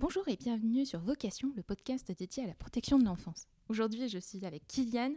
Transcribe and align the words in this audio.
Bonjour 0.00 0.26
et 0.28 0.36
bienvenue 0.36 0.86
sur 0.86 0.98
Vocation, 0.98 1.52
le 1.56 1.62
podcast 1.62 2.10
dédié 2.10 2.44
à 2.44 2.46
la 2.46 2.54
protection 2.54 2.98
de 2.98 3.04
l'enfance. 3.04 3.46
Aujourd'hui, 3.68 4.08
je 4.08 4.18
suis 4.18 4.46
avec 4.46 4.66
Kylian, 4.66 5.12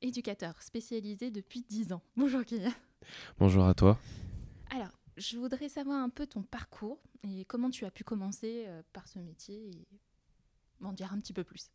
éducateur 0.00 0.62
spécialisé 0.62 1.32
depuis 1.32 1.64
10 1.68 1.92
ans. 1.92 2.02
Bonjour 2.16 2.44
Kylian. 2.44 2.70
Bonjour 3.40 3.64
à 3.66 3.74
toi. 3.74 3.98
Alors, 4.70 4.92
je 5.16 5.36
voudrais 5.38 5.68
savoir 5.68 6.00
un 6.00 6.08
peu 6.08 6.24
ton 6.24 6.42
parcours 6.42 7.00
et 7.24 7.46
comment 7.46 7.68
tu 7.68 7.84
as 7.84 7.90
pu 7.90 8.04
commencer 8.04 8.66
euh, 8.68 8.80
par 8.92 9.08
ce 9.08 9.18
métier 9.18 9.70
et 9.70 9.88
m'en 10.78 10.92
dire 10.92 11.12
un 11.12 11.18
petit 11.18 11.32
peu 11.32 11.42
plus. 11.42 11.72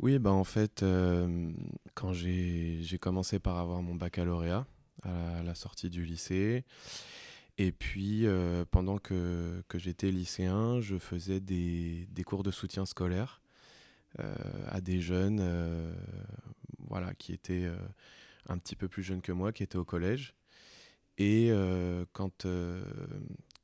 Oui, 0.00 0.18
bah 0.18 0.32
en 0.32 0.42
fait, 0.42 0.82
euh, 0.82 1.52
quand 1.94 2.12
j'ai 2.12 2.98
commencé 3.00 3.38
par 3.38 3.58
avoir 3.58 3.80
mon 3.80 3.94
baccalauréat 3.94 4.66
à 5.04 5.44
la 5.44 5.54
sortie 5.54 5.88
du 5.88 6.04
lycée, 6.04 6.64
et 7.60 7.72
puis, 7.72 8.24
euh, 8.24 8.64
pendant 8.70 8.98
que, 8.98 9.64
que 9.66 9.78
j'étais 9.80 10.12
lycéen, 10.12 10.80
je 10.80 10.96
faisais 10.96 11.40
des, 11.40 12.06
des, 12.12 12.22
cours 12.22 12.44
de 12.44 12.52
soutien 12.52 12.86
scolaire 12.86 13.42
euh, 14.20 14.34
à 14.68 14.80
des 14.80 15.00
jeunes 15.00 15.40
euh, 15.42 15.92
voilà, 16.78 17.14
qui 17.14 17.32
étaient 17.32 17.68
un 18.48 18.58
petit 18.58 18.76
peu 18.76 18.86
plus 18.86 19.02
jeunes 19.02 19.20
que 19.20 19.32
moi, 19.32 19.52
qui 19.52 19.64
étaient 19.64 19.76
au 19.76 19.84
collège. 19.84 20.34
Et 21.18 21.50
quand, 22.12 22.46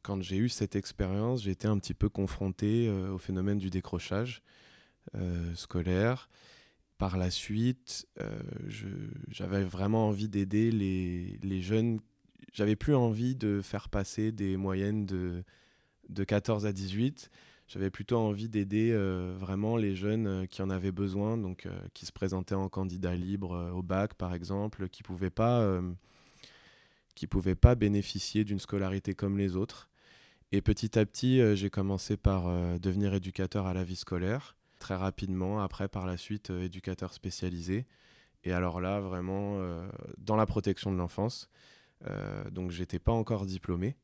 quand 0.02 0.20
j'ai 0.20 0.38
eu 0.38 0.48
cette 0.48 0.74
expérience, 0.74 1.46
été 1.46 1.68
un 1.68 1.78
petit 1.78 1.94
peu 1.94 2.08
confronté 2.08 2.90
au 2.90 3.18
phénomène 3.18 3.58
du 3.58 3.70
décrochage 3.70 4.42
scolaire. 5.54 6.28
Par 6.98 7.16
la 7.16 7.30
suite, 7.30 8.08
j'avais 9.28 9.62
vraiment 9.62 10.08
envie 10.08 10.28
d'aider 10.28 10.72
les, 10.72 11.38
les 11.44 11.62
jeunes 11.62 12.00
j'avais 12.54 12.76
plus 12.76 12.94
envie 12.94 13.34
de 13.34 13.60
faire 13.60 13.88
passer 13.88 14.32
des 14.32 14.56
moyennes 14.56 15.04
de, 15.04 15.44
de 16.08 16.24
14 16.24 16.64
à 16.64 16.72
18. 16.72 17.30
J'avais 17.66 17.90
plutôt 17.90 18.18
envie 18.18 18.48
d'aider 18.48 18.90
euh, 18.92 19.34
vraiment 19.38 19.76
les 19.76 19.96
jeunes 19.96 20.26
euh, 20.26 20.46
qui 20.46 20.62
en 20.62 20.70
avaient 20.70 20.92
besoin, 20.92 21.36
donc 21.36 21.66
euh, 21.66 21.76
qui 21.94 22.06
se 22.06 22.12
présentaient 22.12 22.54
en 22.54 22.68
candidat 22.68 23.16
libre 23.16 23.72
au 23.74 23.82
bac 23.82 24.14
par 24.14 24.34
exemple, 24.34 24.88
qui 24.88 25.02
ne 25.02 25.06
pouvaient, 25.06 25.30
pas, 25.30 25.80
pas 27.60 27.74
bénéficier 27.74 28.44
d'une 28.44 28.60
scolarité 28.60 29.14
comme 29.14 29.36
les 29.36 29.56
autres. 29.56 29.90
Et 30.52 30.60
petit 30.60 30.96
à 30.98 31.04
petit, 31.04 31.40
j'ai 31.56 31.70
commencé 31.70 32.16
par 32.16 32.44
devenir 32.78 33.12
éducateur 33.14 33.66
à 33.66 33.74
la 33.74 33.82
vie 33.82 33.96
scolaire. 33.96 34.54
Très 34.78 34.94
rapidement, 34.94 35.60
après, 35.60 35.88
par 35.88 36.06
la 36.06 36.16
suite, 36.16 36.50
éducateur 36.50 37.12
spécialisé. 37.12 37.86
Et 38.44 38.52
alors 38.52 38.80
là, 38.80 39.00
vraiment, 39.00 39.58
dans 40.18 40.36
la 40.36 40.46
protection 40.46 40.92
de 40.92 40.96
l'enfance. 40.96 41.50
Euh, 42.06 42.50
donc 42.50 42.70
j'étais 42.70 42.98
pas 42.98 43.12
encore 43.12 43.46
diplômé. 43.46 43.96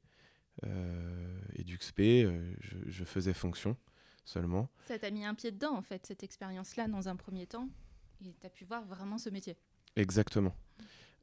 Euh, 0.67 1.41
et 1.55 1.65
d'UXP, 1.65 2.01
euh, 2.01 2.53
je, 2.61 3.05
faisais 3.05 3.33
fonction 3.33 3.77
seulement. 4.25 4.69
Ça 4.87 4.98
t'a 4.98 5.11
mis 5.11 5.25
un 5.25 5.34
pied 5.34 5.53
dedans, 5.53 5.75
en 5.75 5.83
fait, 5.83 6.06
cette 6.06 6.23
expérience-là, 6.23 6.87
dans 6.89 7.09
un 7.09 7.17
premier 7.17 7.47
temps, 7.47 7.69
et 8.23 8.34
tu 8.39 8.47
as 8.47 8.51
pu 8.51 8.65
voir 8.65 8.84
vraiment 8.84 9.17
ce 9.17 9.31
métier. 9.31 9.56
Exactement. 9.97 10.55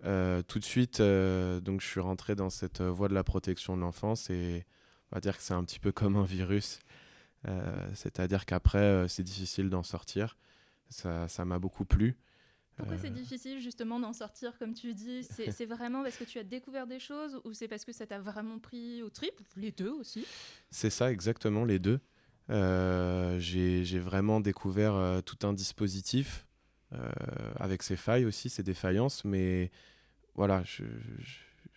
tout 0.01 0.59
de 0.59 0.63
suite, 0.63 0.99
donc 0.99 1.81
je 1.81 1.85
suis 1.85 1.99
rentré 1.99 2.35
dans 2.35 2.49
cette 2.49 2.81
voie 2.81 3.07
de 3.07 3.13
la 3.13 3.23
protection 3.23 3.77
de 3.77 3.81
l'enfance 3.81 4.29
et 4.29 4.65
on 5.11 5.15
va 5.15 5.21
dire 5.21 5.37
que 5.37 5.43
c'est 5.43 5.53
un 5.53 5.63
petit 5.63 5.79
peu 5.79 5.91
comme 5.91 6.15
un 6.15 6.25
virus. 6.25 6.79
C'est-à-dire 7.93 8.45
qu'après, 8.45 9.07
c'est 9.07 9.23
difficile 9.23 9.69
d'en 9.69 9.83
sortir. 9.83 10.37
Ça 10.89 11.45
m'a 11.45 11.59
beaucoup 11.59 11.85
plu. 11.85 12.17
Pourquoi 12.77 12.97
c'est 12.97 13.07
euh. 13.07 13.11
difficile 13.11 13.59
justement 13.59 13.99
d'en 13.99 14.13
sortir, 14.13 14.57
comme 14.59 14.73
tu 14.73 14.93
dis? 14.93 15.23
C'est 15.23 15.65
vraiment 15.65 16.03
parce 16.03 16.17
que 16.17 16.23
tu 16.23 16.37
as 16.37 16.43
découvert 16.43 16.85
des 16.85 16.99
choses 16.99 17.41
ou 17.43 17.53
c'est 17.53 17.67
parce 17.67 17.83
que 17.83 17.91
ça 17.91 18.05
t'a 18.05 18.19
vraiment 18.19 18.59
pris 18.59 19.01
au 19.01 19.09
trip? 19.09 19.33
Les 19.55 19.71
deux 19.71 19.89
aussi 19.89 20.25
C'est 20.69 20.91
ça, 20.91 21.11
exactement, 21.11 21.65
les 21.65 21.79
deux. 21.79 21.99
Euh, 22.49 23.39
j'ai 23.39 23.99
vraiment 23.99 24.39
découvert 24.39 24.93
euh, 24.93 25.21
tout 25.21 25.45
un 25.45 25.53
dispositif 25.53 26.45
avec 27.59 27.83
ses 27.83 27.97
failles 27.97 28.23
aussi, 28.23 28.49
ses 28.49 28.63
défaillances, 28.63 29.25
mais 29.25 29.71
voilà, 30.35 30.63
je, 30.63 30.85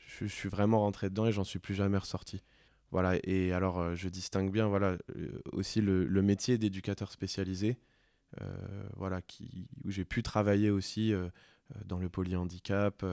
je, 0.06 0.27
suis 0.27 0.49
vraiment 0.49 0.78
rentré 0.78 1.11
dedans 1.11 1.27
et 1.27 1.32
j'en 1.32 1.43
suis 1.43 1.59
plus 1.59 1.75
jamais 1.75 1.99
ressorti. 1.99 2.44
Voilà, 2.93 3.19
et 3.25 3.53
alors 3.53 3.97
je 3.97 4.09
distingue 4.09 4.53
bien 4.53 4.69
voilà, 4.69 4.97
aussi 5.50 5.81
le, 5.81 6.05
le 6.05 6.22
métier 6.22 6.59
d'éducateur 6.59 7.11
spécialisé 7.11 7.77
voilà, 8.97 9.23
qui, 9.23 9.69
où 9.85 9.91
j'ai 9.91 10.05
pu 10.05 10.23
travailler 10.23 10.71
aussi 10.71 11.13
euh, 11.13 11.29
euh, 11.75 11.81
dans 11.85 11.99
le 11.99 12.09
polyhandicap, 12.09 13.05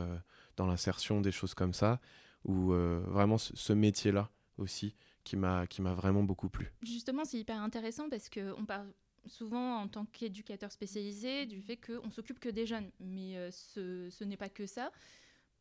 dans 0.55 0.65
l'insertion, 0.65 1.21
des 1.21 1.31
choses 1.31 1.53
comme 1.53 1.73
ça, 1.73 1.99
où 2.43 2.71
vraiment 2.71 3.37
ce, 3.37 3.73
métier-là 3.73 4.29
aussi 4.57 4.95
qui 5.23 5.35
m'a 5.35 5.65
vraiment 5.95 6.23
beaucoup 6.23 6.49
plu. 6.49 6.71
Justement, 6.81 7.25
c'est 7.25 7.37
hyper 7.37 7.61
intéressant 7.61 8.09
parce 8.09 8.29
qu'on 8.29 8.65
parle 8.65 8.87
souvent 9.25 9.81
en 9.81 9.87
tant 9.89 10.05
qu'éducateur 10.05 10.71
spécialisé 10.71 11.45
du 11.45 11.61
fait 11.61 11.75
qu'on 11.75 12.09
s'occupe 12.09 12.39
que 12.39 12.47
des 12.47 12.65
jeunes, 12.65 12.89
mais 12.99 13.51
ce, 13.51 14.09
ce 14.09 14.23
n'est 14.23 14.37
pas 14.37 14.49
que 14.49 14.65
ça. 14.65 14.91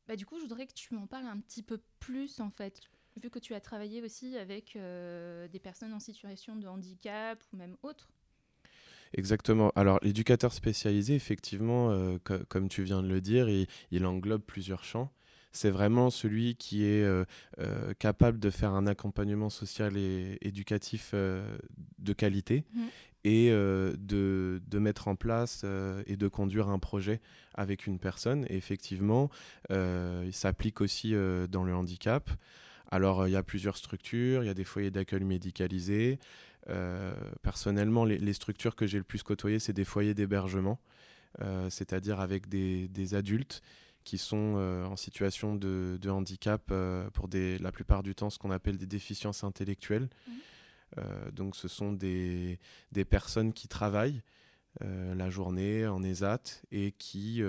Bah, 0.07 0.15
du 0.15 0.25
coup, 0.25 0.37
je 0.37 0.43
voudrais 0.43 0.67
que 0.67 0.73
tu 0.73 0.95
m'en 0.95 1.09
parles 1.09 1.27
un 1.27 1.41
petit 1.41 1.63
peu 1.63 1.81
plus 1.99 2.39
en 2.39 2.51
fait, 2.51 2.81
vu 3.21 3.29
que 3.29 3.41
tu 3.41 3.55
as 3.55 3.61
travaillé 3.61 4.01
aussi 4.03 4.37
avec 4.39 4.79
des 4.79 5.61
personnes 5.61 5.93
en 5.93 6.01
situation 6.01 6.57
de 6.57 6.69
handicap 6.69 7.43
ou 7.53 7.57
même 7.57 7.77
autres. 7.83 8.09
Exactement. 9.17 9.73
Alors, 9.77 9.99
l'éducateur 10.03 10.53
spécialisé, 10.53 11.15
effectivement, 11.15 11.91
euh, 11.91 12.19
comme 12.49 12.69
tu 12.69 12.83
viens 12.83 13.03
de 13.03 13.09
le 13.09 13.23
dire, 13.23 13.49
il, 13.49 14.07
englobe 14.07 14.43
plusieurs 14.43 14.85
champs. 14.85 15.11
C'est 15.53 15.71
vraiment 15.71 16.11
celui 16.11 16.55
qui 16.57 16.85
est 16.85 17.03
euh, 17.03 17.25
euh, 17.59 17.95
capable 17.99 18.39
de 18.39 18.51
faire 18.51 18.73
un 18.73 18.87
accompagnement 18.87 19.49
social 19.49 19.97
et 19.97 20.37
éducatif 20.43 21.15
de 21.15 22.13
qualité 22.13 22.65
mmh. 22.75 22.83
et 23.25 23.49
de, 23.51 24.61
de, 24.67 24.79
mettre 24.79 25.09
en 25.09 25.17
place 25.17 25.65
et 26.07 26.17
de 26.17 26.29
conduire 26.29 26.69
un 26.69 26.79
projet 26.79 27.23
avec 27.55 27.87
une 27.87 27.99
personne. 27.99 28.45
Et 28.51 28.57
effectivement, 28.57 29.31
il 29.71 30.33
s'applique 30.33 30.83
aussi 30.83 31.15
dans 31.49 31.65
le 31.65 31.75
handicap. 31.75 32.29
Alors, 32.91 33.27
il 33.27 33.33
y 33.33 33.37
a 33.37 33.43
plusieurs 33.43 33.79
structures, 33.79 34.45
il 34.45 34.47
y 34.47 34.51
a 34.51 34.55
des 34.55 34.63
foyers 34.63 34.91
d'accueil 34.91 35.25
médicalisés, 35.25 36.19
euh, 36.69 37.15
personnellement, 37.43 38.05
les, 38.05 38.33
structures 38.33 38.75
que 38.75 38.87
j'ai 38.87 38.99
le 38.99 39.05
plus 39.05 39.23
côtoyées, 39.23 39.59
c'est 39.59 39.73
des 39.73 39.85
foyers 39.85 40.15
d'hébergement, 40.15 40.81
euh, 41.41 41.71
c'est-à-dire 41.71 42.21
avec 42.21 42.49
des, 42.49 43.15
adultes 43.15 43.63
qui 44.05 44.19
sont 44.19 44.55
euh, 44.57 44.85
en 44.85 44.97
situation 44.97 45.55
de, 45.55 45.99
handicap 46.09 46.73
pour 47.13 47.29
des, 47.29 47.59
la 47.59 47.73
plupart 47.73 48.03
du 48.03 48.15
temps 48.15 48.31
ce 48.31 48.39
qu'on 48.39 48.51
appelle 48.51 48.79
des 48.79 48.87
déficiences 48.87 49.45
intellectuelles. 49.45 50.09
Mmh. 50.29 51.31
donc 51.33 51.57
ce 51.57 51.69
sont 51.69 51.93
des, 51.93 52.59
des 52.93 53.05
personnes 53.05 53.53
qui 53.53 53.69
travaillent 53.69 54.23
la 54.81 55.31
journée 55.31 55.87
en 55.87 56.03
ESAT 56.03 56.63
et 56.71 56.93
qui 56.93 57.43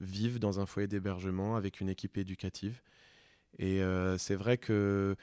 vivent 0.00 0.38
dans 0.38 0.60
un 0.60 0.66
foyer 0.66 0.86
d'hébergement 0.86 1.56
avec 1.56 1.80
une 1.80 1.88
équipe 1.88 2.16
éducative. 2.16 2.80
Et 3.58 3.80
c'est 4.16 4.36
vrai 4.36 4.58
que 4.58 5.16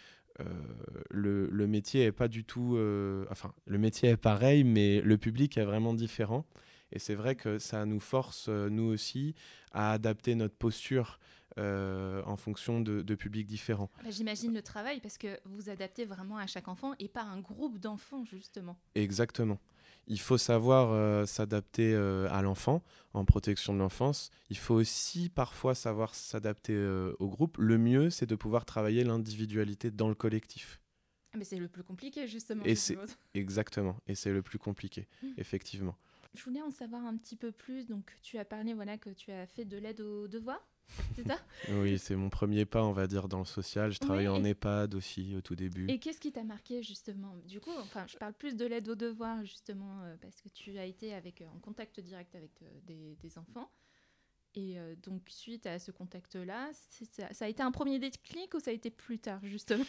le, 1.09 1.47
le, 1.49 1.67
métier 1.67 2.03
est 2.03 2.11
pas 2.11 2.27
du 2.27 2.43
tout. 2.43 2.75
Euh, 2.75 3.25
enfin, 3.29 3.53
le 3.65 3.77
métier 3.77 4.09
est 4.09 4.17
pareil, 4.17 4.63
mais 4.63 5.01
le 5.01 5.17
public 5.17 5.57
est 5.57 5.65
vraiment 5.65 5.93
différent. 5.93 6.45
Et 6.91 6.99
c'est 6.99 7.15
vrai 7.15 7.35
que 7.35 7.57
ça 7.57 7.85
nous 7.85 7.99
force, 7.99 8.47
euh, 8.49 8.69
nous 8.69 8.83
aussi, 8.83 9.33
à 9.71 9.91
adapter 9.91 10.35
notre 10.35 10.55
posture 10.55 11.19
en 11.57 12.35
fonction 12.35 12.81
de, 12.81 13.01
de 13.01 13.15
publics 13.15 13.47
différents. 13.47 13.89
Bah, 14.03 14.09
j'imagine 14.09 14.53
le 14.53 14.61
travail 14.61 14.99
parce 14.99 15.17
que 15.17 15.39
vous 15.45 15.69
adaptez 15.69 16.03
vraiment 16.03 16.37
à 16.37 16.47
chaque 16.47 16.67
enfant 16.67 16.95
et 16.99 17.07
pas 17.07 17.23
un 17.23 17.39
groupe 17.39 17.79
d'enfants, 17.79 18.25
justement. 18.25 18.77
Exactement 18.93 19.57
il 20.07 20.19
faut 20.19 20.37
savoir 20.37 20.91
euh, 20.91 21.25
s'adapter 21.25 21.93
euh, 21.93 22.27
à 22.31 22.41
l'enfant 22.41 22.83
en 23.13 23.25
protection 23.25 23.73
de 23.73 23.79
l'enfance. 23.79 24.29
Il 24.49 24.57
faut 24.57 24.75
aussi 24.75 25.29
parfois 25.29 25.73
savoir 25.73 26.15
s'adapter 26.15 26.73
euh, 26.73 27.15
au 27.19 27.27
groupe. 27.27 27.57
Le 27.57 27.77
mieux, 27.77 28.09
c'est 28.09 28.25
de 28.25 28.35
pouvoir 28.35 28.65
travailler 28.65 29.03
l'individualité 29.03 29.91
dans 29.91 30.09
le 30.09 30.15
collectif. 30.15 30.81
Ah, 31.33 31.37
mais 31.37 31.43
c'est 31.43 31.57
le 31.57 31.67
plus 31.67 31.83
compliqué, 31.83 32.27
justement. 32.27 32.63
Et 32.65 32.75
c'est 32.75 32.97
exactement. 33.33 33.97
Et 34.07 34.15
c'est 34.15 34.31
le 34.31 34.41
plus 34.41 34.59
compliqué, 34.59 35.07
mmh. 35.21 35.27
effectivement. 35.37 35.95
Je 36.35 36.43
voulais 36.43 36.61
en 36.61 36.71
savoir 36.71 37.05
un 37.05 37.15
petit 37.15 37.35
peu 37.35 37.51
plus. 37.51 37.87
Donc, 37.87 38.11
tu 38.21 38.37
as 38.37 38.45
parlé 38.45 38.73
voilà, 38.73 38.97
que 38.97 39.09
tu 39.09 39.31
as 39.31 39.47
fait 39.47 39.65
de 39.65 39.77
l'aide 39.77 40.01
aux 40.01 40.27
devoirs. 40.27 40.65
C'est 41.15 41.27
ça 41.27 41.37
Oui, 41.69 41.99
c'est 41.99 42.15
mon 42.15 42.29
premier 42.29 42.65
pas, 42.65 42.83
on 42.83 42.91
va 42.91 43.07
dire, 43.07 43.27
dans 43.27 43.39
le 43.39 43.45
social. 43.45 43.91
Je 43.91 43.99
travaillais 43.99 44.27
en 44.27 44.43
EHPAD 44.43 44.95
aussi 44.95 45.35
au 45.35 45.41
tout 45.41 45.55
début. 45.55 45.89
Et 45.89 45.99
qu'est-ce 45.99 46.19
qui 46.19 46.31
t'a 46.31 46.43
marqué 46.43 46.83
justement? 46.83 47.35
Du 47.47 47.59
coup, 47.59 47.71
enfin, 47.79 48.05
je 48.07 48.17
parle 48.17 48.33
plus 48.33 48.55
de 48.55 48.65
l'aide 48.65 48.87
aux 48.89 48.95
devoirs 48.95 49.43
justement 49.45 50.01
euh, 50.03 50.15
parce 50.21 50.41
que 50.41 50.49
tu 50.49 50.77
as 50.77 50.85
été 50.85 51.13
avec, 51.13 51.41
euh, 51.41 51.47
en 51.55 51.59
contact 51.59 51.99
direct 51.99 52.35
avec 52.35 52.51
euh, 52.61 53.15
des, 53.21 53.37
enfants. 53.37 53.69
Et 54.57 54.77
donc, 55.03 55.23
suite 55.27 55.65
à 55.65 55.79
ce 55.79 55.91
contact-là, 55.91 56.69
ça, 57.11 57.33
ça, 57.33 57.43
a 57.43 57.47
été 57.49 57.61
un 57.61 57.71
premier 57.71 57.99
déclic 57.99 58.53
ou 58.53 58.61
ça 58.61 58.71
a 58.71 58.73
été 58.73 58.89
plus 58.89 59.19
tard 59.19 59.41
justement? 59.43 59.83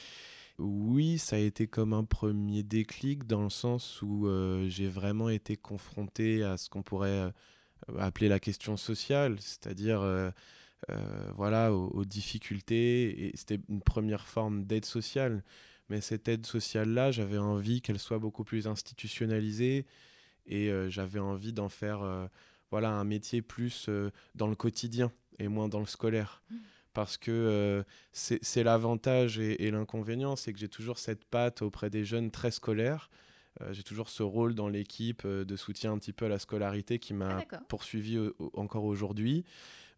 Oui, 0.59 1.19
ça 1.19 1.37
a 1.37 1.39
été 1.39 1.69
comme 1.69 1.93
un 1.93 2.03
premier 2.03 2.65
déclic 2.65 3.29
dans 3.29 3.45
le 3.45 3.51
sens 3.51 4.03
où 4.03 4.27
j'ai 4.67 4.89
vraiment 4.89 5.29
été 5.29 5.57
confronté 5.57 6.43
à 6.43 6.57
ce 6.57 6.69
qu'on 6.69 6.83
pourrait 6.83 7.33
appeler 7.97 8.29
la 8.29 8.41
question 8.41 8.77
sociale, 8.77 9.37
c'est-à-dire 9.39 10.33
voilà, 11.35 11.73
aux, 11.73 12.05
difficultés. 12.05 13.27
Et 13.27 13.37
c'était 13.37 13.61
une 13.69 13.83
première 13.83 14.27
forme 14.27 14.65
d'aide 14.65 14.85
sociale. 14.85 15.43
mais 15.89 16.01
cette 16.01 16.29
aide 16.29 16.47
sociale-là, 16.47 17.11
j'avais 17.11 17.39
envie 17.39 17.81
qu'elle 17.81 17.99
soit 17.99 18.19
beaucoup 18.19 18.45
plus 18.45 18.67
institutionnalisée 18.67 19.87
et 20.47 20.71
j'avais 20.89 21.21
envie 21.21 21.53
d'en 21.53 21.69
faire 21.69 22.29
voilà, 22.71 22.91
un 22.91 23.05
métier 23.05 23.43
plus 23.43 23.89
dans 24.35 24.49
le 24.49 24.57
quotidien 24.57 25.13
et 25.39 25.49
moins 25.49 25.69
dans 25.69 25.81
le 25.81 25.87
scolaire. 25.87 26.43
Mmh. 26.51 26.57
Parce 26.93 27.19
que 27.19 27.85
c'est 28.13 28.63
l'avantage 28.63 29.39
et, 29.39 29.71
l'inconvénient, 29.71 30.35
c'est 30.35 30.53
que 30.53 30.59
j'ai 30.59 30.69
toujours 30.69 30.99
cette 30.99 31.25
patte 31.25 31.61
auprès 31.63 31.91
des 31.91 32.05
jeunes 32.05 32.31
très 32.31 32.51
scolaires. 32.51 33.11
j'ai 33.73 33.83
toujours 33.83 34.09
ce 34.09 34.23
rôle 34.23 34.55
dans 34.55 34.69
l'équipe 34.69 35.27
de 35.27 35.57
soutien 35.57 35.93
un 35.93 35.99
petit 35.99 36.15
peu 36.15 36.25
à 36.25 36.29
la 36.29 36.39
scolarité 36.39 36.99
qui 36.99 37.13
m'a 37.13 37.41
ah, 37.53 37.59
poursuivi 37.69 38.19
encore 38.55 38.85
aujourd'hui. 38.85 39.45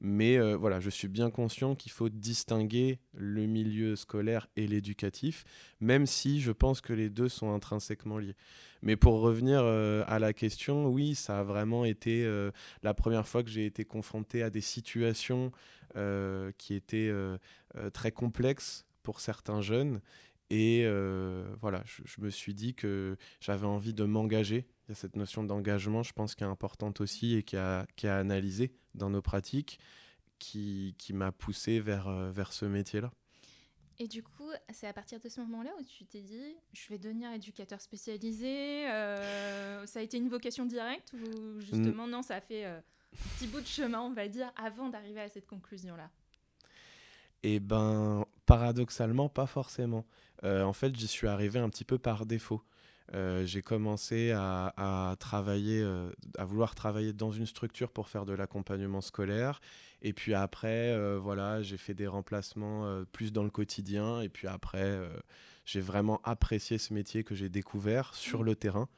Mais 0.00 0.38
euh, 0.38 0.56
voilà, 0.56 0.78
je 0.78 0.90
suis 0.90 1.08
bien 1.08 1.30
conscient 1.30 1.74
qu'il 1.74 1.90
faut 1.90 2.08
distinguer 2.08 3.00
le 3.14 3.46
milieu 3.46 3.96
scolaire 3.96 4.48
et 4.56 4.66
l'éducatif, 4.66 5.44
même 5.80 6.06
si 6.06 6.40
je 6.40 6.52
pense 6.52 6.80
que 6.80 6.92
les 6.92 7.10
deux 7.10 7.28
sont 7.28 7.52
intrinsèquement 7.52 8.18
liés. 8.18 8.36
Mais 8.80 8.94
pour 8.94 9.20
revenir 9.20 9.60
euh, 9.62 10.04
à 10.06 10.20
la 10.20 10.32
question, 10.32 10.86
oui, 10.86 11.16
ça 11.16 11.40
a 11.40 11.42
vraiment 11.42 11.84
été 11.84 12.24
euh, 12.24 12.52
la 12.84 12.94
première 12.94 13.26
fois 13.26 13.42
que 13.42 13.50
j'ai 13.50 13.66
été 13.66 13.84
confronté 13.84 14.42
à 14.42 14.50
des 14.50 14.60
situations 14.60 15.52
qui 16.58 16.74
étaient 16.74 17.10
très 17.92 18.12
complexes 18.12 18.86
pour 19.02 19.20
certains 19.20 19.62
jeunes. 19.62 20.00
Et 20.50 20.86
voilà, 21.60 21.82
je, 21.84 22.20
me 22.20 22.30
suis 22.30 22.54
dit 22.54 22.74
que 22.74 23.16
j'avais 23.40 23.66
envie 23.66 23.94
de 23.94 24.04
m'engager. 24.04 24.66
Il 24.86 24.90
y 24.90 24.92
a 24.92 24.94
cette 24.94 25.16
notion 25.16 25.44
d'engagement, 25.44 26.02
je 26.02 26.12
pense, 26.12 26.34
qui 26.34 26.44
est 26.44 26.46
importante 26.46 27.00
aussi 27.00 27.34
et 27.34 27.42
qui 27.42 27.56
a, 27.56 27.86
qui 27.96 28.06
a 28.06 28.16
analysé 28.16 28.72
dans 28.94 29.10
nos 29.10 29.20
pratiques 29.20 29.78
qui, 30.38 30.94
qui 30.98 31.12
m'a 31.12 31.32
poussé 31.32 31.80
vers, 31.80 32.08
euh, 32.08 32.30
vers 32.30 32.52
ce 32.52 32.64
métier-là. 32.64 33.12
Et 34.00 34.06
du 34.06 34.22
coup, 34.22 34.50
c'est 34.70 34.86
à 34.86 34.92
partir 34.92 35.18
de 35.18 35.28
ce 35.28 35.40
moment-là 35.40 35.70
où 35.80 35.82
tu 35.82 36.04
t'es 36.04 36.20
dit, 36.20 36.56
je 36.72 36.88
vais 36.88 36.98
devenir 36.98 37.32
éducateur 37.32 37.80
spécialisé. 37.80 38.88
Euh, 38.88 39.84
ça 39.86 39.98
a 39.98 40.02
été 40.02 40.18
une 40.18 40.28
vocation 40.28 40.66
directe 40.66 41.12
ou 41.14 41.60
justement, 41.60 42.06
non, 42.06 42.22
ça 42.22 42.36
a 42.36 42.40
fait 42.40 42.64
euh, 42.64 42.78
un 42.78 43.28
petit 43.36 43.48
bout 43.48 43.60
de 43.60 43.66
chemin, 43.66 44.00
on 44.00 44.12
va 44.12 44.28
dire, 44.28 44.52
avant 44.54 44.88
d'arriver 44.88 45.20
à 45.20 45.28
cette 45.28 45.46
conclusion-là? 45.46 46.10
Eh 47.42 47.58
ben, 47.58 48.24
paradoxalement, 48.48 49.28
pas 49.28 49.46
forcément. 49.46 50.04
en 50.42 50.72
fait, 50.72 50.96
j'y 50.96 51.06
suis 51.06 51.28
arrivé 51.28 51.58
un 51.60 51.68
petit 51.68 51.84
peu 51.84 51.98
par 51.98 52.26
défaut. 52.26 52.62
Euh, 53.14 53.46
j'ai 53.46 53.62
commencé 53.62 54.32
à, 54.32 55.16
travailler, 55.18 55.80
euh, 55.80 56.10
à 56.36 56.44
vouloir 56.44 56.74
travailler 56.74 57.12
dans 57.12 57.32
une 57.32 57.46
structure 57.46 57.90
pour 57.90 58.08
faire 58.08 58.26
de 58.26 58.32
l'accompagnement 58.32 59.00
scolaire. 59.00 59.60
Et 60.02 60.12
puis 60.12 60.34
après, 60.34 60.92
euh, 60.92 61.18
voilà, 61.18 61.62
j'ai 61.62 61.78
fait 61.78 61.94
des 61.94 62.06
remplacements 62.06 63.04
plus 63.12 63.32
dans 63.32 63.42
le 63.42 63.50
quotidien. 63.50 64.20
Et 64.20 64.28
puis 64.28 64.46
après, 64.46 64.98
j'ai 65.64 65.80
vraiment 65.80 66.20
apprécié 66.24 66.78
ce 66.78 66.92
métier 66.92 67.24
que 67.24 67.34
j'ai 67.34 67.48
découvert 67.48 68.14
sur 68.14 68.42
le 68.42 68.54
terrain. 68.54 68.88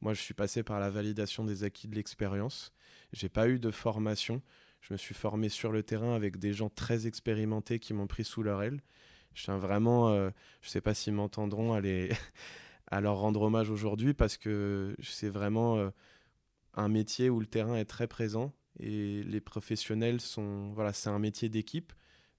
Moi, 0.00 0.14
je 0.14 0.20
suis 0.20 0.34
passé 0.34 0.64
par 0.64 0.80
la 0.80 0.90
validation 0.90 1.44
des 1.44 1.62
acquis 1.62 1.86
de 1.86 1.94
l'expérience. 1.94 2.72
J'ai 3.12 3.28
pas 3.28 3.48
eu 3.48 3.58
de 3.60 3.70
formation. 3.70 4.42
Je 4.82 4.92
me 4.92 4.98
suis 4.98 5.14
formé 5.14 5.48
sur 5.48 5.72
le 5.72 5.82
terrain 5.82 6.14
avec 6.14 6.38
des 6.38 6.52
gens 6.52 6.68
très 6.68 7.06
expérimentés 7.06 7.78
qui 7.78 7.94
m'ont 7.94 8.06
pris 8.06 8.24
sous 8.24 8.42
leur 8.42 8.62
aile. 8.62 8.82
Je 9.34 9.44
tiens 9.44 9.56
vraiment, 9.56 10.14
je 10.60 10.68
sais 10.68 10.82
pas 10.82 10.92
s'ils 10.92 11.14
m'entendront, 11.14 11.72
aller 11.72 12.10
à 12.92 13.00
leur 13.00 13.16
rendre 13.16 13.40
hommage 13.40 13.70
aujourd'hui 13.70 14.12
parce 14.12 14.36
que 14.36 14.94
c'est 15.02 15.30
vraiment 15.30 15.78
euh, 15.78 15.88
un 16.74 16.88
métier 16.88 17.30
où 17.30 17.40
le 17.40 17.46
terrain 17.46 17.76
est 17.76 17.86
très 17.86 18.06
présent 18.06 18.52
et 18.78 19.22
les 19.22 19.40
professionnels 19.40 20.20
sont 20.20 20.72
voilà 20.74 20.92
c'est 20.92 21.08
un 21.08 21.18
métier 21.18 21.48
d'équipe 21.48 21.94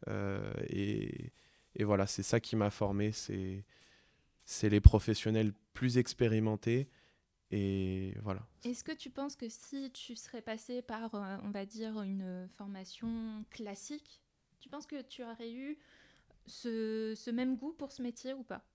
euh, 0.08 0.54
et, 0.68 1.34
et, 1.76 1.84
voilà 1.84 2.06
c'est 2.06 2.22
ça 2.22 2.40
qui 2.40 2.56
m'a 2.56 2.70
formé 2.70 3.12
c'est 3.12 4.70
les 4.70 4.80
professionnels 4.80 5.54
plus 5.74 5.98
expérimentés 5.98 6.88
et 7.56 8.16
voilà. 8.24 8.42
Est-ce 8.64 8.84
que 8.84 8.92
tu 8.92 9.12
penses 9.12 9.36
que 9.36 9.48
si 9.48 9.92
tu 9.92 10.16
serais 10.16 10.42
passé 10.42 10.82
par, 10.82 11.14
euh, 11.14 11.38
on 11.44 11.52
va 11.52 11.68
dire, 11.68 12.02
une 12.02 12.50
formation 12.58 13.46
classique, 13.52 14.22
tu 14.60 14.70
penses 14.70 14.88
que 14.88 15.04
tu 15.04 15.24
aurais 15.24 15.52
eu 15.52 15.78
ce, 16.48 17.14
ce 17.16 17.30
même 17.30 17.56
goût 17.56 17.74
pour 17.74 17.92
ce 17.92 18.02
métier 18.02 18.34
ou 18.34 18.42
pas? 18.42 18.66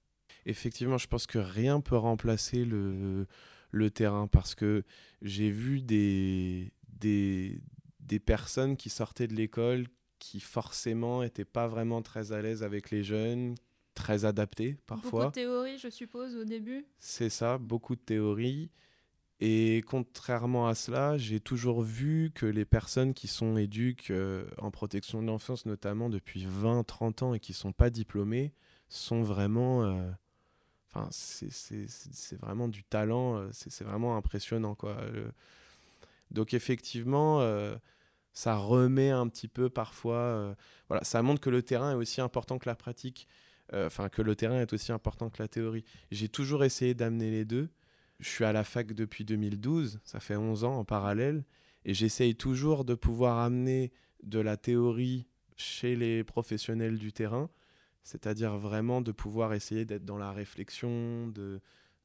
Effectivement, 0.47 0.97
je 0.97 1.09
pense 1.09 1.27
que 1.27 1.39
rien 1.39 1.81
peut 1.81 1.97
remplacer 1.97 2.65
le, 2.65 3.27
le 3.73 3.91
terrain 3.91 4.29
parce 4.29 4.55
que 4.55 4.85
j'ai 5.23 5.51
vu 5.51 5.83
des, 5.83 6.73
des, 7.01 7.61
des, 7.99 8.21
personnes 8.21 8.77
qui 8.77 8.91
sortaient 8.91 9.27
de 9.27 9.35
l'école 9.35 9.89
qui 10.21 10.39
forcément 10.39 11.23
n'étaient 11.23 11.45
pas 11.45 11.67
vraiment 11.67 12.01
très 12.01 12.31
à 12.31 12.41
l'aise 12.43 12.63
avec 12.63 12.93
les 12.93 13.03
jeunes, 13.03 13.57
très 13.99 14.25
adaptés 14.25 14.77
parfois. 14.87 15.25
Beaucoup 15.25 15.27
de 15.27 15.35
théorie, 15.35 15.79
je 15.79 15.89
suppose, 15.89 16.37
au 16.37 16.45
début 16.45 16.87
C'est 16.99 17.31
ça, 17.31 17.59
beaucoup 17.59 17.97
de 17.97 18.01
théorie. 18.01 18.71
Et 19.41 19.85
contrairement 19.87 20.67
à 20.67 20.75
cela, 20.75 21.17
j'ai 21.19 21.41
toujours 21.41 21.83
vu 21.83 22.31
que 22.35 22.47
les 22.47 22.65
personnes 22.65 23.15
qui 23.15 23.29
sont 23.29 23.57
éduques 23.57 24.11
euh, 24.11 24.45
en 24.59 24.71
protection 24.71 25.21
de 25.23 25.27
l'enfance, 25.27 25.67
notamment 25.67 26.09
depuis 26.09 26.47
20-30 26.47 27.25
ans 27.25 27.35
et 27.35 27.41
qui 27.41 27.53
ne 27.53 27.57
sont 27.57 27.73
pas 27.73 27.91
diplômées, 27.91 28.53
sont 28.89 29.23
vraiment... 29.23 29.85
Euh, 29.85 30.11
Enfin, 30.91 31.07
c'est 31.11 32.41
vraiment 32.41 32.67
du 32.67 32.83
talent, 32.83 33.37
euh, 33.37 33.49
c'est 33.53 33.85
vraiment 33.85 34.17
impressionnant. 34.17 34.75
Quoi. 34.75 34.97
Donc 36.31 36.55
effectivement, 36.55 37.43
euh, 37.43 37.77
ça 38.33 38.57
remet 38.57 39.11
un 39.11 39.29
petit 39.29 39.49
peu 39.49 39.69
parfois... 39.69 40.57
Voilà, 40.89 41.05
ça 41.05 41.21
montre 41.23 41.43
que 41.43 41.51
le 41.51 41.63
terrain 41.63 41.93
est 41.93 41.95
aussi 41.95 42.23
important 42.23 42.59
que 42.59 42.67
la 42.67 42.75
pratique, 42.75 43.29
enfin 43.73 44.09
que 44.09 44.23
le 44.23 44.35
terrain 44.35 44.61
est 44.61 44.73
aussi 44.73 44.93
important 44.93 45.31
que 45.31 45.43
la 45.43 45.49
théorie. 45.49 45.85
J'ai 46.11 46.29
toujours 46.29 46.65
essayé 46.65 46.95
d'amener 46.95 47.31
les 47.31 47.45
deux. 47.45 47.69
Je 48.21 48.29
suis 48.29 48.45
à 48.45 48.53
la 48.53 48.65
fac 48.65 48.93
depuis 48.93 49.25
2012, 49.25 50.01
ça 50.05 50.19
fait 50.19 50.37
11 50.37 50.65
ans 50.65 50.79
en 50.79 50.85
parallèle, 50.85 51.45
et 51.85 51.95
j'essaye 51.95 52.35
toujours 52.35 52.85
de 52.85 52.95
pouvoir 52.95 53.39
amener 53.39 53.93
de 54.25 54.41
la 54.41 54.57
théorie 54.57 55.27
chez 55.57 55.95
les 55.95 56.25
professionnels 56.25 56.99
du 56.99 57.13
terrain 57.13 57.49
c'est-à-dire 58.09 58.57
vraiment 58.57 59.03
de 59.03 59.13
pouvoir 59.13 59.53
essayer 59.53 59.85
d'être 59.85 60.07
dans 60.07 60.17
la 60.17 60.33
réflexion, 60.33 61.29
de, 61.29 61.61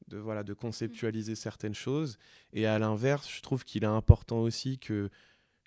de, 0.08 0.18
voilà, 0.18 0.42
de 0.42 0.52
conceptualiser 0.52 1.34
certaines 1.34 1.74
choses. 1.74 2.18
Et 2.52 2.66
à 2.66 2.78
l'inverse, 2.78 3.26
je 3.30 3.40
trouve 3.40 3.64
qu'il 3.64 3.84
est 3.84 3.86
important 3.86 4.40
aussi 4.40 4.78
que 4.78 5.08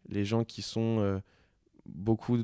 les 0.07 0.25
gens 0.25 0.43
qui 0.43 0.61
sont 0.61 0.99
euh, 0.99 1.19
beaucoup 1.87 2.37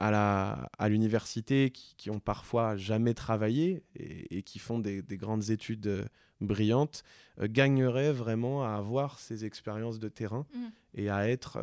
à, 0.00 0.10
la, 0.10 0.70
à 0.78 0.88
l'université, 0.88 1.70
qui, 1.70 1.94
qui, 1.96 2.10
ont 2.10 2.20
parfois 2.20 2.76
jamais 2.76 3.14
travaillé 3.14 3.84
et, 3.94 4.42
qui 4.42 4.58
font 4.58 4.78
des, 4.78 5.02
des 5.02 5.16
grandes 5.16 5.50
études 5.50 5.86
euh, 5.86 6.04
brillantes, 6.40 7.04
euh, 7.40 7.46
gagneraient 7.48 8.12
vraiment 8.12 8.64
à 8.64 8.76
avoir 8.76 9.18
ces 9.18 9.44
expériences 9.44 9.98
de 9.98 10.08
terrain 10.08 10.46
mmh. 10.52 10.66
et 10.94 11.10
à 11.10 11.28
être 11.28 11.58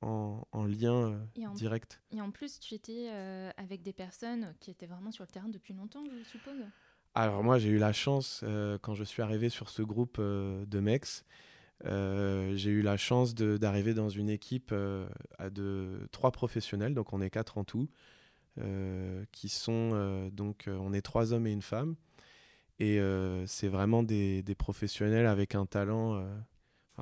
en, 0.00 0.64
lien 0.64 1.12
euh, 1.12 1.48
direct. 1.54 2.00
Et 2.10 2.20
en 2.20 2.30
plus, 2.30 2.60
tu 2.60 2.74
étais 2.74 3.08
euh, 3.10 3.50
avec 3.56 3.82
des 3.82 3.92
personnes 3.92 4.54
qui 4.60 4.70
étaient 4.70 4.86
vraiment 4.86 5.10
sur 5.10 5.24
le 5.24 5.28
terrain 5.28 5.48
depuis 5.48 5.74
longtemps, 5.74 6.02
je 6.04 6.28
suppose? 6.28 6.60
Alors 7.14 7.42
moi, 7.42 7.58
j'ai 7.58 7.70
eu 7.70 7.78
la 7.78 7.92
chance, 7.92 8.42
euh, 8.44 8.78
quand 8.80 8.94
je 8.94 9.04
suis 9.04 9.22
arrivé 9.22 9.48
sur 9.48 9.70
ce 9.70 9.82
groupe 9.82 10.20
de 10.20 10.80
MEX, 10.80 11.24
j'ai 11.84 12.70
eu 12.70 12.82
la 12.82 12.96
chance 12.96 13.34
d'arriver 13.34 13.94
dans 13.94 14.08
une 14.08 14.30
équipe 14.30 14.74
à 15.38 15.50
de 15.50 16.08
trois 16.12 16.32
professionnels, 16.32 16.94
donc 16.94 17.12
on 17.12 17.20
est 17.20 17.30
quatre 17.30 17.58
en 17.58 17.64
tout, 17.64 17.88
qui 19.32 19.48
sont, 19.48 20.30
donc 20.32 20.64
on 20.68 20.92
est 20.92 21.02
trois 21.02 21.32
hommes 21.32 21.46
et 21.46 21.52
une 21.52 21.62
femme. 21.62 21.96
Et 22.80 23.00
c'est 23.46 23.68
vraiment 23.68 24.02
des, 24.02 24.42
des, 24.42 24.54
professionnels 24.54 25.26
avec 25.26 25.54
un 25.54 25.66
talent 25.66 26.24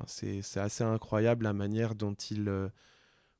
c'est 0.05 0.57
assez 0.57 0.83
incroyable 0.83 1.43
la 1.45 1.53
manière 1.53 1.95
dont 1.95 2.13
ils, 2.13 2.47
euh, 2.47 2.69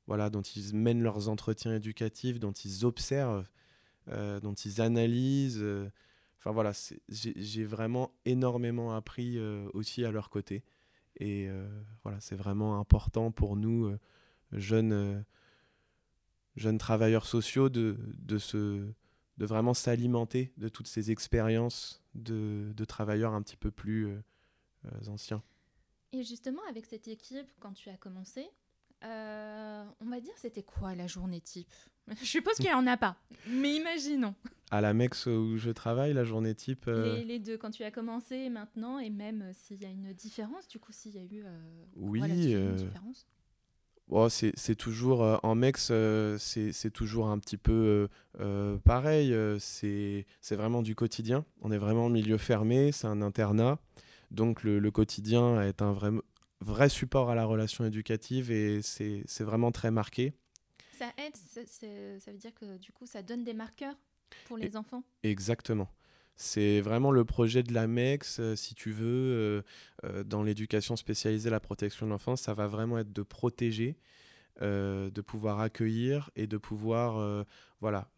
voilà, 0.06 0.30
dont 0.30 0.42
ils 0.42 0.74
mènent 0.74 1.02
leurs 1.02 1.28
entretiens 1.28 1.74
éducatifs, 1.74 2.40
dont 2.40 2.52
ils 2.52 2.84
observent, 2.84 3.48
euh, 4.08 4.40
dont 4.40 4.54
ils 4.54 4.80
analysent. 4.80 5.60
Euh. 5.62 5.88
Enfin 6.38 6.50
voilà, 6.50 6.72
j'ai 7.08 7.64
vraiment 7.64 8.12
énormément 8.24 8.94
appris 8.94 9.40
aussi 9.74 10.04
à 10.04 10.12
leur 10.12 10.30
côté. 10.30 10.62
Et 11.18 11.48
voilà, 12.02 12.20
c'est 12.20 12.36
vraiment 12.36 12.78
important 12.78 13.30
pour 13.32 13.56
nous, 13.56 13.92
jeunes, 14.52 15.24
jeunes 16.56 16.78
travailleurs 16.78 17.26
sociaux, 17.26 17.68
de, 17.68 17.96
de, 18.18 18.38
se, 18.38 18.56
de 19.36 19.46
vraiment 19.46 19.74
s'alimenter 19.74 20.52
de 20.56 20.68
toutes 20.68 20.86
ces 20.86 21.10
expériences 21.10 22.02
de, 22.14 22.72
de, 22.76 22.84
travailleurs 22.84 23.34
un 23.34 23.42
petit 23.42 23.56
peu 23.56 23.70
plus 23.72 24.16
anciens. 25.08 25.42
Et 26.12 26.22
justement, 26.22 26.62
avec 26.70 26.86
cette 26.86 27.08
équipe, 27.08 27.50
quand 27.60 27.72
tu 27.72 27.90
as 27.90 27.96
commencé, 27.96 28.48
euh, 29.04 29.84
on 30.00 30.06
va 30.06 30.20
dire, 30.20 30.32
c'était 30.36 30.62
quoi 30.62 30.94
la 30.94 31.06
journée 31.06 31.40
type? 31.40 31.72
Je 32.20 32.26
suppose 32.26 32.54
qu'il 32.54 32.66
n'y 32.66 32.74
en 32.74 32.86
a 32.86 32.96
pas, 32.96 33.16
mais 33.48 33.74
imaginons. 33.74 34.34
À 34.70 34.82
la 34.82 34.92
MEX 34.92 35.26
où 35.26 35.56
je 35.56 35.70
travaille, 35.70 36.12
la 36.12 36.24
journée 36.24 36.54
type 36.54 36.84
euh, 36.88 37.22
les, 37.24 37.38
deux, 37.38 37.56
quand 37.56 37.70
tu 37.70 37.84
as 37.84 37.90
commencé 37.90 38.50
maintenant, 38.50 38.98
et 38.98 39.08
même 39.08 39.50
s'il 39.54 39.82
y 39.82 39.86
a 39.86 39.88
une 39.88 40.12
différence, 40.12 40.68
du 40.68 40.78
coup, 40.78 40.92
s'il 40.92 41.14
y 41.14 41.18
a 41.18 41.22
eu 41.22 41.44
oui, 41.96 42.20
une 42.20 42.74
différence 42.76 43.26
Oh, 44.10 44.28
c'est 44.30 44.74
toujours 44.74 45.38
en 45.42 45.54
MEX, 45.54 45.92
c'est 46.38 46.90
toujours 46.92 47.28
un 47.28 47.38
petit 47.38 47.56
peu 47.58 48.08
pareil. 48.84 49.34
c'est 49.58 50.24
vraiment 50.50 50.82
du 50.82 50.94
quotidien. 50.94 51.44
On 51.60 51.70
est 51.70 51.78
vraiment 51.78 52.06
en 52.06 52.10
milieu 52.10 52.38
fermé, 52.38 52.92
c'est 52.92 53.06
un 53.06 53.22
internat. 53.22 53.78
Donc 54.30 54.62
le, 54.62 54.78
le, 54.78 54.90
quotidien 54.90 55.62
est 55.62 55.80
un 55.80 55.92
vrai, 55.92 56.10
vrai 56.60 56.88
support 56.88 57.30
à 57.30 57.34
la 57.34 57.44
relation 57.44 57.84
éducative 57.84 58.50
et 58.50 58.80
c'est 58.82 59.44
vraiment 59.44 59.72
très 59.72 59.90
marqué. 59.90 60.34
Ça 60.98 61.12
aide, 61.16 61.36
ça 62.20 62.32
veut 62.32 62.38
dire 62.38 62.54
que 62.54 62.76
du 62.78 62.92
coup, 62.92 63.06
ça 63.06 63.22
donne 63.22 63.44
des 63.44 63.54
marqueurs 63.54 63.94
pour 64.46 64.56
les 64.56 64.76
enfants? 64.76 65.04
Exactement. 65.22 65.88
C'est 66.34 66.80
vraiment 66.80 67.10
le 67.10 67.24
projet 67.24 67.62
de 67.62 67.72
l'AMEX, 67.72 68.38
euh, 68.38 68.54
si 68.54 68.74
tu 68.74 68.92
veux, 68.92 69.06
euh, 69.06 69.62
euh, 70.04 70.24
dans 70.24 70.42
l'éducation 70.42 70.94
spécialisée, 70.96 71.50
la 71.50 71.60
protection 71.60 72.06
de 72.06 72.12
l'enfance, 72.12 72.42
ça 72.42 72.54
va 72.54 72.66
vraiment 72.66 72.98
être 72.98 73.12
de 73.12 73.22
protéger, 73.22 73.96
de 74.60 75.20
pouvoir 75.20 75.60
accueillir 75.60 76.30
et 76.34 76.48
de 76.48 76.56
pouvoir 76.56 77.44
voilà, 77.80 78.10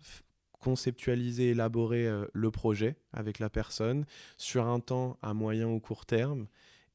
conceptualiser, 0.59 1.51
élaborer 1.51 2.09
le 2.33 2.51
projet 2.51 2.97
avec 3.13 3.39
la 3.39 3.51
personne 3.51 4.07
sur 4.39 4.67
un 4.67 4.81
temps 4.81 5.19
à 5.21 5.35
moyen 5.35 5.69
ou 5.69 5.81
court 5.81 6.07
terme 6.07 6.47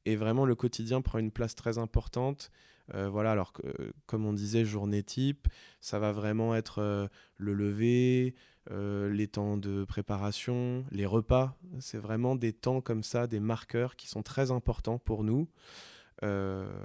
et 0.06 0.14
vraiment, 0.14 0.46
le 0.46 0.54
quotidien 0.54 1.02
prend 1.02 1.18
une 1.18 1.32
place 1.32 1.56
très 1.56 1.78
importante. 1.78 2.52
Euh, 2.94 3.08
voilà, 3.08 3.32
alors 3.32 3.52
que, 3.52 3.62
comme 4.06 4.26
on 4.26 4.32
disait, 4.32 4.64
journée 4.64 5.02
type, 5.02 5.48
ça 5.80 5.98
va 5.98 6.12
vraiment 6.12 6.54
être 6.54 6.80
euh, 6.80 7.08
le 7.36 7.54
lever, 7.54 8.34
euh, 8.70 9.08
les 9.10 9.28
temps 9.28 9.56
de 9.56 9.84
préparation, 9.84 10.84
les 10.90 11.06
repas. 11.06 11.56
C'est 11.80 11.98
vraiment 11.98 12.36
des 12.36 12.52
temps 12.52 12.80
comme 12.80 13.02
ça, 13.02 13.26
des 13.26 13.40
marqueurs 13.40 13.96
qui 13.96 14.08
sont 14.08 14.22
très 14.22 14.50
importants 14.50 14.98
pour 14.98 15.24
nous. 15.24 15.48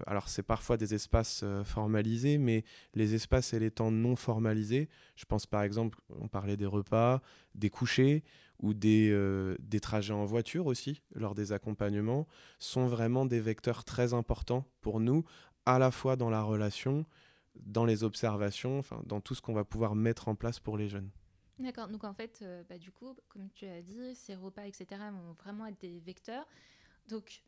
alors 0.08 0.27
c'est 0.27 0.43
parfois 0.43 0.75
des 0.75 0.93
espaces 0.93 1.46
formalisés, 1.63 2.38
mais 2.38 2.65
les 2.96 3.13
espaces 3.13 3.53
et 3.53 3.60
les 3.60 3.72
temps 3.72 3.89
non 3.89 4.17
formalisés, 4.17 4.89
je 5.15 5.24
pense 5.25 5.46
par 5.46 5.63
exemple, 5.63 5.98
on 6.20 6.27
parlait 6.27 6.58
des 6.58 6.65
repas, 6.65 7.22
des 7.55 7.70
couchers, 7.70 8.24
ou 8.60 8.74
des, 8.74 9.10
des 9.60 9.79
trajets 9.79 10.13
en 10.13 10.25
voiture 10.25 10.67
aussi, 10.67 11.01
lors 11.15 11.34
des 11.34 11.53
accompagnements, 11.53 12.27
sont 12.60 12.88
vraiment 12.88 13.25
des 13.25 13.39
vecteurs 13.39 13.86
très 13.86 14.13
importants 14.13 14.65
pour 14.81 15.00
nous, 15.00 15.24
à 15.65 15.80
la 15.80 15.91
fois 15.91 16.15
dans 16.15 16.30
la 16.30 16.41
relation, 16.41 17.06
dans 17.56 17.86
les 17.86 18.03
observations, 18.03 18.80
enfin, 18.80 19.01
dans 19.06 19.22
tout 19.22 19.36
ce 19.36 19.41
qu'on 19.41 19.53
va 19.53 19.63
pouvoir 19.63 19.96
mettre 19.96 20.27
en 20.27 20.36
place 20.36 20.60
pour 20.60 20.77
les 20.77 20.88
jeunes. 20.88 21.10
D'accord, 21.60 21.89
donc 21.89 22.03
en 22.03 22.13
fait, 22.13 22.39
euh, 22.41 22.63
bah, 22.70 22.77
du 22.77 22.91
coup, 22.91 23.15
comme 23.30 23.50
tu 23.51 23.65
as 23.65 23.82
dit, 23.82 24.15
ces 24.15 24.36
repas, 24.36 24.65
etc., 24.65 24.86
vont 25.12 25.34
vraiment 25.34 25.68
être 25.68 25.80
des 25.80 26.00
vecteurs. 26.00 26.48
Donc, 27.08 27.44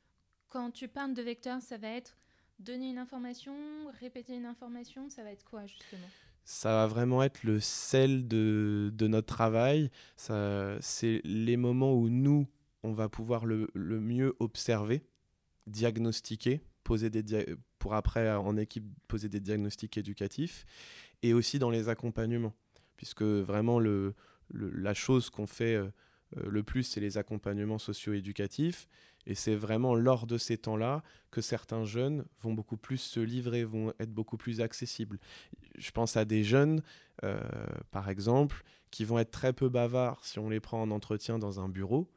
quand 0.50 0.72
tu 0.72 0.88
parles 0.88 1.14
de 1.14 1.22
vecteurs, 1.22 1.62
ça 1.62 1.78
va 1.78 1.90
être 1.90 2.16
donner 2.60 2.90
une 2.90 3.00
information, 3.00 3.56
répéter 4.00 4.36
une 4.36 4.46
information, 4.46 5.10
ça 5.10 5.24
va 5.24 5.32
être 5.32 5.44
quoi 5.44 5.66
justement? 5.66 6.08
Ça 6.46 6.70
va 6.72 6.88
vraiment 6.88 7.24
être 7.24 7.44
le 7.44 7.60
sel 7.60 8.28
de, 8.28 8.92
notre 9.00 9.28
travail. 9.28 9.90
C'est 10.18 11.22
les 11.24 11.58
moments 11.58 11.94
où 11.94 12.10
nous, 12.10 12.48
on 12.84 12.92
va 12.92 13.08
pouvoir 13.10 13.46
le, 13.46 13.70
mieux 13.76 14.36
observer, 14.40 15.06
diagnostiquer, 15.68 16.62
poser 16.84 17.10
des 17.10 17.24
pour 17.84 17.96
après 17.96 18.32
en 18.32 18.56
équipe 18.56 18.86
poser 19.10 19.28
des 19.28 19.42
diagnostics 19.42 19.98
éducatifs, 19.98 20.66
et 21.22 21.34
aussi 21.34 21.60
dans 21.60 21.70
les 21.70 21.90
accompagnements, 21.90 22.54
puisque 22.96 23.24
vraiment 23.24 23.78
le, 23.78 24.16
la 24.54 24.94
chose 24.94 25.30
qu'on 25.30 25.48
fait 25.48 25.76
euh, 25.76 25.90
le 26.32 26.64
plus, 26.64 26.84
c'est 26.84 27.02
les 27.02 27.18
accompagnements 27.18 27.80
socio-éducatifs. 27.80 28.88
Et 29.26 29.36
c'est 29.36 29.56
vraiment 29.56 29.96
lors 29.96 30.28
de 30.28 30.38
ces 30.38 30.58
temps-là 30.58 31.04
que 31.30 31.42
certains 31.42 31.84
jeunes 31.84 32.24
vont 32.42 32.54
beaucoup 32.54 32.78
plus 32.78 33.00
se 33.00 33.20
livrer, 33.20 33.66
vont 33.66 33.92
être 34.00 34.14
beaucoup 34.14 34.38
plus 34.38 34.62
accessibles. 34.62 35.20
Je 35.78 35.92
pense 35.92 36.16
à 36.16 36.24
des 36.24 36.46
jeunes, 36.46 36.82
euh, 37.26 37.38
par 37.92 38.08
exemple, 38.08 38.64
qui 38.92 39.04
vont 39.04 39.20
être 39.20 39.32
très 39.32 39.52
peu 39.52 39.68
bavards 39.68 40.24
si 40.24 40.40
on 40.40 40.48
les 40.48 40.62
prend 40.62 40.82
en 40.82 40.90
entretien 40.90 41.38
dans 41.38 41.60
un 41.60 41.68
bureau, 41.68 42.10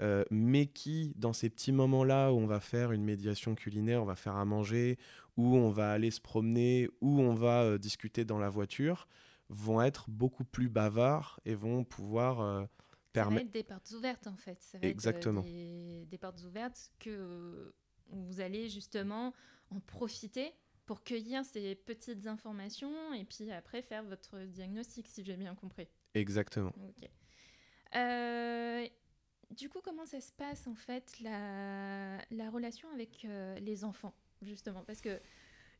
euh, 0.00 0.24
mais 0.30 0.66
qui, 0.66 1.12
dans 1.16 1.32
ces 1.32 1.50
petits 1.50 1.72
moments-là 1.72 2.32
où 2.32 2.36
on 2.36 2.46
va 2.46 2.60
faire 2.60 2.92
une 2.92 3.04
médiation 3.04 3.54
culinaire, 3.54 4.02
on 4.02 4.06
va 4.06 4.16
faire 4.16 4.36
à 4.36 4.44
manger, 4.44 4.98
où 5.36 5.56
on 5.56 5.70
va 5.70 5.92
aller 5.92 6.10
se 6.10 6.20
promener, 6.20 6.88
où 7.00 7.20
on 7.20 7.34
va 7.34 7.62
euh, 7.62 7.78
discuter 7.78 8.24
dans 8.24 8.38
la 8.38 8.48
voiture, 8.48 9.08
vont 9.48 9.82
être 9.82 10.08
beaucoup 10.08 10.44
plus 10.44 10.68
bavards 10.68 11.40
et 11.44 11.54
vont 11.54 11.84
pouvoir 11.84 12.68
va 13.14 13.40
être 13.40 13.52
des 13.52 13.62
portes 13.62 13.90
ouvertes 13.92 14.26
en 14.26 14.36
fait. 14.36 14.60
Ça 14.62 14.78
va 14.78 14.88
Exactement. 14.88 15.40
Être, 15.40 15.46
des, 15.46 16.06
des, 16.06 16.18
portes 16.18 16.42
ouvertes 16.44 16.90
que 16.98 17.72
vous 18.08 18.40
allez 18.40 18.68
justement 18.68 19.32
en 19.70 19.80
profiter 19.80 20.52
pour 20.86 21.02
cueillir 21.02 21.44
ces 21.44 21.74
petites 21.74 22.26
informations 22.26 23.14
et 23.14 23.24
puis 23.24 23.50
après 23.50 23.82
faire 23.82 24.04
votre 24.04 24.38
diagnostic, 24.44 25.06
si 25.08 25.24
j'ai 25.24 25.36
bien 25.36 25.54
compris. 25.54 25.88
Exactement. 26.14 26.72
Ok. 26.88 27.08
Euh, 27.96 28.86
du 29.50 29.68
coup, 29.68 29.80
comment 29.82 30.06
ça 30.06 30.20
se 30.20 30.32
passe 30.32 30.66
en 30.66 30.74
fait 30.74 31.18
la, 31.20 32.18
la 32.30 32.50
relation 32.50 32.88
avec 32.90 33.24
euh, 33.24 33.58
les 33.60 33.84
enfants, 33.84 34.14
justement? 34.42 34.82
Parce 34.84 35.00
qu'il 35.00 35.20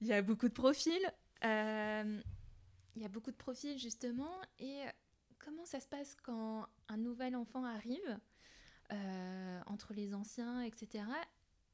y 0.02 0.12
a 0.12 0.23
beaucoup 0.23 0.49
de 0.49 0.52
profils. 0.52 1.12
Euh, 1.44 2.21
il 2.97 3.02
y 3.02 3.04
a 3.04 3.09
beaucoup 3.09 3.30
de 3.30 3.37
profils 3.37 3.78
justement 3.78 4.30
et 4.59 4.83
comment 5.38 5.64
ça 5.64 5.80
se 5.80 5.87
passe 5.87 6.16
quand 6.23 6.66
un 6.88 6.97
nouvel 6.97 7.35
enfant 7.35 7.64
arrive 7.64 8.18
euh, 8.92 9.61
entre 9.66 9.92
les 9.92 10.14
anciens, 10.14 10.62
etc. 10.62 11.04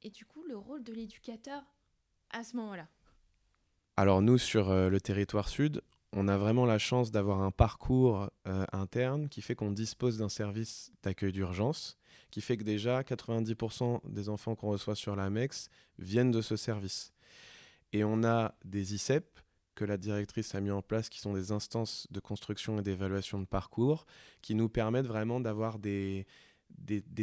Et 0.02 0.10
du 0.10 0.24
coup, 0.24 0.42
le 0.44 0.56
rôle 0.56 0.82
de 0.82 0.92
l'éducateur 0.92 1.62
à 2.30 2.42
ce 2.42 2.56
moment-là? 2.56 2.88
Alors 3.96 4.22
nous, 4.22 4.38
sur 4.38 4.72
le 4.72 5.00
territoire 5.00 5.48
sud, 5.48 5.82
on 6.12 6.28
a 6.28 6.36
vraiment 6.36 6.66
la 6.66 6.78
chance 6.78 7.10
d'avoir 7.10 7.42
un 7.42 7.50
parcours 7.50 8.30
euh, 8.48 8.64
interne 8.72 9.28
qui 9.28 9.42
fait 9.42 9.54
qu'on 9.54 9.70
dispose 9.70 10.18
d'un 10.18 10.28
service 10.28 10.92
d'accueil 11.02 11.32
d'urgence, 11.32 11.98
qui 12.30 12.40
fait 12.40 12.56
que 12.56 12.64
déjà 12.64 13.02
90% 13.02 14.00
des 14.08 14.28
enfants 14.28 14.56
qu'on 14.56 14.70
reçoit 14.70 14.96
sur 14.96 15.14
la 15.14 15.30
MEX 15.30 15.68
viennent 15.98 16.30
de 16.30 16.42
ce 16.42 16.56
service. 16.56 17.12
Et 17.92 18.04
on 18.04 18.24
a 18.24 18.54
des 18.64 18.94
ICEP, 18.94 19.40
que 19.74 19.84
la 19.84 19.96
directrice 19.96 20.54
a 20.54 20.60
mis 20.60 20.70
en 20.70 20.82
place, 20.82 21.08
qui 21.08 21.20
sont 21.20 21.32
des 21.32 21.52
instances 21.52 22.06
de 22.10 22.20
construction 22.20 22.78
et 22.78 22.82
d'évaluation 22.82 23.38
de 23.38 23.46
parcours, 23.46 24.04
qui 24.42 24.54
nous 24.54 24.68
permettent 24.68 25.06
vraiment 25.06 25.40
d'avoir 25.40 25.78
des, 25.78 26.26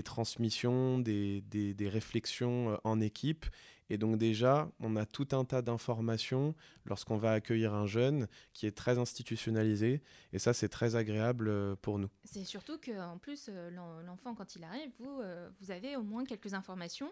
transmissions, 0.03 0.97
des, 0.97 1.41
des, 1.41 1.89
réflexions 1.89 2.71
euh, 2.71 2.77
en 2.83 2.99
équipe. 2.99 3.45
Et 3.89 3.97
donc 3.97 4.17
déjà, 4.17 4.69
on 4.79 4.95
a 4.95 5.05
tout 5.05 5.27
un 5.31 5.45
tas 5.45 5.61
d'informations 5.61 6.55
lorsqu'on 6.85 7.17
va 7.17 7.31
accueillir 7.31 7.73
un 7.73 7.85
jeune 7.85 8.27
qui 8.53 8.65
est 8.65 8.75
très 8.75 8.97
institutionnalisé. 8.97 10.01
Et 10.33 10.39
ça, 10.39 10.53
c'est 10.53 10.69
très 10.69 10.95
agréable 10.95 11.47
euh, 11.47 11.75
pour 11.81 11.99
nous. 11.99 12.09
C'est 12.23 12.43
surtout 12.43 12.77
qu'en 12.77 13.17
plus, 13.17 13.49
euh, 13.49 13.69
l'enfant, 14.05 14.35
quand 14.35 14.55
il 14.55 14.63
arrive, 14.63 14.89
vous, 14.99 15.21
vous 15.59 15.71
avez 15.71 15.95
au 15.95 16.03
moins 16.03 16.25
quelques 16.25 16.53
informations 16.53 17.11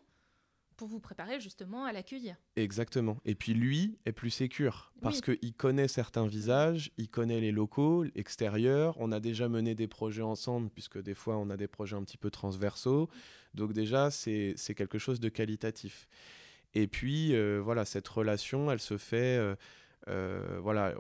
pour 0.76 0.88
vous 0.88 1.00
préparer 1.00 1.40
justement 1.40 1.86
à 1.86 1.94
l'accueillir. 1.94 2.36
Exactement. 2.56 3.18
Et 3.26 3.36
puis 3.36 3.54
lui 3.54 3.98
est 4.06 4.12
plus 4.12 4.30
sécure 4.30 4.94
parce 5.02 5.22
qu'il 5.22 5.54
connaît 5.54 5.88
certains 5.88 6.28
visages, 6.28 6.92
il 6.98 7.10
connaît 7.10 7.40
les 7.40 7.52
locaux, 7.52 8.04
l'extérieur. 8.04 8.96
On 9.00 9.12
a 9.12 9.20
déjà 9.20 9.50
mené 9.50 9.76
des 9.76 9.88
projets 9.88 10.22
ensemble 10.22 10.70
puisque 10.70 11.02
des 11.02 11.14
fois 11.14 11.38
on 11.38 11.50
a 11.50 11.58
des 11.58 11.68
projets 11.68 11.96
un 11.96 12.04
petit 12.04 12.18
peu 12.18 12.30
transversaux. 12.30 13.10
Donc 13.54 13.74
déjà 13.74 14.12
c'est 14.12 14.56
quelque 14.76 15.00
chose 15.00 15.20
de 15.20 15.30
qualitatif. 15.30 16.08
Et 16.76 16.88
puis 16.88 17.34
euh, 17.34 17.62
voilà, 17.64 17.86
cette 17.86 18.08
relation, 18.08 18.70
elle 18.70 18.82
se 18.82 18.98
fait, 18.98 19.38
euh, 19.38 19.56
euh, 20.10 20.60
voilà, 20.62 20.94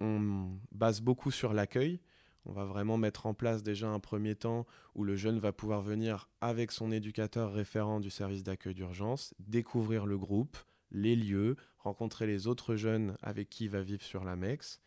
on, 0.00 0.50
base 0.72 1.02
beaucoup 1.02 1.30
sur 1.30 1.52
l'accueil. 1.52 2.00
On 2.46 2.52
va 2.52 2.64
vraiment 2.64 2.96
mettre 2.96 3.26
en 3.26 3.34
place 3.34 3.62
déjà 3.62 3.88
un 3.88 4.00
premier 4.00 4.34
temps 4.34 4.66
où 4.96 5.04
le 5.04 5.14
jeune 5.14 5.38
va 5.38 5.52
pouvoir 5.52 5.80
venir 5.80 6.28
avec 6.40 6.72
son 6.72 6.90
éducateur 6.90 7.52
référent 7.52 8.00
du 8.00 8.10
service 8.10 8.42
d'accueil 8.42 8.74
d'urgence, 8.74 9.32
découvrir 9.38 10.06
le 10.06 10.18
groupe, 10.18 10.56
les 10.90 11.14
lieux, 11.14 11.56
rencontrer 11.78 12.26
les 12.26 12.48
autres 12.48 12.74
jeunes 12.74 13.16
avec 13.22 13.48
qui 13.48 13.64
il 13.64 13.70
va 13.70 13.82
vivre 13.82 14.02
sur 14.02 14.24
la 14.24 14.34
MEX. 14.34 14.80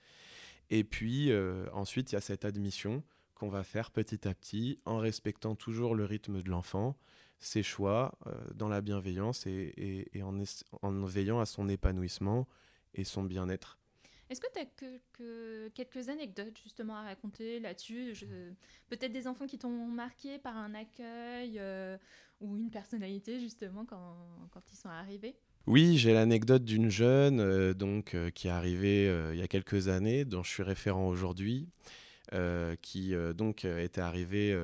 Et 0.70 0.84
puis 0.84 1.32
ensuite, 1.72 2.12
il 2.12 2.16
y 2.16 2.18
a 2.18 2.22
cette 2.22 2.44
admission 2.44 3.04
qu'on 3.36 3.48
va 3.48 3.64
faire 3.64 3.92
petit 3.92 4.28
à 4.28 4.34
petit 4.34 4.80
en 4.84 4.98
respectant 4.98 5.56
toujours 5.56 5.96
le 5.96 6.04
rythme 6.04 6.42
de 6.42 6.50
l'enfant, 6.50 6.98
ses 7.40 7.64
choix, 7.64 8.18
euh, 8.28 8.34
dans 8.54 8.68
la 8.68 8.82
bienveillance 8.82 9.46
et, 9.46 10.10
en 10.24 10.92
veillant 11.06 11.40
à 11.40 11.46
son 11.46 11.70
épanouissement 11.70 12.48
et 12.94 13.04
son 13.04 13.24
bien-être. 13.24 13.78
Est-ce 14.30 14.42
que 14.42 14.48
tu 14.52 14.60
as 14.60 14.66
que, 14.66 15.68
quelques 15.70 16.10
anecdotes 16.10 16.58
justement 16.64 16.96
à 16.96 17.04
raconter 17.04 17.60
là-dessus? 17.60 18.14
Peut-être 18.90 19.12
des 19.12 19.28
enfants 19.28 19.46
qui 19.46 19.60
t'ont 19.60 19.88
marqué 19.88 20.40
par 20.40 20.58
un 20.58 20.74
accueil 20.74 21.58
euh, 21.60 21.98
ou 22.42 22.58
une 22.58 22.72
personnalité 22.72 23.40
justement 23.40 23.86
quand, 23.86 24.18
quand 24.52 24.62
ils 24.72 24.78
sont 24.78 24.90
arrivés? 24.90 25.36
Oui, 25.68 25.98
j'ai 25.98 26.14
l'anecdote 26.14 26.64
d'une 26.64 26.90
jeune 26.90 27.40
euh, 27.40 27.74
donc 27.74 28.16
euh, 28.16 28.32
qui 28.32 28.48
est 28.48 28.52
arrivée 28.52 29.06
il 29.32 29.40
y 29.40 29.44
a 29.44 29.48
quelques 29.48 29.90
années, 29.90 30.26
dont 30.26 30.42
je 30.42 30.50
suis 30.50 30.64
référent 30.64 31.08
aujourd'hui, 31.08 31.68
qui 32.82 33.14
donc 33.36 33.66
était 33.66 34.02
arrivée, 34.02 34.58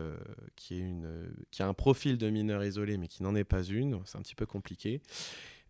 qui 0.56 0.76
est 0.76 0.80
une, 0.80 1.34
qui 1.52 1.64
a 1.64 1.68
un 1.68 1.74
profil 1.74 2.18
de 2.18 2.30
mineur 2.30 2.64
isolé, 2.64 2.98
mais 2.98 3.08
qui 3.08 3.24
n'en 3.24 3.36
est 3.36 3.44
pas 3.44 3.64
une. 3.64 4.00
C'est 4.06 4.18
un 4.18 4.22
petit 4.22 4.36
peu 4.36 4.46
compliqué. 4.46 5.02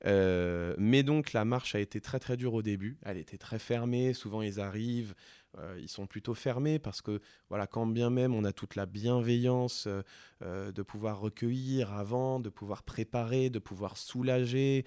mais 0.06 1.04
donc 1.04 1.34
la 1.34 1.46
marche 1.46 1.76
a 1.76 1.80
été 1.80 2.02
très 2.02 2.20
très 2.20 2.38
dure 2.38 2.54
au 2.54 2.62
début. 2.62 2.98
Elle 3.04 3.18
était 3.18 3.38
très 3.38 3.60
fermée. 3.60 4.14
Souvent 4.14 4.42
ils 4.42 4.60
arrivent, 4.60 5.14
euh, 5.58 5.78
ils 5.82 5.90
sont 5.90 6.08
plutôt 6.08 6.34
fermés 6.34 6.80
parce 6.80 7.02
que, 7.02 7.20
voilà, 7.50 7.68
quand 7.68 7.86
bien 7.86 8.10
même 8.10 8.34
on 8.34 8.46
a 8.46 8.54
toute 8.54 8.76
la 8.76 8.86
bienveillance 8.86 9.86
euh, 9.88 10.02
euh, 10.44 10.72
de 10.72 10.82
pouvoir 10.82 11.20
recueillir 11.20 11.94
avant, 11.94 12.40
de 12.40 12.50
pouvoir 12.50 12.84
préparer, 12.84 13.50
de 13.50 13.60
pouvoir 13.60 13.98
soulager, 13.98 14.86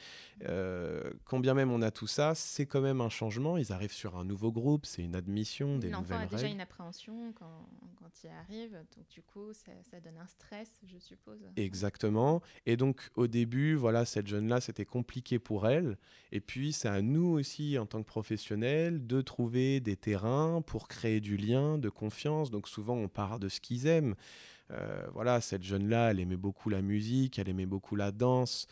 quand 1.25 1.41
bien 1.41 1.55
même 1.55 1.71
on 1.71 1.83
a 1.83 1.91
tout 1.91 2.07
ça, 2.07 2.35
c'est 2.35 2.67
quand 2.67 2.81
même 2.81 3.01
un 3.01 3.09
changement. 3.09 3.57
Ils 3.57 3.73
arrivent 3.73 3.93
sur 3.93 4.17
un 4.17 4.25
nouveau 4.25 4.53
groupe, 4.53 4.87
c'est 4.87 5.03
une 5.03 5.17
admission, 5.17 5.79
des 5.79 5.91
nouvelles 5.91 6.23
a 6.23 6.27
déjà 6.27 6.47
une 6.47 6.61
appréhension 6.61 7.33
quand, 7.39 7.69
quand 7.97 8.11
il 8.25 8.31
arrive, 8.31 8.73
donc 8.73 9.09
du 9.11 9.23
coup, 9.23 9.53
ça, 9.53 9.73
ça, 9.91 10.01
donne 10.01 10.19
un 10.19 10.27
stress, 10.27 10.81
je 10.87 10.99
suppose. 10.99 11.39
Exactement. 11.57 12.43
Et 12.67 12.77
donc, 12.77 13.11
au 13.17 13.27
début, 13.27 13.75
voilà, 13.75 14.05
cette 14.05 14.27
jeune-là, 14.27 14.61
c'était 14.61 14.85
compliqué 14.85 15.39
pour 15.39 15.67
elle. 15.67 15.99
Et 16.33 16.41
puis, 16.41 16.73
c'est 16.73 16.89
à 16.89 17.03
nous 17.03 17.27
aussi, 17.27 17.79
en 17.79 17.87
tant 17.87 18.03
que 18.03 18.07
professionnels, 18.07 19.07
de 19.07 19.21
trouver 19.21 19.81
des 19.81 19.97
terrains 19.97 20.54
pour 20.63 20.89
créer 20.89 21.21
du 21.21 21.37
lien, 21.37 21.79
de 21.79 21.89
confiance. 21.89 22.51
Donc 22.51 22.69
souvent, 22.69 22.95
on 22.95 23.09
part 23.09 23.39
de 23.39 23.49
ce 23.49 23.61
qu'ils 23.61 23.87
aiment. 23.87 24.15
Euh, 24.71 25.07
voilà, 25.13 25.41
cette 25.41 25.63
jeune-là, 25.63 26.11
elle 26.11 26.21
aimait 26.21 26.37
beaucoup 26.37 26.71
la 26.71 26.83
musique, 26.83 27.39
elle 27.39 27.49
aimait 27.49 27.67
beaucoup 27.67 27.97
la 27.97 28.13
danse. 28.13 28.67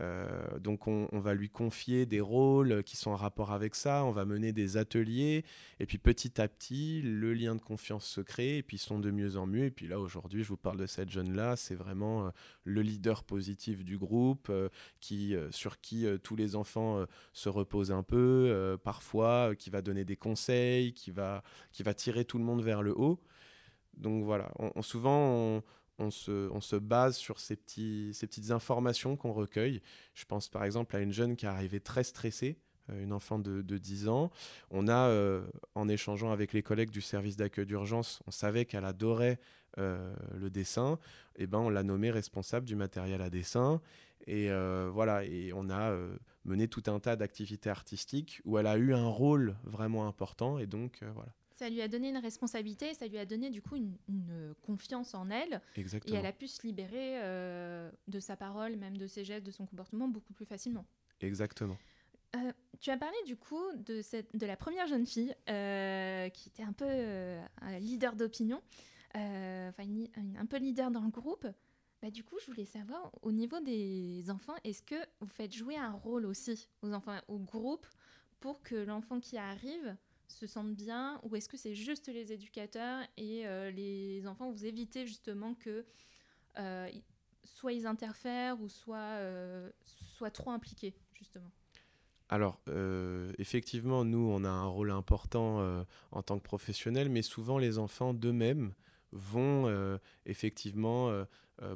Euh, 0.00 0.58
donc 0.60 0.86
on, 0.86 1.08
va 1.12 1.34
lui 1.34 1.50
confier 1.50 2.06
des 2.06 2.20
rôles 2.20 2.82
qui 2.84 2.96
sont 2.96 3.10
en 3.10 3.16
rapport 3.16 3.52
avec 3.52 3.74
ça, 3.74 4.04
on 4.04 4.12
va 4.12 4.24
mener 4.24 4.52
des 4.52 4.76
ateliers, 4.76 5.44
et 5.80 5.86
puis 5.86 5.98
petit 5.98 6.40
à 6.40 6.46
petit, 6.48 7.02
le 7.02 7.34
lien 7.34 7.54
de 7.56 7.60
confiance 7.60 8.06
se 8.06 8.20
crée, 8.20 8.58
et 8.58 8.62
puis 8.62 8.76
ils 8.76 8.80
sont 8.80 9.00
de 9.00 9.10
mieux 9.10 9.36
en 9.36 9.46
mieux. 9.46 9.64
Et 9.64 9.70
puis 9.70 9.88
là, 9.88 9.98
aujourd'hui, 9.98 10.44
je 10.44 10.48
vous 10.48 10.56
parle 10.56 10.78
de 10.78 10.86
cette 10.86 11.10
jeune-là, 11.10 11.56
c'est 11.56 11.74
vraiment 11.74 12.26
euh, 12.26 12.30
le 12.64 12.82
leader 12.82 13.24
positif 13.24 13.84
du 13.84 13.98
groupe, 13.98 14.48
euh, 14.50 14.68
qui, 15.00 15.34
sur 15.50 15.80
qui 15.80 16.06
tous 16.22 16.36
les 16.36 16.56
enfants 16.56 17.04
se 17.32 17.48
reposent 17.48 17.92
un 17.92 18.02
peu, 18.02 18.78
parfois, 18.82 19.54
qui 19.56 19.70
va 19.70 19.82
donner 19.82 20.04
des 20.04 20.16
conseils, 20.16 20.92
qui 20.92 21.10
va, 21.10 21.42
qui 21.72 21.82
va 21.82 21.94
tirer 21.94 22.24
tout 22.24 22.38
le 22.38 22.44
monde 22.44 22.62
vers 22.62 22.82
le 22.82 22.92
haut. 22.98 23.20
Donc 23.98 24.24
voilà, 24.24 24.50
on, 24.58 24.82
souvent 24.82 25.30
on 25.32 25.62
se, 26.10 26.48
on 26.50 26.60
se, 26.60 26.76
base 26.76 27.16
sur 27.16 27.40
ces, 27.40 27.56
petits, 27.56 28.10
ces 28.14 28.26
petites 28.26 28.50
informations 28.50 29.16
qu'on 29.16 29.32
recueille. 29.32 29.82
Je 30.14 30.24
pense 30.24 30.48
par 30.48 30.64
exemple 30.64 30.96
à 30.96 31.00
une 31.00 31.12
jeune 31.12 31.36
qui 31.36 31.46
est 31.46 31.48
arrivée 31.48 31.80
très 31.80 32.04
stressée, 32.04 32.58
euh, 32.90 33.02
une 33.02 33.12
enfant 33.12 33.38
de, 33.38 33.62
de 33.62 33.78
10 33.78 34.08
ans. 34.08 34.30
On 34.70 34.88
a, 34.88 35.08
euh, 35.08 35.46
en 35.74 35.88
échangeant 35.88 36.30
avec 36.30 36.52
les 36.52 36.62
collègues 36.62 36.90
du 36.90 37.00
service 37.00 37.36
d'accueil 37.36 37.66
d'urgence, 37.66 38.20
on 38.26 38.30
savait 38.30 38.64
qu'elle 38.64 38.84
adorait 38.84 39.38
euh, 39.78 40.14
le 40.36 40.50
dessin. 40.50 40.98
Et 41.36 41.44
eh 41.44 41.46
ben, 41.46 41.58
on 41.58 41.68
l'a 41.68 41.82
nommée 41.82 42.10
responsable 42.10 42.66
du 42.66 42.76
matériel 42.76 43.22
à 43.22 43.30
dessin. 43.30 43.80
Et 44.26 44.50
voilà, 44.92 45.24
et 45.24 45.52
on 45.54 45.70
a 45.70 45.96
mené 46.44 46.68
tout 46.68 46.82
un 46.88 47.00
tas 47.00 47.16
d'activités 47.16 47.70
artistiques 47.70 48.42
où 48.44 48.58
elle 48.58 48.66
a 48.66 48.76
eu 48.76 48.92
un 48.92 49.06
rôle 49.06 49.56
vraiment 49.64 50.06
important. 50.06 50.58
Et 50.58 50.66
donc, 50.66 51.02
voilà. 51.14 51.32
Ça 51.58 51.68
lui 51.68 51.82
a 51.82 51.88
donné 51.88 52.10
une 52.10 52.18
responsabilité, 52.18 52.94
ça 52.94 53.08
lui 53.08 53.18
a 53.18 53.26
donné 53.26 53.50
du 53.50 53.60
coup 53.60 53.74
une, 53.74 53.96
confiance 54.62 55.12
en 55.14 55.28
elle. 55.28 55.60
Exactement. 55.74 56.14
Et 56.14 56.20
elle 56.20 56.26
a 56.26 56.32
pu 56.32 56.46
se 56.46 56.64
libérer 56.64 57.20
euh, 57.20 57.90
de 58.06 58.20
sa 58.20 58.36
parole, 58.36 58.76
même 58.76 58.96
de 58.96 59.08
ses 59.08 59.24
gestes, 59.24 59.44
de 59.44 59.50
son 59.50 59.66
comportement 59.66 60.06
beaucoup 60.06 60.32
plus 60.32 60.46
facilement. 60.46 60.86
Exactement. 61.20 61.76
Euh, 62.36 62.52
tu 62.78 62.90
as 62.90 62.96
parlé 62.96 63.16
du 63.26 63.34
coup 63.34 63.60
de, 63.74 64.02
cette, 64.02 64.36
de 64.36 64.46
la 64.46 64.56
première 64.56 64.86
jeune 64.86 65.04
fille 65.04 65.34
euh, 65.48 66.28
qui 66.28 66.50
était 66.50 66.62
un 66.62 66.72
peu 66.72 66.86
un 66.86 67.78
leader 67.80 68.14
d'opinion, 68.14 68.62
enfin 69.16 69.84
un 70.38 70.46
peu 70.46 70.58
leader 70.58 70.92
dans 70.92 71.02
le 71.02 71.10
groupe. 71.10 71.48
Bah, 72.00 72.12
du 72.12 72.22
coup, 72.22 72.36
je 72.40 72.46
voulais 72.46 72.66
savoir, 72.66 73.10
au 73.22 73.32
niveau 73.32 73.58
des 73.58 74.30
enfants, 74.30 74.54
est-ce 74.62 74.82
que 74.82 74.94
vous 75.18 75.26
faites 75.26 75.52
jouer 75.52 75.76
un 75.76 75.90
rôle 75.90 76.24
aussi 76.24 76.68
aux 76.82 76.92
enfants, 76.92 77.18
au 77.26 77.40
groupe, 77.40 77.88
pour 78.38 78.62
que 78.62 78.76
l'enfant 78.76 79.18
qui 79.18 79.36
arrive 79.36 79.96
se 80.28 80.46
sentent 80.46 80.74
bien 80.74 81.20
ou 81.22 81.34
est-ce 81.36 81.48
que 81.48 81.56
c'est 81.56 81.74
juste 81.74 82.08
les 82.08 82.32
éducateurs 82.32 83.00
et 83.16 83.46
euh, 83.46 83.70
les 83.70 84.26
enfants, 84.26 84.50
vous 84.50 84.64
évitez 84.66 85.06
justement 85.06 85.54
que 85.54 85.84
euh, 86.58 86.88
soit 87.44 87.72
ils 87.72 87.86
interfèrent 87.86 88.60
ou 88.60 88.68
soit, 88.68 88.96
euh, 88.98 89.70
soit 90.16 90.30
trop 90.30 90.50
impliqués, 90.50 90.94
justement? 91.14 91.50
Alors, 92.30 92.60
effectivement, 93.38 94.04
nous, 94.04 94.18
on 94.18 94.44
a 94.44 94.50
un 94.50 94.66
rôle 94.66 94.90
important 94.90 95.82
en 96.12 96.22
tant 96.22 96.38
que 96.38 96.44
professionnels, 96.44 97.08
mais 97.08 97.22
souvent 97.22 97.56
les 97.56 97.78
enfants 97.78 98.12
d'eux-mêmes 98.12 98.74
vont 99.12 99.98
effectivement 100.26 101.24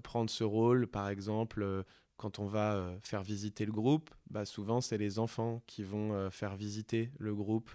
prendre 0.02 0.28
ce 0.28 0.44
rôle. 0.44 0.88
Par 0.88 1.08
exemple, 1.08 1.86
quand 2.18 2.38
on 2.38 2.48
va 2.48 2.94
faire 3.00 3.22
visiter 3.22 3.64
le 3.64 3.72
groupe, 3.72 4.10
bah, 4.28 4.44
souvent 4.44 4.82
c'est 4.82 4.98
les 4.98 5.18
enfants 5.18 5.62
qui 5.66 5.84
vont 5.84 6.30
faire 6.30 6.54
visiter 6.54 7.10
le 7.18 7.34
groupe 7.34 7.70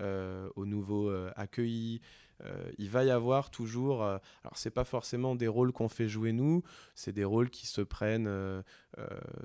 aux 0.00 0.66
nouveaux 0.66 1.10
euh, 1.10 1.30
accueillis. 1.36 2.00
Euh, 2.44 2.72
il 2.78 2.90
va 2.90 3.04
y 3.04 3.10
avoir 3.10 3.50
toujours, 3.50 4.02
alors 4.02 4.20
c'est 4.56 4.70
pas 4.70 4.84
forcément 4.84 5.36
des 5.36 5.46
rôles 5.46 5.70
qu'on 5.70 5.88
fait 5.88 6.08
jouer 6.08 6.32
nous, 6.32 6.62
c'est 6.96 7.12
des 7.12 7.24
rôles 7.24 7.50
qui 7.50 7.68
se 7.68 7.82
prennent 7.82 8.28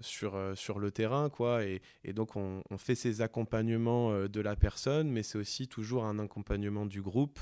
sur, 0.02 0.36
sur 0.56 0.80
le 0.80 0.90
terrain, 0.90 1.30
quoi. 1.30 1.64
Et, 1.64 1.82
donc 2.14 2.36
on, 2.36 2.64
on, 2.72 2.78
fait 2.80 2.96
ces 2.96 3.22
accompagnements 3.22 4.28
de 4.28 4.42
la 4.42 4.56
personne, 4.56 5.12
mais 5.12 5.22
c'est 5.22 5.38
aussi 5.38 5.68
toujours 5.68 6.06
un 6.06 6.18
accompagnement 6.18 6.88
du 6.88 7.04
groupe. 7.04 7.40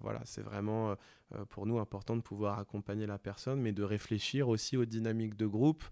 voilà, 0.00 0.22
c'est 0.24 0.42
vraiment 0.42 0.96
pour 1.50 1.66
nous 1.66 1.78
important 1.78 2.16
de 2.16 2.22
pouvoir 2.22 2.58
accompagner 2.58 3.06
la 3.06 3.18
personne, 3.18 3.60
mais 3.60 3.72
de 3.72 3.82
réfléchir 3.82 4.48
aussi 4.48 4.78
aux 4.78 4.86
dynamiques 4.86 5.36
de 5.36 5.46
groupe 5.46 5.84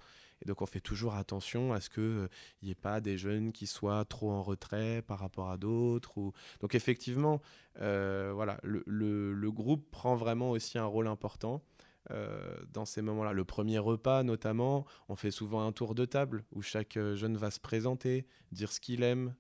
et 0.43 0.47
donc 0.47 0.63
on 0.63 0.67
fait 0.67 0.81
toujours 0.81 1.15
attention 1.15 1.73
à 1.73 1.81
ce 1.81 1.91
qu'il 1.91 2.29
n'y 2.63 2.71
ait 2.71 2.75
pas 2.75 3.01
des 3.01 3.19
jeunes 3.19 3.53
qui 3.53 3.67
soient 3.67 4.05
trop 4.05 4.31
en 4.31 4.43
retrait 4.43 5.03
par 5.07 5.19
rapport 5.19 5.51
à 5.51 5.57
d'autres. 5.57 6.33
Donc 6.61 6.75
effectivement, 6.75 7.41
euh, 7.81 8.33
voilà, 8.35 8.59
le, 8.63 9.51
groupe 9.51 9.91
prend 9.91 10.17
vraiment 10.17 10.51
aussi 10.51 10.79
un 10.79 10.87
rôle 10.87 11.09
important. 11.09 11.63
Euh, 12.11 12.57
dans 12.73 12.87
ces 12.87 13.03
moments-là. 13.03 13.35
Le 13.35 13.45
premier 13.45 13.79
repas, 13.79 14.23
notamment, 14.23 14.87
on 15.11 15.17
fait 15.17 15.31
souvent 15.31 15.67
un 15.67 15.71
tour 15.71 15.95
de 15.95 16.07
table 16.07 16.45
où 16.51 16.63
chaque 16.63 16.97
euh, 16.97 17.15
jeune 17.15 17.37
va 17.37 17.51
se 17.51 17.61
présenter, 17.61 18.27
dire 18.53 18.73
ce 18.73 18.81
qu'il 18.81 19.03
aime, 19.03 19.35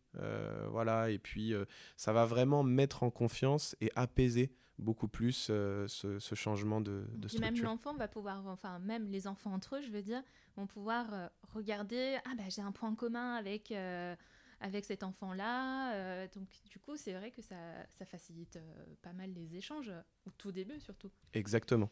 voilà, 0.68 1.10
et 1.10 1.18
puis 1.18 1.54
ça 1.96 2.12
va 2.12 2.26
vraiment 2.26 2.62
mettre 2.62 3.02
en 3.02 3.10
confiance 3.10 3.74
et 3.80 3.90
apaiser 3.96 4.52
beaucoup 4.80 5.08
plus 5.08 5.32
ce, 5.32 5.86
ce, 5.88 6.34
changement 6.34 6.80
de, 6.80 7.06
de 7.14 7.28
structure. 7.28 7.52
même 7.52 7.62
l'enfant 7.62 7.94
va 7.94 8.08
pouvoir, 8.08 8.46
enfin 8.46 8.78
même 8.78 9.08
les 9.08 9.26
enfants 9.26 9.52
entre 9.52 9.76
eux, 9.76 9.82
je 9.82 9.90
veux 9.90 10.02
dire, 10.02 10.22
vont 10.56 10.66
pouvoir 10.66 11.12
euh, 11.12 11.28
regarder, 11.54 12.18
ah 12.24 12.34
bah 12.36 12.44
j'ai 12.48 12.62
un 12.62 12.72
point 12.72 12.94
commun 12.94 13.34
avec, 13.34 13.72
euh, 13.72 14.16
avec 14.60 14.84
cet 14.84 15.02
enfant-là. 15.02 15.94
Euh, 15.94 16.28
donc 16.34 16.48
du 16.70 16.78
coup, 16.78 16.96
c'est 16.96 17.12
vrai 17.12 17.30
que 17.30 17.42
ça, 17.42 17.56
ça 17.92 18.04
facilite 18.04 18.58
pas 19.02 19.12
mal 19.12 19.32
les 19.32 19.56
échanges, 19.56 19.92
au 20.26 20.30
tout 20.30 20.52
début 20.52 20.80
surtout. 20.80 21.10
Exactement. 21.34 21.90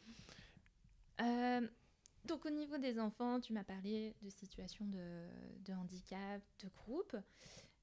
donc 2.25 2.45
au 2.45 2.51
niveau 2.51 2.79
des 2.79 2.99
enfants, 2.99 3.41
tu 3.41 3.53
m'as 3.53 3.65
parlé 3.65 4.15
de 4.23 4.31
situations 4.31 4.87
de, 4.87 5.29
de, 5.65 5.73
handicap, 5.73 6.43
de 6.63 6.69
groupe. 6.69 7.17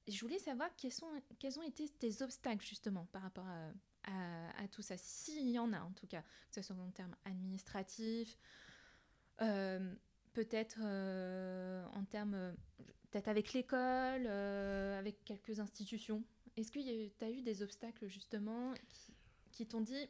Je 0.07 0.19
voulais 0.21 0.37
savoir 0.37 0.69
quels, 0.75 0.91
sont, 0.91 1.07
quels 1.39 1.57
ont 1.57 1.63
été 1.63 1.89
tes 1.89 2.21
obstacles 2.21 2.63
justement 2.63 3.07
par 3.11 3.23
rapport 3.23 3.47
à, 3.47 3.71
à, 4.07 4.67
tout 4.67 4.81
ça, 4.81 4.95
s'il 4.97 5.49
y 5.49 5.59
en 5.59 5.73
a 5.73 5.79
en 5.79 5.91
tout 5.91 6.07
cas, 6.07 6.21
que 6.21 6.55
ce 6.55 6.61
soit 6.61 6.75
en 6.75 6.91
termes 6.91 7.15
administratifs, 7.25 8.37
peut-être 10.35 10.79
euh, 10.83 11.83
en 11.93 12.03
termes, 12.03 12.53
peut-être 13.09 13.29
avec 13.29 13.53
l'école, 13.53 14.27
euh, 14.27 14.99
avec 14.99 15.23
quelques 15.23 15.59
institutions. 15.59 16.23
Est-ce 16.57 16.71
que 16.71 16.79
tu 16.79 17.25
as 17.25 17.31
eu 17.31 17.41
des 17.41 17.63
obstacles 17.63 18.07
justement 18.07 18.73
qui, 19.51 19.65
t'ont 19.65 19.81
dit 19.81 20.07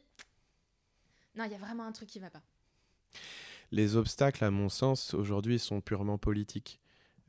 non, 1.36 1.44
il 1.44 1.52
y 1.52 1.54
a 1.54 1.58
vraiment 1.58 1.84
un 1.84 1.92
truc 1.92 2.08
qui 2.08 2.18
va 2.18 2.30
pas? 2.30 2.42
Les 3.70 3.96
obstacles, 3.96 4.44
à 4.44 4.50
mon 4.50 4.68
sens, 4.68 5.14
aujourd'hui, 5.14 5.58
sont 5.58 5.80
purement 5.80 6.18
politiques. 6.18 6.80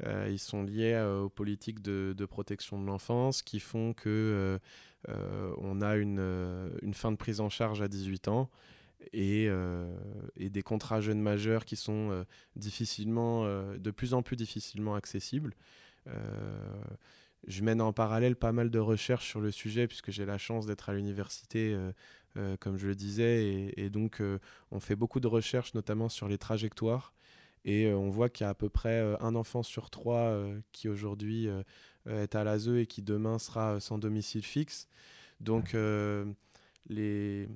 Euh, 0.05 0.27
ils 0.29 0.39
sont 0.39 0.63
liés 0.63 0.99
aux 0.99 1.29
politiques 1.29 1.81
de, 1.81 2.25
protection 2.25 2.79
de 2.79 2.85
l'enfance 2.85 3.41
qui 3.41 3.59
font 3.59 3.93
que 3.93 4.59
on 5.07 5.81
a 5.81 5.95
une, 5.95 6.93
fin 6.93 7.11
de 7.11 7.17
prise 7.17 7.39
en 7.39 7.49
charge 7.49 7.81
à 7.81 7.87
18 7.87 8.27
ans 8.27 8.49
euh, 9.15 9.95
et, 10.35 10.49
des 10.49 10.63
contrats 10.63 11.01
jeunes 11.01 11.21
majeurs 11.21 11.65
qui 11.65 11.75
sont 11.75 12.11
euh, 12.11 12.23
difficilement, 12.55 13.45
euh, 13.45 13.77
de 13.77 13.91
plus 13.91 14.13
en 14.13 14.21
plus 14.21 14.35
difficilement 14.35 14.95
accessibles. 14.95 15.55
je 17.47 17.63
mène 17.63 17.81
en 17.81 17.93
parallèle 17.93 18.35
pas 18.35 18.51
mal 18.51 18.69
de 18.69 18.79
recherches 18.79 19.27
sur 19.27 19.41
le 19.41 19.51
sujet 19.51 19.87
puisque 19.87 20.11
j'ai 20.11 20.25
la 20.25 20.37
chance 20.37 20.65
d'être 20.65 20.89
à 20.89 20.93
l'université, 20.93 21.77
comme 22.59 22.77
je 22.77 22.87
le 22.87 22.95
disais, 22.95 23.73
et 23.75 23.89
donc 23.89 24.21
on 24.71 24.79
fait 24.79 24.95
beaucoup 24.95 25.19
de 25.19 25.27
recherches 25.27 25.73
notamment 25.73 26.09
sur 26.09 26.27
les 26.27 26.37
trajectoires. 26.37 27.13
Et 27.69 27.91
on 27.91 28.09
voit 28.09 28.29
qu'il 28.29 28.45
y 28.45 28.47
a 28.47 28.51
à 28.51 28.53
peu 28.55 28.69
près 28.69 29.15
un 29.19 29.35
enfant 29.35 29.61
sur 29.61 29.89
trois 29.89 30.41
qui 30.71 30.87
aujourd'hui 30.87 31.49
est 32.09 32.33
à 32.33 32.45
l'ASE 32.45 32.69
et 32.69 32.85
qui 32.87 33.01
demain 33.01 33.39
sera 33.39 33.81
sans 33.81 33.97
domicile 33.97 34.43
fixe. 34.43 34.87
Donc 35.41 35.75
les, 36.87 37.49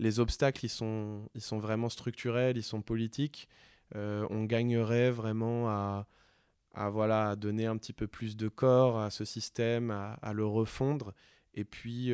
les 0.00 0.18
obstacles, 0.18 0.64
ils 0.64 0.68
sont, 0.68 1.28
ils 1.36 1.40
sont 1.40 1.60
vraiment 1.60 1.88
structurels, 1.88 2.56
ils 2.56 2.64
sont 2.64 2.82
politiques. 2.82 3.48
Euh, 3.94 4.26
on 4.30 4.42
gagnerait 4.44 5.12
vraiment 5.12 5.68
à, 5.68 6.08
à, 6.74 6.90
voilà, 6.90 7.36
donner 7.36 7.66
un 7.66 7.76
petit 7.76 7.92
peu 7.92 8.08
plus 8.08 8.36
de 8.36 8.48
corps 8.48 8.98
à 8.98 9.10
ce 9.10 9.24
système, 9.24 9.92
à, 9.92 10.32
le 10.32 10.44
refondre, 10.44 11.14
et 11.54 11.64
puis 11.64 12.12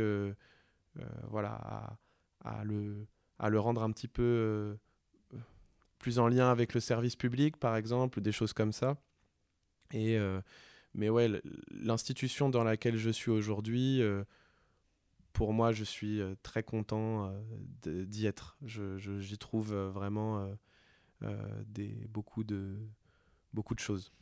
voilà, 1.30 1.96
à, 2.44 2.62
le, 2.64 3.06
à 3.38 3.48
le 3.48 3.58
rendre 3.58 3.82
un 3.82 3.90
petit 3.90 4.08
peu 4.08 4.76
plus 5.98 6.18
en 6.18 6.28
lien 6.28 6.50
avec 6.50 6.74
le 6.74 6.80
service 6.80 7.16
public, 7.16 7.56
par 7.56 7.76
exemple, 7.76 8.20
des 8.20 8.32
choses 8.32 8.52
comme 8.52 8.72
ça. 8.72 8.96
Et, 9.92 10.18
mais 10.94 11.08
ouais, 11.08 11.28
l'institution 11.70 12.48
dans 12.48 12.64
laquelle 12.64 12.96
je 12.96 13.10
suis 13.10 13.30
aujourd'hui, 13.30 14.02
pour 15.32 15.52
moi, 15.52 15.72
je 15.72 15.84
suis 15.84 16.20
très 16.42 16.62
content 16.62 17.32
d'y 17.82 18.26
être. 18.26 18.58
J'y 18.64 19.38
trouve 19.38 19.74
vraiment 19.74 20.50
des, 21.66 22.06
beaucoup, 22.08 22.44
de, 22.44 22.76
beaucoup 23.52 23.74
de 23.74 23.80
choses. 23.80 24.12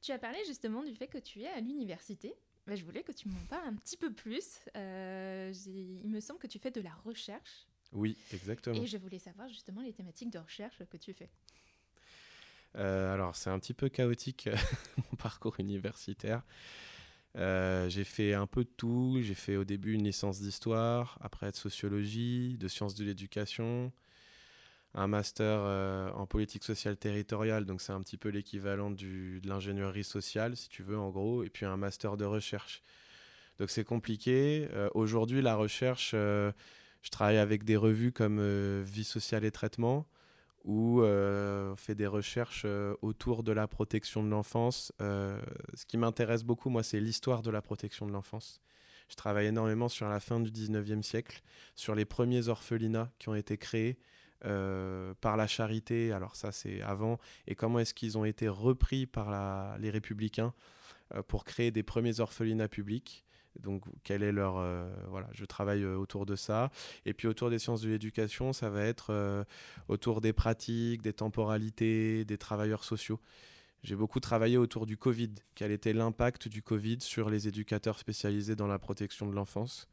Tu 0.00 0.12
as 0.12 0.18
parlé 0.18 0.38
justement 0.46 0.82
du 0.82 0.94
fait 0.94 1.08
que 1.08 1.18
tu 1.18 1.42
es 1.42 1.48
à 1.48 1.60
l'université. 1.60 2.34
Bah, 2.66 2.76
je 2.76 2.84
voulais 2.84 3.02
que 3.02 3.12
tu 3.12 3.28
m'en 3.28 3.44
parles 3.48 3.66
un 3.66 3.74
petit 3.74 3.96
peu 3.96 4.12
plus. 4.12 4.60
il 4.74 6.10
me 6.10 6.20
semble 6.20 6.40
que 6.40 6.46
tu 6.46 6.58
fais 6.58 6.70
de 6.70 6.80
la 6.80 6.94
recherche. 7.04 7.66
Oui, 7.92 8.16
exactement. 8.32 8.76
Et 8.76 8.86
je 8.86 8.96
voulais 8.96 9.18
savoir 9.18 9.48
justement 9.48 9.82
les 9.82 9.92
thématiques 9.92 10.30
de 10.30 10.38
recherche 10.38 10.82
que 10.90 10.96
tu 10.96 11.12
fais. 11.12 11.28
alors, 12.74 13.36
c'est 13.36 13.50
un 13.50 13.58
petit 13.58 13.74
peu 13.74 13.88
chaotique 13.88 14.48
mon 14.96 15.16
parcours 15.16 15.54
universitaire. 15.58 16.42
Euh, 17.36 17.88
j'ai 17.88 18.04
fait 18.04 18.34
un 18.34 18.46
peu 18.46 18.64
de 18.64 18.70
tout. 18.76 19.18
J'ai 19.22 19.34
fait 19.34 19.56
au 19.56 19.64
début 19.64 19.94
une 19.94 20.04
licence 20.04 20.40
d'histoire, 20.40 21.18
après 21.20 21.50
de 21.50 21.56
sociologie, 21.56 22.56
de 22.58 22.68
sciences 22.68 22.94
de 22.94 23.04
l'éducation, 23.04 23.92
un 24.94 25.06
master 25.06 25.60
euh, 25.62 26.10
en 26.12 26.26
politique 26.26 26.64
sociale 26.64 26.96
territoriale, 26.96 27.64
donc 27.64 27.80
c'est 27.80 27.92
un 27.92 28.00
petit 28.02 28.18
peu 28.18 28.28
l'équivalent 28.28 28.90
de 28.90 29.40
l'ingénierie 29.46 30.04
sociale, 30.04 30.56
si 30.56 30.68
tu 30.68 30.82
veux, 30.82 30.98
en 30.98 31.10
gros, 31.10 31.42
et 31.44 31.48
puis 31.48 31.64
un 31.64 31.76
master 31.76 32.16
de 32.16 32.24
recherche. 32.24 32.82
Donc 33.58 33.70
c'est 33.70 33.84
compliqué. 33.84 34.68
Euh, 34.72 34.90
aujourd'hui, 34.94 35.40
la 35.40 35.56
recherche, 35.56 36.14
je 37.02 37.10
travaille 37.10 37.38
avec 37.38 37.64
des 37.64 37.76
revues 37.76 38.12
comme 38.12 38.40
Vie 38.82 39.04
sociale 39.04 39.44
et 39.44 39.50
traitement 39.50 40.06
où 40.64 41.02
euh, 41.02 41.72
on 41.72 41.76
fait 41.76 41.94
des 41.94 42.06
recherches 42.06 42.62
euh, 42.64 42.94
autour 43.02 43.42
de 43.42 43.52
la 43.52 43.66
protection 43.66 44.22
de 44.22 44.28
l'enfance. 44.28 44.92
Euh, 45.00 45.40
ce 45.74 45.84
qui 45.86 45.98
m'intéresse 45.98 46.44
beaucoup, 46.44 46.70
moi, 46.70 46.82
c'est 46.82 47.00
l'histoire 47.00 47.42
de 47.42 47.50
la 47.50 47.62
protection 47.62 48.06
de 48.06 48.12
l'enfance. 48.12 48.60
Je 49.08 49.16
travaille 49.16 49.46
énormément 49.46 49.88
sur 49.88 50.08
la 50.08 50.20
fin 50.20 50.40
du 50.40 50.50
19e 50.50 51.02
siècle, 51.02 51.42
sur 51.74 51.94
les 51.94 52.04
premiers 52.04 52.48
orphelinats 52.48 53.10
qui 53.18 53.28
ont 53.28 53.34
été 53.34 53.56
créés 53.56 53.98
par 55.20 55.36
la 55.36 55.46
charité, 55.46 56.10
alors 56.10 56.34
ça 56.34 56.50
c'est 56.50 56.82
avant, 56.82 57.20
et 57.46 57.54
comment 57.54 57.78
est-ce 57.78 57.94
qu'ils 57.94 58.18
ont 58.18 58.24
été 58.24 58.48
repris 58.48 59.06
par 59.06 59.78
les 59.78 59.88
républicains 59.88 60.52
pour 61.28 61.44
créer 61.44 61.70
des 61.70 61.84
premiers 61.84 62.18
orphelinats 62.18 62.66
publics? 62.66 63.24
Donc, 63.60 63.84
quel 64.04 64.22
est 64.22 64.32
leur. 64.32 64.56
Euh, 64.56 64.90
voilà, 65.08 65.28
je 65.32 65.44
travaille 65.44 65.82
euh, 65.82 65.96
autour 65.96 66.26
de 66.26 66.36
ça. 66.36 66.70
Et 67.04 67.12
puis, 67.12 67.28
autour 67.28 67.50
des 67.50 67.58
sciences 67.58 67.82
de 67.82 67.90
l'éducation, 67.90 68.52
ça 68.52 68.70
va 68.70 68.84
être 68.84 69.10
euh, 69.10 69.44
autour 69.88 70.20
des 70.20 70.32
pratiques, 70.32 71.02
des 71.02 71.12
temporalités, 71.12 72.24
des 72.24 72.38
travailleurs 72.38 72.84
sociaux. 72.84 73.20
J'ai 73.82 73.96
beaucoup 73.96 74.20
travaillé 74.20 74.56
autour 74.56 74.86
du 74.86 74.96
Covid. 74.96 75.34
Quel 75.54 75.72
était 75.72 75.92
l'impact 75.92 76.48
du 76.48 76.62
Covid 76.62 76.98
sur 77.00 77.30
les 77.30 77.48
éducateurs 77.48 77.98
spécialisés 77.98 78.54
dans 78.54 78.68
la 78.68 78.78
protection 78.78 79.26
de 79.26 79.34
l'enfance, 79.34 79.88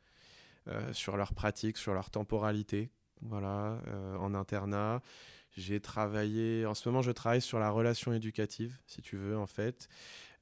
sur 0.91 1.17
leurs 1.17 1.33
pratiques, 1.33 1.77
sur 1.77 1.95
leur 1.95 2.11
temporalité, 2.11 2.91
voilà, 3.23 3.81
en 4.19 4.35
internat. 4.35 5.01
J'ai 5.57 5.79
travaillé, 5.79 6.67
en 6.67 6.75
ce 6.75 6.87
moment, 6.87 7.01
je 7.01 7.09
travaille 7.09 7.41
sur 7.41 7.57
la 7.57 7.71
relation 7.71 8.13
éducative, 8.13 8.77
si 8.85 9.01
tu 9.01 9.17
veux, 9.17 9.35
en 9.35 9.47
fait. 9.47 9.89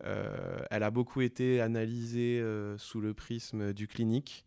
Euh, 0.04 0.60
elle 0.70 0.84
a 0.84 0.92
beaucoup 0.92 1.22
été 1.22 1.60
analysée 1.60 2.40
euh, 2.40 2.78
sous 2.78 3.02
le 3.02 3.14
prisme 3.14 3.74
du 3.74 3.88
clinique 3.88 4.46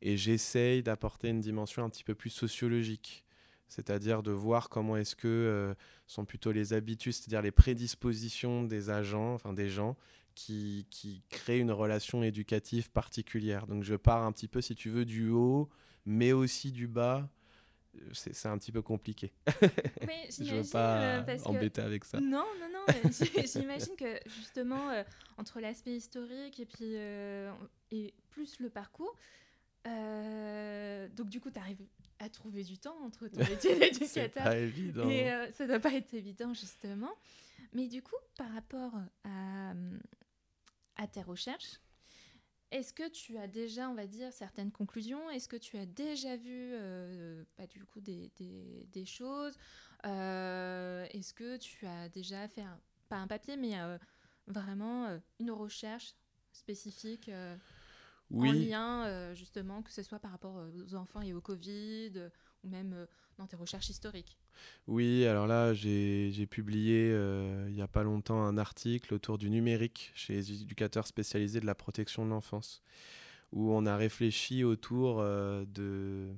et 0.00 0.16
j'essaye 0.16 0.82
d'apporter 0.82 1.28
une 1.28 1.40
dimension 1.40 1.84
un 1.84 1.90
petit 1.90 2.04
peu 2.04 2.14
plus 2.14 2.30
sociologique, 2.30 3.24
c'est-à-dire 3.68 4.22
de 4.22 4.30
voir 4.30 4.68
comment 4.68 4.96
est-ce 4.96 5.16
que 5.16 5.28
euh, 5.28 5.74
sont 6.06 6.24
plutôt 6.24 6.52
les 6.52 6.72
habitudes, 6.72 7.12
c'est-à-dire 7.12 7.42
les 7.42 7.50
prédispositions 7.50 8.62
des 8.64 8.90
agents, 8.90 9.34
enfin 9.34 9.52
des 9.52 9.68
gens 9.68 9.96
qui, 10.34 10.86
qui 10.90 11.22
créent 11.30 11.58
une 11.58 11.72
relation 11.72 12.22
éducative 12.22 12.90
particulière. 12.90 13.66
Donc 13.66 13.82
je 13.82 13.94
pars 13.94 14.22
un 14.24 14.32
petit 14.32 14.48
peu, 14.48 14.60
si 14.60 14.74
tu 14.74 14.90
veux, 14.90 15.04
du 15.04 15.30
haut, 15.30 15.68
mais 16.04 16.32
aussi 16.32 16.72
du 16.72 16.88
bas 16.88 17.28
c'est 18.12 18.46
un 18.46 18.58
petit 18.58 18.72
peu 18.72 18.82
compliqué. 18.82 19.32
Oui, 20.02 20.28
je 20.30 20.56
veux 20.56 20.70
pas 20.70 21.20
euh, 21.20 21.38
embêter 21.44 21.80
avec 21.80 22.04
ça. 22.04 22.20
Non, 22.20 22.44
non, 22.60 22.68
non. 22.72 23.10
j'imagine 23.44 23.96
que 23.96 24.18
justement, 24.26 24.90
euh, 24.90 25.02
entre 25.38 25.60
l'aspect 25.60 25.96
historique 25.96 26.58
et 26.60 26.66
puis 26.66 26.96
euh, 26.96 27.52
et 27.90 28.14
plus 28.30 28.58
le 28.60 28.70
parcours, 28.70 29.14
donc 29.84 31.28
du 31.28 31.40
coup, 31.40 31.50
tu 31.50 31.58
arrives 31.58 31.84
à 32.18 32.28
trouver 32.28 32.62
du 32.62 32.78
temps 32.78 32.96
entre 33.04 33.28
ton 33.28 33.40
métier 33.48 33.78
d'éducateur. 33.78 34.44
pas 34.44 34.56
évident. 34.56 35.08
Et 35.08 35.30
ça 35.52 35.66
doit 35.66 35.80
pas 35.80 35.92
être 35.92 36.14
évident, 36.14 36.54
justement. 36.54 37.12
Mais 37.72 37.88
du 37.88 38.02
coup, 38.02 38.16
par 38.36 38.52
rapport 38.52 38.94
à, 39.24 39.72
à 40.96 41.06
tes 41.06 41.22
recherches, 41.22 41.80
est-ce 42.72 42.92
que 42.94 43.08
tu 43.08 43.36
as 43.36 43.46
déjà, 43.46 43.88
on 43.88 43.94
va 43.94 44.06
dire, 44.06 44.32
certaines 44.32 44.72
conclusions? 44.72 45.30
Est-ce 45.30 45.46
que 45.46 45.56
tu 45.56 45.76
as 45.76 45.86
déjà 45.86 46.36
vu, 46.36 46.72
euh, 46.72 47.44
bah, 47.58 47.66
du 47.66 47.84
coup, 47.84 48.00
des, 48.00 48.32
des, 48.38 49.04
choses? 49.04 49.56
Euh, 50.06 51.06
Est-ce 51.10 51.34
que 51.34 51.58
tu 51.58 51.86
as 51.86 52.08
déjà 52.08 52.48
fait, 52.48 52.64
pas 53.08 53.16
un 53.16 53.26
papier, 53.26 53.56
mais 53.58 53.78
euh, 53.78 53.98
vraiment 54.46 55.20
une 55.38 55.50
recherche 55.50 56.14
spécifique 56.52 57.30
oui. 58.30 58.48
en 58.48 58.52
lien, 58.52 59.34
justement, 59.34 59.82
que 59.82 59.92
ce 59.92 60.02
soit 60.02 60.18
par 60.18 60.30
rapport 60.30 60.56
aux 60.74 60.94
enfants 60.94 61.20
et 61.20 61.34
au 61.34 61.42
Covid, 61.42 62.30
ou 62.64 62.68
même 62.68 63.06
dans 63.36 63.46
tes 63.46 63.56
recherches 63.56 63.90
historiques? 63.90 64.38
Oui, 64.88 65.26
alors 65.26 65.46
là, 65.46 65.74
j'ai 65.74 66.46
publié 66.50 67.10
euh, 67.12 67.66
il 67.68 67.74
n'y 67.74 67.82
a 67.82 67.88
pas 67.88 68.02
longtemps 68.02 68.42
un 68.42 68.58
article 68.58 69.14
autour 69.14 69.38
du 69.38 69.48
numérique 69.50 70.10
chez 70.14 70.34
les 70.34 70.62
éducateurs 70.62 71.06
spécialisés 71.06 71.60
de 71.60 71.66
la 71.66 71.74
protection 71.74 72.24
de 72.24 72.30
l'enfance, 72.30 72.82
où 73.52 73.72
on 73.72 73.86
a 73.86 73.96
réfléchi 73.96 74.64
autour 74.64 75.20
euh, 75.20 75.64
de 75.66 76.28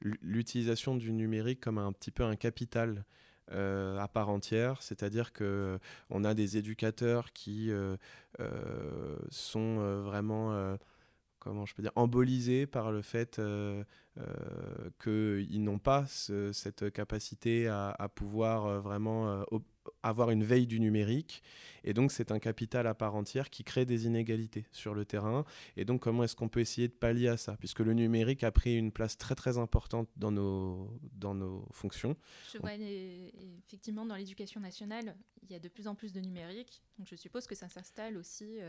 l'utilisation 0.00 0.96
du 0.96 1.12
numérique 1.12 1.60
comme 1.60 1.78
un 1.78 1.92
petit 1.92 2.10
peu 2.10 2.24
un 2.24 2.36
capital. 2.36 3.04
Euh, 3.50 3.98
à 3.98 4.08
part 4.08 4.30
entière, 4.30 4.80
c'est-à-dire 4.80 5.32
que 5.32 5.78
on 6.08 6.24
a 6.24 6.32
des 6.32 6.56
éducateurs 6.56 7.32
qui 7.32 7.70
sont 9.30 10.00
vraiment 10.04 10.78
comment 11.42 11.66
je 11.66 11.74
peux 11.74 11.82
dire, 11.82 11.90
embolisés 11.96 12.66
par 12.66 12.92
le 12.92 13.02
fait 13.02 13.40
euh, 13.40 13.82
euh, 14.18 14.90
qu'ils 15.02 15.64
n'ont 15.64 15.80
pas 15.80 16.06
cette 16.06 16.92
capacité 16.92 17.66
à, 17.66 18.08
pouvoir 18.14 18.66
euh, 18.66 18.80
vraiment 18.80 19.44
avoir 20.04 20.30
une 20.30 20.44
veille 20.44 20.68
du 20.68 20.78
numérique. 20.78 21.42
Et 21.82 21.94
donc, 21.94 22.12
c'est 22.12 22.30
un 22.30 22.38
capital 22.38 22.86
à 22.86 22.94
part 22.94 23.16
entière 23.16 23.50
qui 23.50 23.64
crée 23.64 23.84
des 23.84 24.06
inégalités 24.06 24.66
sur 24.70 24.94
le 24.94 25.04
terrain. 25.04 25.44
Et 25.76 25.84
donc, 25.84 26.00
comment 26.00 26.22
est-ce 26.22 26.36
qu'on 26.36 26.48
peut 26.48 26.60
essayer 26.60 26.86
de 26.86 26.92
pallier 26.92 27.26
à 27.26 27.36
ça? 27.36 27.56
Puisque 27.56 27.80
le 27.80 27.92
numérique 27.92 28.44
a 28.44 28.52
pris 28.52 28.78
une 28.78 28.92
place 28.92 29.18
très, 29.18 29.34
très 29.34 29.58
importante 29.58 30.08
dans 30.16 30.30
nos, 30.30 30.96
dans 31.14 31.34
nos 31.34 31.66
fonctions. 31.72 32.16
Je 32.52 32.58
vois, 32.58 32.74
effectivement, 32.74 34.06
dans 34.06 34.14
l'éducation 34.14 34.60
nationale, 34.60 35.16
il 35.42 35.50
y 35.50 35.56
a 35.56 35.58
de 35.58 35.68
plus 35.68 35.88
en 35.88 35.96
plus 35.96 36.12
de 36.12 36.20
numérique. 36.20 36.84
Donc, 36.98 37.08
je 37.08 37.16
suppose 37.16 37.48
que 37.48 37.56
ça 37.56 37.68
s'installe 37.68 38.16
aussi 38.16 38.60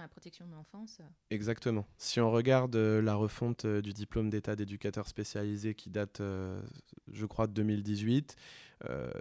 la 0.00 0.08
protection 0.08 0.46
de 0.46 0.52
l'enfance. 0.52 1.00
Exactement. 1.30 1.86
Si 1.98 2.20
on 2.20 2.30
regarde 2.30 2.76
euh, 2.76 3.00
la 3.02 3.14
refonte 3.14 3.64
euh, 3.64 3.82
du 3.82 3.92
diplôme 3.92 4.30
d'état 4.30 4.56
d'éducateur 4.56 5.08
spécialisé 5.08 5.74
qui 5.74 5.90
date, 5.90 6.20
euh, 6.20 6.60
je 7.12 7.26
crois, 7.26 7.46
de 7.46 7.52
2018, 7.52 8.36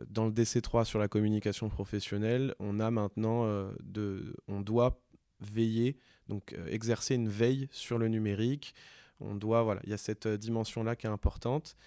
dans 0.09 0.25
le 0.25 0.33
DC3 0.33 0.83
sur 0.83 0.99
la 0.99 1.07
communication 1.07 1.69
professionnelle, 1.69 2.53
on 2.59 2.81
a 2.81 2.91
maintenant 2.91 3.45
de, 3.81 4.35
on 4.49 4.59
doit 4.59 4.99
veiller, 5.39 5.97
donc 6.27 6.53
exercer 6.67 7.15
une 7.15 7.29
veille 7.29 7.69
sur 7.71 7.97
le 7.97 8.09
numérique. 8.09 8.75
On 9.21 9.33
doit, 9.33 9.63
voilà, 9.63 9.79
il 9.85 9.91
y 9.91 9.93
a 9.93 9.97
cette 9.97 10.27
dimension-là 10.27 10.97
qui 10.97 11.07
est 11.07 11.09
importante. 11.09 11.77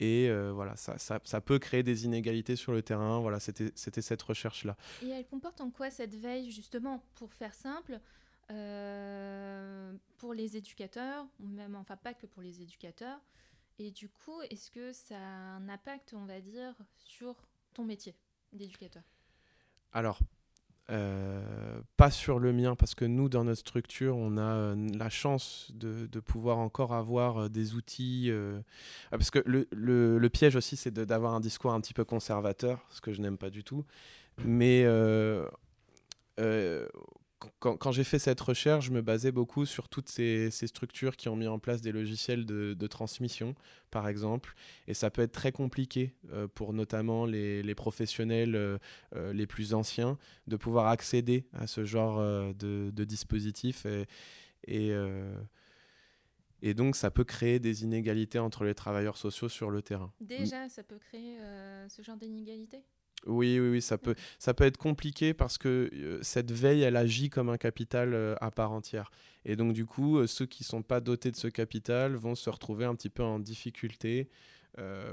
Et 0.00 0.32
voilà, 0.54 0.74
ça, 0.76 0.96
ça, 0.96 1.20
ça, 1.22 1.42
peut 1.42 1.58
créer 1.58 1.82
des 1.82 2.06
inégalités 2.06 2.56
sur 2.56 2.72
le 2.72 2.80
terrain. 2.80 3.20
Voilà, 3.20 3.40
c'était 3.40 3.70
cette 3.74 4.22
recherche-là. 4.22 4.78
Et 5.02 5.10
elle 5.10 5.26
comporte 5.26 5.60
en 5.60 5.70
quoi 5.70 5.90
cette 5.90 6.14
veille, 6.14 6.50
justement, 6.50 7.04
pour 7.16 7.34
faire 7.34 7.52
simple 7.52 8.00
euh, 8.50 9.92
pour 10.18 10.34
les 10.34 10.56
éducateurs, 10.56 11.26
même 11.40 11.74
enfin 11.74 11.96
pas 11.96 12.14
que 12.14 12.26
pour 12.26 12.42
les 12.42 12.60
éducateurs. 12.60 13.18
Et 13.78 13.90
du 13.90 14.08
coup, 14.08 14.40
est-ce 14.50 14.70
que 14.70 14.92
ça 14.92 15.16
a 15.16 15.56
un 15.56 15.68
impact, 15.68 16.14
on 16.14 16.24
va 16.24 16.40
dire, 16.40 16.74
sur 16.96 17.34
ton 17.74 17.84
métier 17.84 18.14
d'éducateur? 18.52 19.02
Alors, 19.92 20.18
euh, 20.90 21.80
pas 21.96 22.10
sur 22.10 22.38
le 22.38 22.52
mien, 22.52 22.76
parce 22.76 22.94
que 22.94 23.04
nous, 23.04 23.28
dans 23.28 23.44
notre 23.44 23.60
structure, 23.60 24.16
on 24.16 24.36
a 24.36 24.42
euh, 24.42 24.88
la 24.94 25.08
chance 25.08 25.70
de, 25.74 26.06
de, 26.06 26.20
pouvoir 26.20 26.58
encore 26.58 26.92
avoir 26.92 27.48
des 27.48 27.74
outils. 27.74 28.30
parce 29.10 29.30
que 29.30 29.42
le, 29.46 29.68
le, 29.72 30.18
le 30.18 30.30
piège 30.30 30.56
aussi, 30.56 30.76
c'est 30.76 30.92
d'avoir 30.92 31.34
un 31.34 31.40
discours 31.40 31.72
un 31.72 31.80
petit 31.80 31.94
peu 31.94 32.04
conservateur, 32.04 32.84
ce 32.90 33.00
que 33.00 33.12
je 33.12 33.22
n'aime 33.22 33.38
pas 33.38 33.50
du 33.50 33.64
tout. 33.64 33.84
Mais 34.44 34.84
quand, 37.58 37.92
j'ai 37.92 38.04
fait 38.04 38.18
cette 38.18 38.40
recherche, 38.40 38.86
je 38.86 38.90
me 38.90 39.02
basais 39.02 39.32
beaucoup 39.32 39.66
sur 39.66 39.88
toutes 39.88 40.08
ces, 40.08 40.50
structures 40.50 41.16
qui 41.16 41.28
ont 41.28 41.36
mis 41.36 41.46
en 41.46 41.58
place 41.58 41.80
des 41.80 41.92
logiciels 41.92 42.44
de, 42.44 42.86
transmission, 42.86 43.54
par 43.90 44.08
exemple. 44.08 44.54
Et 44.86 44.94
ça 44.94 45.10
peut 45.10 45.22
être 45.22 45.32
très 45.32 45.52
compliqué 45.52 46.14
euh, 46.32 46.48
pour 46.48 46.72
notamment 46.72 47.26
les, 47.26 47.74
professionnels 47.74 48.54
euh, 48.54 48.78
euh, 49.14 49.32
les 49.32 49.46
plus 49.46 49.74
anciens 49.74 50.18
de 50.46 50.56
pouvoir 50.56 50.86
accéder 50.88 51.46
à 51.52 51.66
ce 51.66 51.84
genre 51.84 52.20
de, 52.54 53.04
dispositif. 53.04 53.86
Et, 54.66 54.92
et, 56.62 56.74
donc, 56.74 56.96
ça 56.96 57.10
peut 57.10 57.24
créer 57.24 57.58
des 57.58 57.84
inégalités 57.84 58.38
entre 58.38 58.64
les 58.64 58.74
travailleurs 58.74 59.16
sociaux 59.16 59.48
sur 59.48 59.70
le 59.70 59.82
terrain. 59.82 60.12
Déjà, 60.20 60.68
ça 60.68 60.82
peut 60.82 60.98
créer 60.98 61.38
ce 61.88 62.02
genre 62.02 62.16
d'inégalités? 62.16 62.84
Oui, 63.26 63.58
oui, 63.60 63.68
oui, 63.68 63.82
ça 63.82 63.98
peut, 63.98 64.14
ça 64.38 64.54
peut 64.54 64.64
être 64.64 64.76
compliqué 64.76 65.34
parce 65.34 65.58
que 65.58 65.90
euh, 65.92 66.18
cette 66.22 66.50
veille, 66.50 66.82
elle 66.82 66.96
agit 66.96 67.30
comme 67.30 67.48
un 67.48 67.56
capital 67.56 68.14
euh, 68.14 68.34
à 68.40 68.50
part 68.50 68.72
entière. 68.72 69.10
Et 69.44 69.56
donc, 69.56 69.72
du 69.72 69.86
coup, 69.86 70.18
euh, 70.18 70.26
ceux 70.26 70.46
qui 70.46 70.62
ne 70.62 70.66
sont 70.66 70.82
pas 70.82 71.00
dotés 71.00 71.30
de 71.30 71.36
ce 71.36 71.48
capital 71.48 72.14
vont 72.14 72.34
se 72.34 72.50
retrouver 72.50 72.84
un 72.84 72.94
petit 72.94 73.10
peu 73.10 73.22
en 73.22 73.38
difficulté 73.38 74.28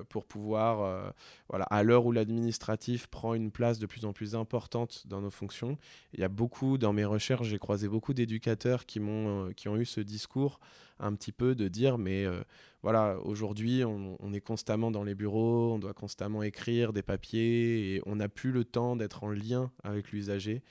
pour 0.08 0.26
pouvoir, 0.26 1.13
voilà, 1.50 1.65
à 1.65 1.84
l'heure 1.84 2.06
où 2.06 2.12
l'administratif 2.12 3.08
prend 3.08 3.34
une 3.34 3.52
place 3.52 3.80
de 3.80 3.86
plus 3.86 4.06
en 4.06 4.13
plus 4.13 4.36
importante 4.36 5.06
dans 5.08 5.22
nos 5.22 5.30
fonctions. 5.30 5.78
Il 6.13 6.19
y 6.19 6.24
a 6.24 6.30
beaucoup, 6.30 6.78
dans 6.78 6.93
mes 6.93 7.06
recherches, 7.06 7.48
j'ai 7.48 7.60
croisé 7.60 7.88
beaucoup 7.88 8.13
d'éducateurs 8.13 8.86
qui, 8.86 9.00
m'ont, 9.00 9.52
qui 9.54 9.67
ont 9.67 9.78
eu 9.78 9.86
ce 9.86 10.02
discours 10.02 10.60
un 11.00 11.13
petit 11.13 11.32
peu 11.32 11.56
de 11.56 11.67
dire, 11.67 11.98
mais 11.98 12.26
voilà, 12.82 13.17
aujourd'hui, 13.24 13.84
on, 13.84 14.34
est 14.34 14.39
constamment 14.39 14.89
dans 14.89 15.04
les 15.04 15.13
bureaux, 15.13 15.74
on 15.74 15.80
doit 15.80 15.93
constamment 15.93 16.43
écrire 16.43 16.93
des 16.93 17.02
papiers 17.02 17.95
et 17.95 18.02
on 18.06 18.15
n'a 18.15 18.30
plus 18.30 18.52
le 18.52 18.63
temps 18.63 18.95
d'être 18.95 19.24
en 19.26 19.32
lien 19.32 19.69
avec 19.84 20.12
l'usager, 20.12 20.63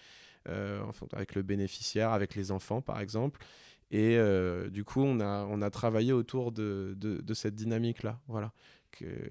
euh, 0.48 0.82
avec 1.12 1.34
le 1.34 1.42
bénéficiaire, 1.42 2.12
avec 2.12 2.34
les 2.34 2.50
enfants, 2.50 2.80
par 2.80 3.00
exemple. 3.00 3.44
Et 3.90 4.16
euh, 4.16 4.70
du 4.70 4.84
coup, 4.84 5.02
on 5.02 5.20
a, 5.20 5.46
on 5.50 5.60
a 5.60 5.70
travaillé 5.70 6.12
autour 6.12 6.50
de, 6.50 6.94
de, 6.98 7.34
cette 7.34 7.54
dynamique-là. 7.54 8.20
Voilà. 8.26 8.52
Que, 8.90 9.28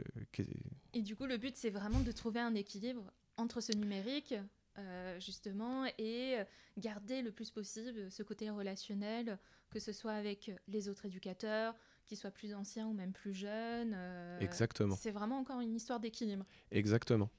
Et 0.93 1.01
du 1.01 1.15
coup, 1.15 1.25
le 1.25 1.37
but, 1.37 1.55
c'est 1.55 1.69
vraiment 1.69 1.99
de 1.99 2.11
trouver 2.11 2.39
un 2.39 2.55
équilibre 2.55 3.11
entre 3.37 3.59
ce 3.59 3.73
numérique, 3.73 4.35
euh, 4.77 5.19
justement, 5.19 5.85
et 5.97 6.37
garder 6.77 7.21
le 7.21 7.31
plus 7.31 7.51
possible 7.51 8.09
ce 8.11 8.23
côté 8.23 8.49
relationnel, 8.49 9.37
que 9.69 9.79
ce 9.79 9.91
soit 9.91 10.13
avec 10.13 10.51
les 10.67 10.89
autres 10.89 11.05
éducateurs, 11.05 11.75
qu'ils 12.05 12.17
soient 12.17 12.31
plus 12.31 12.53
anciens 12.53 12.87
ou 12.87 12.93
même 12.93 13.11
plus 13.11 13.33
jeunes. 13.33 13.93
Euh, 13.95 14.39
Exactement. 14.39 14.95
C'est 14.95 15.11
vraiment 15.11 15.37
encore 15.39 15.59
une 15.59 15.75
histoire 15.75 15.99
d'équilibre. 15.99 16.45
Exactement. 16.71 17.29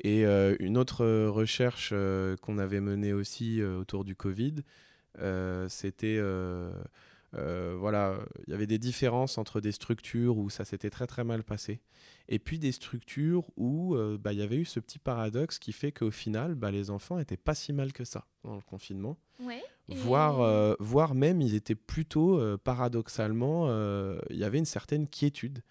Et 0.00 0.26
euh, 0.26 0.56
une 0.58 0.76
autre 0.76 1.06
recherche 1.28 1.90
euh, 1.92 2.36
qu'on 2.38 2.58
avait 2.58 2.80
menée 2.80 3.12
aussi 3.12 3.62
autour 3.62 4.04
du 4.04 4.16
Covid, 4.16 4.56
c'était 5.68 6.20
voilà, 7.32 8.18
il 8.46 8.50
y 8.50 8.54
avait 8.54 8.66
des 8.66 8.78
différences 8.78 9.38
entre 9.38 9.60
des 9.60 9.72
structures 9.72 10.38
où 10.38 10.50
ça 10.50 10.64
s'était 10.64 10.90
très 10.90 11.06
très 11.06 11.24
mal 11.24 11.42
passé, 11.42 11.80
et 12.28 12.38
puis 12.38 12.58
des 12.58 12.72
structures 12.72 13.44
où 13.56 13.96
bah, 14.20 14.32
il 14.32 14.38
y 14.38 14.42
avait 14.42 14.56
eu 14.56 14.64
ce 14.64 14.80
petit 14.80 14.98
paradoxe 14.98 15.58
qui 15.58 15.72
fait 15.72 15.92
qu'au 15.92 16.10
final, 16.10 16.54
bah, 16.54 16.70
les 16.70 16.90
enfants 16.90 17.18
étaient 17.18 17.36
pas 17.36 17.54
si 17.54 17.72
mal 17.72 17.92
que 17.92 18.04
ça 18.04 18.26
dans 18.44 18.54
le 18.54 18.62
confinement. 18.62 19.16
Ouais. 19.40 19.62
Voire, 19.88 20.40
euh, 20.40 20.74
voire 20.78 21.14
même, 21.14 21.40
ils 21.40 21.54
étaient 21.54 21.74
plutôt, 21.74 22.38
euh, 22.38 22.56
paradoxalement, 22.56 23.66
euh, 23.68 24.18
il 24.30 24.36
y 24.36 24.44
avait 24.44 24.58
une 24.58 24.64
certaine 24.64 25.08
quiétude 25.08 25.62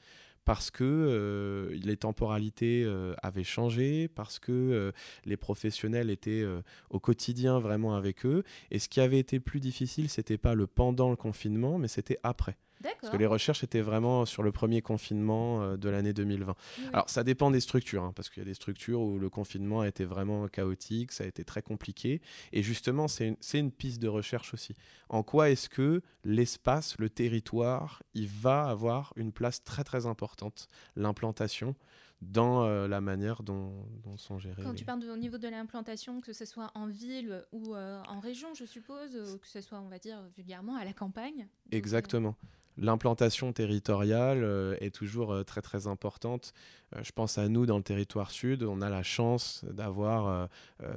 parce 0.46 0.72
que 0.72 1.70
les 1.84 1.98
temporalités 1.98 2.86
avaient 3.22 3.44
changé, 3.44 4.08
parce 4.08 4.40
que 4.40 4.92
les 5.26 5.38
professionnels 5.38 6.10
étaient 6.10 6.46
au 6.90 7.00
quotidien 7.00 7.60
vraiment 7.60 7.96
avec 7.96 8.26
eux. 8.26 8.44
Et 8.72 8.80
ce 8.80 8.90
qui 8.90 9.00
avait 9.02 9.20
été 9.20 9.40
plus 9.40 9.60
difficile, 9.60 10.10
c'était 10.10 10.38
pas 10.38 10.56
le 10.56 10.68
pendant 10.68 11.10
le 11.10 11.16
confinement, 11.16 11.78
mais 11.78 11.88
c'était 11.88 12.18
après. 12.24 12.58
Parce 12.82 13.12
que 13.12 13.18
les 13.18 13.26
recherches 13.26 13.64
étaient 13.64 13.82
vraiment 13.82 14.26
sur 14.26 14.44
le 14.44 14.52
premier 14.52 14.82
confinement 14.82 15.62
euh, 15.62 15.78
de 15.78 15.90
l'année 15.90 16.14
2020. 16.14 16.56
Alors, 16.94 17.10
ça 17.10 17.24
dépend 17.24 17.52
des 17.52 17.60
structures, 17.60 18.04
hein, 18.04 18.14
parce 18.16 18.30
qu'il 18.30 18.42
y 18.42 18.46
a 18.46 18.50
des 18.50 18.54
structures 18.54 19.02
où 19.02 19.20
le 19.20 19.30
confinement 19.30 19.82
a 19.82 19.88
été 19.88 20.06
vraiment 20.06 20.48
chaotique, 20.48 21.12
ça 21.12 21.24
a 21.24 21.28
été 21.28 21.44
très 21.44 21.62
compliqué. 21.62 22.22
Et 22.54 22.64
justement, 22.64 23.08
c'est 23.08 23.28
une, 23.28 23.38
une, 23.54 23.72
piste 23.72 24.02
de 24.02 24.08
recherche 24.08 24.54
aussi. 24.54 24.76
En 25.10 25.24
quoi 25.24 25.50
est-ce 25.50 25.70
que 25.70 26.02
l'espace, 26.24 26.96
le 27.00 27.10
territoire, 27.10 28.04
il 28.14 28.28
va 28.28 28.64
avoir 28.66 29.14
une 29.16 29.32
place 29.32 29.64
très 29.64 29.84
très 29.84 30.06
importante, 30.06 30.68
l'implantation 30.96 31.76
dans 32.22 32.64
euh, 32.64 32.88
la 32.88 33.02
manière 33.02 33.44
dont, 33.44 33.72
sont 34.18 34.40
gérés. 34.40 34.62
Quand 34.64 34.76
tu 34.76 34.86
parles 34.86 35.04
au 35.10 35.18
niveau 35.18 35.38
de 35.38 35.48
l'implantation, 35.48 36.22
que 36.22 36.34
ce 36.34 36.46
soit 36.46 36.72
en 36.76 36.88
ville 36.88 37.44
ou 37.52 37.76
euh, 37.76 38.02
en 38.08 38.20
région, 38.20 38.54
je 38.54 38.66
suppose, 38.66 39.16
ou 39.16 39.38
que 39.38 39.48
ce 39.48 39.62
soit, 39.62 39.80
on 39.80 39.88
va 39.88 40.00
dire, 40.00 40.18
vulgairement, 40.36 40.76
à 40.76 40.86
la 40.86 40.94
campagne. 40.94 41.48
Exactement 41.72 42.36
l'implantation 42.78 43.54
territoriale 43.54 44.44
euh, 44.44 44.76
est 44.80 44.94
toujours 44.94 45.34
euh, 45.34 45.44
très 45.44 45.62
très 45.62 45.88
importante. 45.88 46.54
Euh, 46.96 47.00
je 47.04 47.12
pense 47.12 47.38
à 47.38 47.48
nous 47.48 47.66
dans 47.66 47.78
le 47.78 47.84
territoire 47.84 48.32
sud, 48.32 48.64
on 48.64 48.82
a 48.82 48.90
la 48.90 49.04
chance 49.04 49.64
d'avoir 49.70 50.50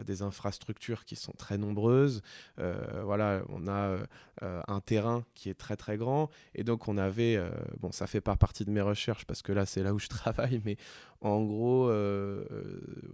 des 0.04 0.22
infrastructures 0.22 1.04
qui 1.04 1.16
sont 1.16 1.32
très 1.32 1.58
nombreuses. 1.58 2.22
voilà, 2.56 3.42
on 3.48 3.68
a 3.68 3.98
un 4.68 4.80
terrain 4.80 5.24
qui 5.34 5.48
est 5.48 5.54
très 5.54 5.76
très 5.76 5.96
grand 5.96 6.28
et 6.54 6.64
donc 6.64 6.88
on 6.88 6.98
avait, 6.98 7.40
bon 7.80 7.92
ça 7.92 8.06
fait 8.06 8.20
pas 8.20 8.36
partie 8.36 8.64
de 8.64 8.70
mes 8.70 8.80
recherches 8.80 9.24
parce 9.24 9.42
que 9.42 9.52
là 9.52 9.66
c'est 9.66 9.82
là 9.82 9.94
où 9.94 9.98
je 9.98 10.08
travaille, 10.08 10.60
mais 10.64 10.76
en 11.20 11.42
gros, 11.42 11.90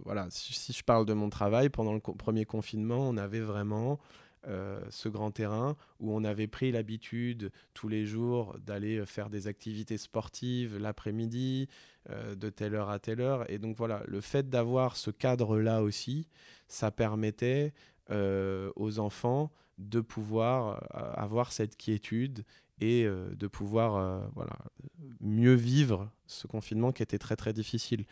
voilà, 0.03 0.27
si, 0.29 0.73
je 0.73 0.83
parle 0.83 1.05
de 1.05 1.13
mon 1.13 1.29
travail 1.29 1.69
pendant 1.69 1.93
le 1.93 1.99
premier 1.99 2.45
confinement, 2.45 3.07
on 3.09 3.17
avait 3.17 3.39
vraiment 3.39 3.99
euh, 4.47 4.79
ce 4.89 5.07
grand 5.07 5.29
terrain 5.29 5.75
où 5.99 6.15
on 6.15 6.23
avait 6.23 6.47
pris 6.47 6.71
l'habitude 6.71 7.51
tous 7.75 7.87
les 7.87 8.07
jours 8.07 8.57
d'aller 8.65 9.05
faire 9.05 9.29
des 9.29 9.45
activités 9.45 9.99
sportives 9.99 10.79
l'après-midi, 10.79 11.67
euh, 12.09 12.33
de 12.33 12.49
telle 12.49 12.73
heure 12.73 12.89
à 12.89 12.97
telle 12.97 13.21
heure. 13.21 13.47
Et 13.51 13.59
donc 13.59 13.77
voilà, 13.77 14.01
le 14.07 14.19
fait 14.19 14.49
d'avoir 14.49 14.97
ce 14.97 15.11
cadre-là 15.11 15.83
aussi, 15.83 16.27
ça 16.67 16.89
permettait 16.89 17.71
euh, 18.09 18.71
aux 18.75 18.97
enfants 18.97 19.51
de 19.81 20.01
pouvoir 20.01 20.83
avoir 20.91 21.51
cette 21.51 21.75
quiétude 21.77 22.45
et 22.79 23.05
de 23.05 23.47
pouvoir 23.47 24.29
voilà, 24.33 24.57
mieux 25.19 25.53
vivre 25.53 26.09
ce 26.25 26.47
confinement 26.47 26.91
qui 26.91 27.03
était 27.03 27.19
très 27.19 27.35
très 27.35 27.53
difficile. 27.53 28.05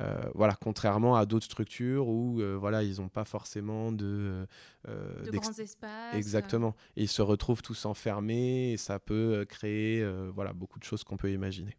Euh, 0.00 0.20
voilà, 0.34 0.54
contrairement 0.54 1.16
à 1.16 1.26
d'autres 1.26 1.46
structures 1.46 2.08
où 2.08 2.40
euh, 2.40 2.56
voilà, 2.56 2.84
ils 2.84 3.00
n'ont 3.00 3.08
pas 3.08 3.24
forcément 3.24 3.90
de, 3.90 4.46
euh, 4.88 5.24
de 5.24 5.30
grands 5.30 5.52
espaces. 5.52 6.14
Exactement. 6.14 6.76
ils 6.94 7.08
se 7.08 7.22
retrouvent 7.22 7.62
tous 7.62 7.84
enfermés 7.84 8.72
et 8.72 8.76
ça 8.76 8.98
peut 9.00 9.44
créer 9.48 10.06
voilà, 10.32 10.52
beaucoup 10.52 10.78
de 10.78 10.84
choses 10.84 11.02
qu'on 11.04 11.16
peut 11.16 11.32
imaginer. 11.32 11.76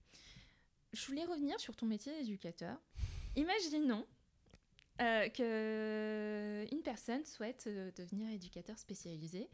Je 0.91 1.05
voulais 1.05 1.25
revenir 1.25 1.59
sur 1.59 1.75
ton 1.75 1.85
métier 1.85 2.11
d'éducateur. 2.17 2.77
Imaginons 3.35 4.05
que 4.99 6.65
une 6.71 6.81
personne 6.81 7.25
souhaite 7.25 7.67
devenir 7.97 8.29
éducateur 8.29 8.77
spécialisé. 8.77 9.49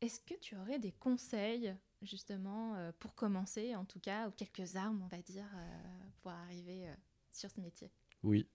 Est-ce 0.00 0.20
que 0.20 0.38
tu 0.40 0.56
aurais 0.56 0.78
des 0.78 0.92
conseils 0.92 1.74
justement 2.02 2.76
pour 2.98 3.14
commencer, 3.14 3.74
en 3.74 3.84
tout 3.84 3.98
cas, 3.98 4.28
ou 4.28 4.30
quelques 4.30 4.76
armes, 4.76 5.02
on 5.02 5.08
va 5.08 5.22
dire, 5.22 5.48
pour 6.18 6.30
arriver 6.30 6.86
sur 7.30 7.50
ce 7.50 7.60
métier? 7.60 7.90
Oui. 8.22 8.46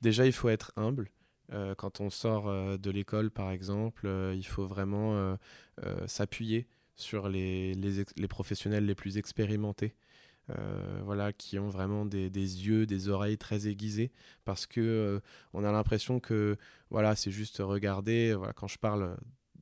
Déjà, 0.00 0.26
il 0.26 0.32
faut 0.32 0.48
être 0.48 0.72
humble. 0.76 1.10
Euh, 1.52 1.74
quand 1.74 2.00
on 2.00 2.10
sort 2.10 2.48
euh, 2.48 2.76
de 2.78 2.90
l'école, 2.90 3.30
par 3.30 3.50
exemple, 3.50 4.06
euh, 4.06 4.34
il 4.34 4.46
faut 4.46 4.66
vraiment 4.66 5.36
s'appuyer 6.06 6.68
sur 6.96 7.28
les, 7.28 7.74
professionnels 8.28 8.86
les 8.86 8.94
plus 8.94 9.18
expérimentés. 9.18 9.94
Voilà, 11.04 11.32
qui 11.32 11.58
ont 11.58 11.68
vraiment 11.68 12.04
des, 12.04 12.28
des, 12.30 12.66
yeux, 12.66 12.86
des 12.86 13.08
oreilles 13.08 13.38
très 13.38 13.68
aiguisés, 13.68 14.10
parce 14.44 14.66
que 14.66 15.20
on 15.54 15.64
a 15.64 15.72
l'impression 15.72 16.20
que 16.20 16.56
voilà, 16.90 17.16
c'est 17.16 17.30
juste 17.30 17.58
regarder. 17.58 18.34
Voilà, 18.34 18.52
quand 18.52 18.68
je 18.68 18.78
parle 18.78 19.16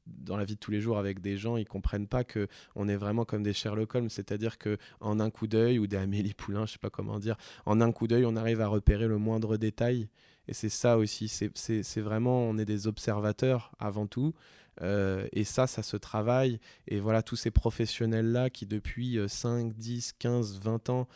dans 0.06 0.36
la 0.36 0.44
vie 0.44 0.54
de 0.54 0.60
tous 0.60 0.70
les 0.70 0.80
jours 0.80 0.98
avec 0.98 1.20
des 1.20 1.36
gens, 1.36 1.56
ils 1.56 1.66
comprennent 1.66 2.06
pas 2.06 2.24
que 2.24 2.48
on 2.74 2.88
est 2.88 2.96
vraiment 2.96 3.24
comme 3.24 3.42
des 3.42 3.52
Sherlock 3.52 3.94
Holmes, 3.94 4.10
c'est-à-dire 4.10 4.58
que 4.58 4.76
en 5.00 5.20
un 5.20 5.30
coup 5.30 5.46
d'œil 5.46 5.78
ou 5.78 5.86
des 5.86 5.96
Amélie 5.96 6.34
Poulain, 6.34 6.66
je 6.66 6.72
sais 6.72 6.78
pas 6.78 6.90
comment 6.90 7.18
dire, 7.18 7.36
en 7.66 7.80
un 7.80 7.92
coup 7.92 8.06
d'œil, 8.06 8.24
on 8.26 8.36
arrive 8.36 8.60
à 8.60 8.66
repérer 8.66 9.06
le 9.06 9.18
moindre 9.18 9.56
détail. 9.56 10.08
Et 10.48 10.52
c'est 10.52 10.68
ça 10.68 10.98
aussi, 10.98 11.28
c'est 11.28 12.00
vraiment, 12.00 12.42
on 12.42 12.58
est 12.58 12.64
des 12.64 12.88
observateurs 12.88 13.70
avant 13.78 14.08
tout. 14.08 14.34
Euh, 14.82 15.26
et 15.32 15.44
ça, 15.44 15.66
ça 15.66 15.82
se 15.82 15.96
travaille. 15.96 16.58
Et 16.88 17.00
voilà, 17.00 17.22
tous 17.22 17.36
ces 17.36 17.50
professionnels-là 17.50 18.50
qui 18.50 18.66
depuis 18.66 19.18
5, 19.26 19.74
10, 19.74 20.14
15, 20.18 20.60
20 20.60 20.90
ans, 20.90 21.08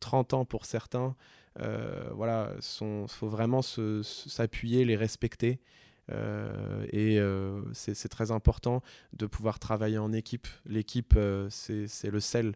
30 0.00 0.32
euh, 0.32 0.36
ans 0.36 0.44
pour 0.44 0.64
certains, 0.64 1.14
euh, 1.60 2.08
voilà, 2.12 2.52
il 2.56 3.08
faut 3.08 3.28
vraiment 3.28 3.62
s'appuyer, 3.62 4.84
les 4.84 4.96
respecter. 4.96 5.60
Euh, 6.10 6.86
et 6.90 7.18
c'est 7.74 8.08
très 8.08 8.30
important 8.30 8.82
de 9.12 9.26
pouvoir 9.26 9.58
travailler 9.58 9.98
en 9.98 10.12
équipe. 10.12 10.46
L'équipe, 10.66 11.18
c'est 11.50 12.10
le 12.10 12.20
sel, 12.20 12.54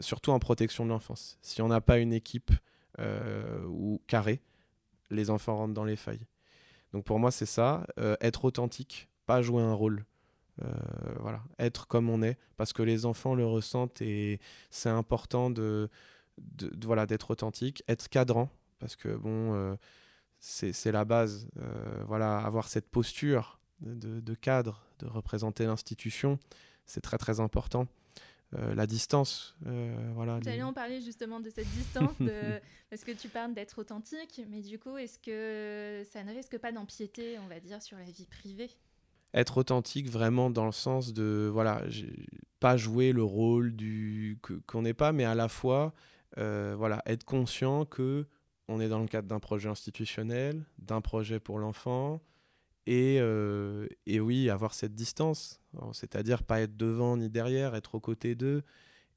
surtout 0.00 0.30
en 0.30 0.38
protection 0.38 0.84
de 0.84 0.90
l'enfance. 0.90 1.38
Si 1.42 1.60
on 1.62 1.68
n'a 1.68 1.80
pas 1.80 1.98
une 1.98 2.12
équipe 2.12 2.52
ou 3.66 4.00
carrée, 4.06 4.40
les 5.10 5.30
enfants 5.30 5.56
rentrent 5.56 5.74
dans 5.74 5.84
les 5.84 5.96
failles. 5.96 6.26
Donc 6.92 7.04
pour 7.04 7.18
moi, 7.18 7.30
c'est 7.30 7.46
ça, 7.46 7.86
être 8.20 8.44
authentique, 8.44 9.08
pas 9.26 9.42
jouer 9.42 9.62
un 9.62 9.74
rôle. 9.74 10.04
voilà, 11.20 11.42
être 11.58 11.86
comme 11.86 12.08
on 12.08 12.22
est, 12.22 12.38
parce 12.56 12.72
que 12.72 12.82
les 12.82 13.04
enfants 13.04 13.34
le 13.34 13.44
ressentent 13.44 14.00
et 14.00 14.40
c'est 14.70 14.88
important 14.88 15.50
de, 15.50 15.90
de, 16.38 16.70
voilà 16.86 17.06
d'être 17.06 17.30
authentique, 17.30 17.82
être 17.88 18.08
cadrant, 18.08 18.48
parce 18.78 18.96
que 18.96 19.14
bon, 19.16 19.76
c'est 20.40 20.92
la 20.92 21.04
base. 21.04 21.48
voilà, 22.06 22.38
avoir 22.38 22.68
cette 22.68 22.88
posture 22.88 23.58
de, 23.80 24.20
de 24.20 24.34
cadre, 24.34 24.86
de 24.98 25.06
représenter 25.06 25.66
l'institution, 25.66 26.38
c'est 26.86 27.02
très 27.02 27.18
très 27.18 27.40
important. 27.40 27.86
Euh, 28.54 28.74
la 28.74 28.86
distance. 28.86 29.56
Euh, 29.66 30.12
voilà, 30.14 30.38
J'allais 30.42 30.62
en 30.62 30.72
parler 30.72 31.00
justement 31.00 31.40
de 31.40 31.50
cette 31.50 31.68
distance, 31.70 32.16
parce 32.90 33.02
que 33.02 33.10
tu 33.10 33.28
parles 33.28 33.54
d'être 33.54 33.78
authentique, 33.78 34.40
mais 34.48 34.60
du 34.60 34.78
coup, 34.78 34.96
est-ce 34.96 35.18
que 35.18 36.08
ça 36.12 36.22
ne 36.22 36.32
risque 36.32 36.56
pas 36.58 36.70
d'empiéter, 36.70 37.38
on 37.40 37.48
va 37.48 37.58
dire, 37.58 37.82
sur 37.82 37.98
la 37.98 38.04
vie 38.04 38.26
privée? 38.26 38.70
Être 39.34 39.58
authentique 39.58 40.08
vraiment 40.08 40.50
dans 40.50 40.66
le 40.66 40.72
sens 40.72 41.12
de, 41.12 41.50
voilà, 41.52 41.82
pas 42.60 42.76
jouer 42.76 43.12
le 43.12 43.22
rôle 43.22 43.74
du 43.76 44.38
qu'on 44.66 44.82
n'est 44.82 44.94
pas, 44.94 45.12
mais 45.12 45.24
à 45.24 45.34
la 45.34 45.48
fois, 45.48 45.92
euh, 46.38 46.74
voilà, 46.78 47.02
être 47.06 47.24
conscient 47.24 47.84
que 47.84 48.26
on 48.68 48.80
est 48.80 48.88
dans 48.88 49.00
le 49.00 49.06
cadre 49.06 49.28
d'un 49.28 49.38
projet 49.38 49.68
institutionnel, 49.68 50.64
d'un 50.78 51.00
projet 51.00 51.38
pour 51.38 51.58
l'enfant, 51.58 52.20
et, 52.86 53.18
euh, 53.20 53.86
et, 54.06 54.20
oui, 54.20 54.48
avoir 54.48 54.72
cette 54.72 54.94
distance, 54.94 55.60
c'est-à-dire 55.92 56.44
pas 56.44 56.60
être 56.60 56.76
devant 56.76 57.16
ni 57.16 57.28
derrière, 57.28 57.74
être 57.74 57.96
aux 57.96 58.00
côtés 58.00 58.34
d'eux. 58.36 58.62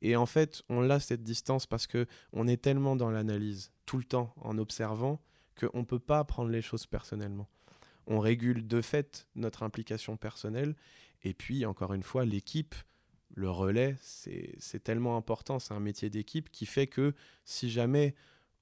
Et 0.02 0.16
en 0.16 0.26
fait, 0.26 0.64
on 0.70 0.90
a 0.90 1.00
cette 1.00 1.24
distance 1.24 1.68
parce 1.68 1.86
que 1.86 2.08
on 2.34 2.48
est 2.48 2.62
tellement 2.62 2.96
dans 2.96 3.12
l'analyse 3.12 3.72
tout 3.86 3.98
le 3.98 4.04
temps 4.06 4.34
en 4.38 4.58
observant 4.58 5.22
qu'on 5.60 5.80
ne 5.80 5.86
peut 5.86 6.00
pas 6.00 6.24
prendre 6.24 6.50
les 6.50 6.62
choses 6.62 6.88
personnellement. 6.88 7.48
On 8.10 8.20
régule 8.20 8.68
de 8.68 8.82
fait 8.82 9.28
notre 9.36 9.64
implication 9.64 10.18
personnelle. 10.18 10.76
Et 11.24 11.34
puis, 11.34 11.66
encore 11.66 11.94
une 11.94 12.04
fois, 12.04 12.26
l'équipe, 12.26 12.76
le 13.36 13.50
relais, 13.50 13.96
c'est 14.02 14.84
tellement 14.84 15.16
important. 15.16 15.60
C'est 15.60 15.74
un 15.74 15.80
métier 15.80 16.10
d'équipe 16.10 16.52
qui 16.52 16.66
fait 16.66 16.88
que 16.88 17.14
si 17.46 17.70
jamais 17.70 18.16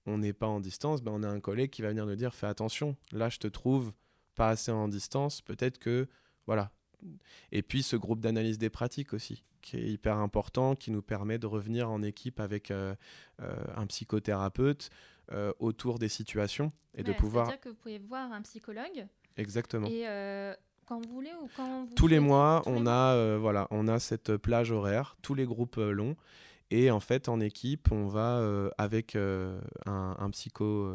on 0.07 0.17
n'est 0.17 0.33
pas 0.33 0.47
en 0.47 0.59
distance, 0.59 1.03
ben 1.03 1.11
on 1.13 1.23
a 1.23 1.27
un 1.27 1.39
collègue 1.39 1.69
qui 1.69 1.81
va 1.81 1.89
venir 1.89 2.05
nous 2.05 2.15
dire 2.15 2.33
fais 2.33 2.47
attention, 2.47 2.95
là 3.11 3.29
je 3.29 3.39
te 3.39 3.47
trouve 3.47 3.91
pas 4.35 4.49
assez 4.49 4.71
en 4.71 4.87
distance, 4.87 5.41
peut-être 5.41 5.77
que 5.77 6.07
voilà. 6.45 6.71
Et 7.51 7.61
puis 7.61 7.83
ce 7.83 7.95
groupe 7.95 8.21
d'analyse 8.21 8.57
des 8.57 8.69
pratiques 8.69 9.13
aussi, 9.13 9.43
qui 9.61 9.77
est 9.77 9.89
hyper 9.89 10.17
important, 10.17 10.75
qui 10.75 10.91
nous 10.91 11.01
permet 11.01 11.37
de 11.37 11.45
revenir 11.45 11.89
en 11.89 12.01
équipe 12.01 12.39
avec 12.39 12.71
euh, 12.71 12.95
euh, 13.41 13.55
un 13.75 13.85
psychothérapeute 13.85 14.89
euh, 15.31 15.51
autour 15.59 15.99
des 15.99 16.09
situations 16.09 16.71
et 16.95 17.03
de 17.03 17.13
pouvoir. 17.13 17.47
C'est-à-dire 17.47 17.61
que 17.61 17.69
vous 17.69 17.75
pouvez 17.75 17.99
voir 17.99 18.31
un 18.31 18.41
psychologue. 18.41 19.07
Exactement. 19.37 19.87
Et 19.87 20.05
quand 20.85 20.99
vous 21.05 21.13
voulez 21.13 21.31
ou 21.41 21.49
quand 21.55 21.85
vous 21.85 21.95
tous 21.95 22.07
les 22.07 22.19
mois, 22.19 22.61
on 22.65 22.87
a 22.87 23.37
voilà, 23.37 23.67
on 23.71 23.87
a 23.87 23.99
cette 23.99 24.37
plage 24.37 24.71
horaire, 24.71 25.17
tous 25.21 25.35
les 25.35 25.45
groupes 25.45 25.77
longs. 25.77 26.15
Et 26.69 26.91
en 26.91 26.99
fait, 26.99 27.29
en 27.29 27.39
équipe, 27.39 27.91
on 27.91 28.07
va 28.07 28.41
avec 28.77 29.15
un, 29.15 29.59
un, 29.85 30.29
psycho 30.31 30.93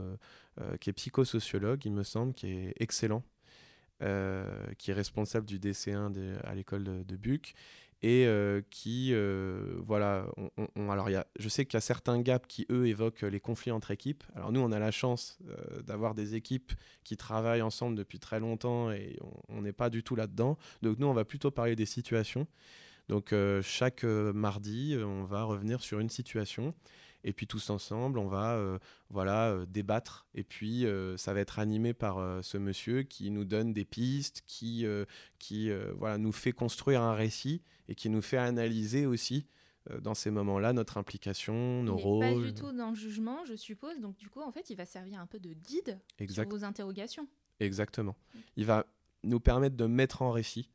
qui 0.80 0.90
est 0.90 0.92
psychosociologue, 0.92 1.84
il 1.84 1.92
me 1.92 2.02
semble, 2.02 2.34
qui 2.34 2.48
est 2.48 2.74
excellent, 2.78 3.22
euh, 4.02 4.44
qui 4.78 4.90
est 4.90 4.94
responsable 4.94 5.46
du 5.46 5.60
DC1 5.60 6.12
à 6.42 6.54
l'école 6.56 6.82
de, 6.82 7.04
de, 7.04 7.16
Buc 7.16 7.54
et 8.02 8.26
euh, 8.26 8.62
qui, 8.70 9.10
euh, 9.12 9.76
voilà, 9.78 10.26
on, 10.76 10.90
alors 10.90 11.08
y 11.08 11.14
a, 11.14 11.26
je 11.38 11.48
sais 11.48 11.64
qu'il 11.64 11.74
y 11.74 11.78
a 11.78 11.80
certains 11.80 12.20
gaps 12.20 12.46
qui, 12.48 12.66
eux, 12.70 12.86
évoquent 12.86 13.22
les 13.22 13.40
conflits 13.40 13.70
entre 13.70 13.92
équipes. 13.92 14.24
Alors 14.34 14.50
nous, 14.50 14.60
on 14.60 14.72
a 14.72 14.78
la 14.78 14.90
chance 14.90 15.38
d'avoir 15.86 16.14
des 16.14 16.34
équipes 16.34 16.72
qui 17.04 17.16
travaillent 17.16 17.62
ensemble 17.62 17.96
depuis 17.96 18.18
très 18.18 18.40
longtemps 18.40 18.90
et 18.90 19.18
on 19.48 19.62
n'est 19.62 19.72
pas 19.72 19.88
du 19.88 20.02
tout 20.02 20.16
là-dedans. 20.16 20.58
Donc 20.82 20.98
nous, 20.98 21.06
on 21.06 21.14
va 21.14 21.24
plutôt 21.24 21.50
parler 21.50 21.76
des 21.76 21.86
situations. 21.86 22.46
Donc 23.08 23.34
chaque 23.62 24.04
mardi, 24.04 24.96
on 24.98 25.24
va 25.24 25.44
revenir 25.44 25.80
sur 25.80 26.00
une 26.00 26.10
situation 26.10 26.74
et 27.24 27.32
puis 27.32 27.46
tous 27.46 27.70
ensemble, 27.70 28.18
on 28.18 28.26
va 28.26 28.56
euh, 28.56 28.78
voilà 29.10 29.50
euh, 29.50 29.66
débattre. 29.66 30.26
Et 30.34 30.42
puis 30.42 30.86
euh, 30.86 31.16
ça 31.16 31.32
va 31.32 31.40
être 31.40 31.58
animé 31.58 31.94
par 31.94 32.42
ce 32.42 32.58
monsieur 32.58 33.02
qui 33.02 33.30
nous 33.30 33.44
donne 33.44 33.72
des 33.72 33.84
pistes, 33.84 34.42
qui 34.46 34.84
qui 35.38 35.70
voilà 35.96 36.18
nous 36.18 36.32
fait 36.32 36.52
construire 36.52 37.02
un 37.02 37.14
récit 37.14 37.62
et 37.88 37.94
qui 37.94 38.08
nous 38.08 38.22
fait 38.22 38.38
analyser 38.38 39.06
aussi 39.06 39.46
dans 40.00 40.14
ces 40.14 40.30
moments-là 40.30 40.72
notre 40.72 40.96
implication, 40.96 41.82
nos 41.82 41.96
rôles. 41.96 42.20
Pas 42.20 42.34
du 42.34 42.54
tout 42.54 42.72
dans 42.72 42.90
le 42.90 42.94
jugement, 42.94 43.44
je 43.44 43.54
suppose. 43.54 44.00
Donc 44.00 44.16
du 44.16 44.28
coup, 44.28 44.40
en 44.40 44.52
fait, 44.52 44.70
il 44.70 44.76
va 44.76 44.84
servir 44.84 45.20
un 45.20 45.26
peu 45.26 45.40
de 45.40 45.52
guide 45.52 45.98
exact. 46.18 46.48
sur 46.48 46.58
vos 46.58 46.64
interrogations. 46.64 47.26
Exactement. 47.58 48.16
Il 48.56 48.64
va 48.64 48.86
nous 49.24 49.40
permettre 49.40 49.76
de 49.76 49.86
mettre 49.86 50.22
en 50.22 50.30
récit 50.30 50.70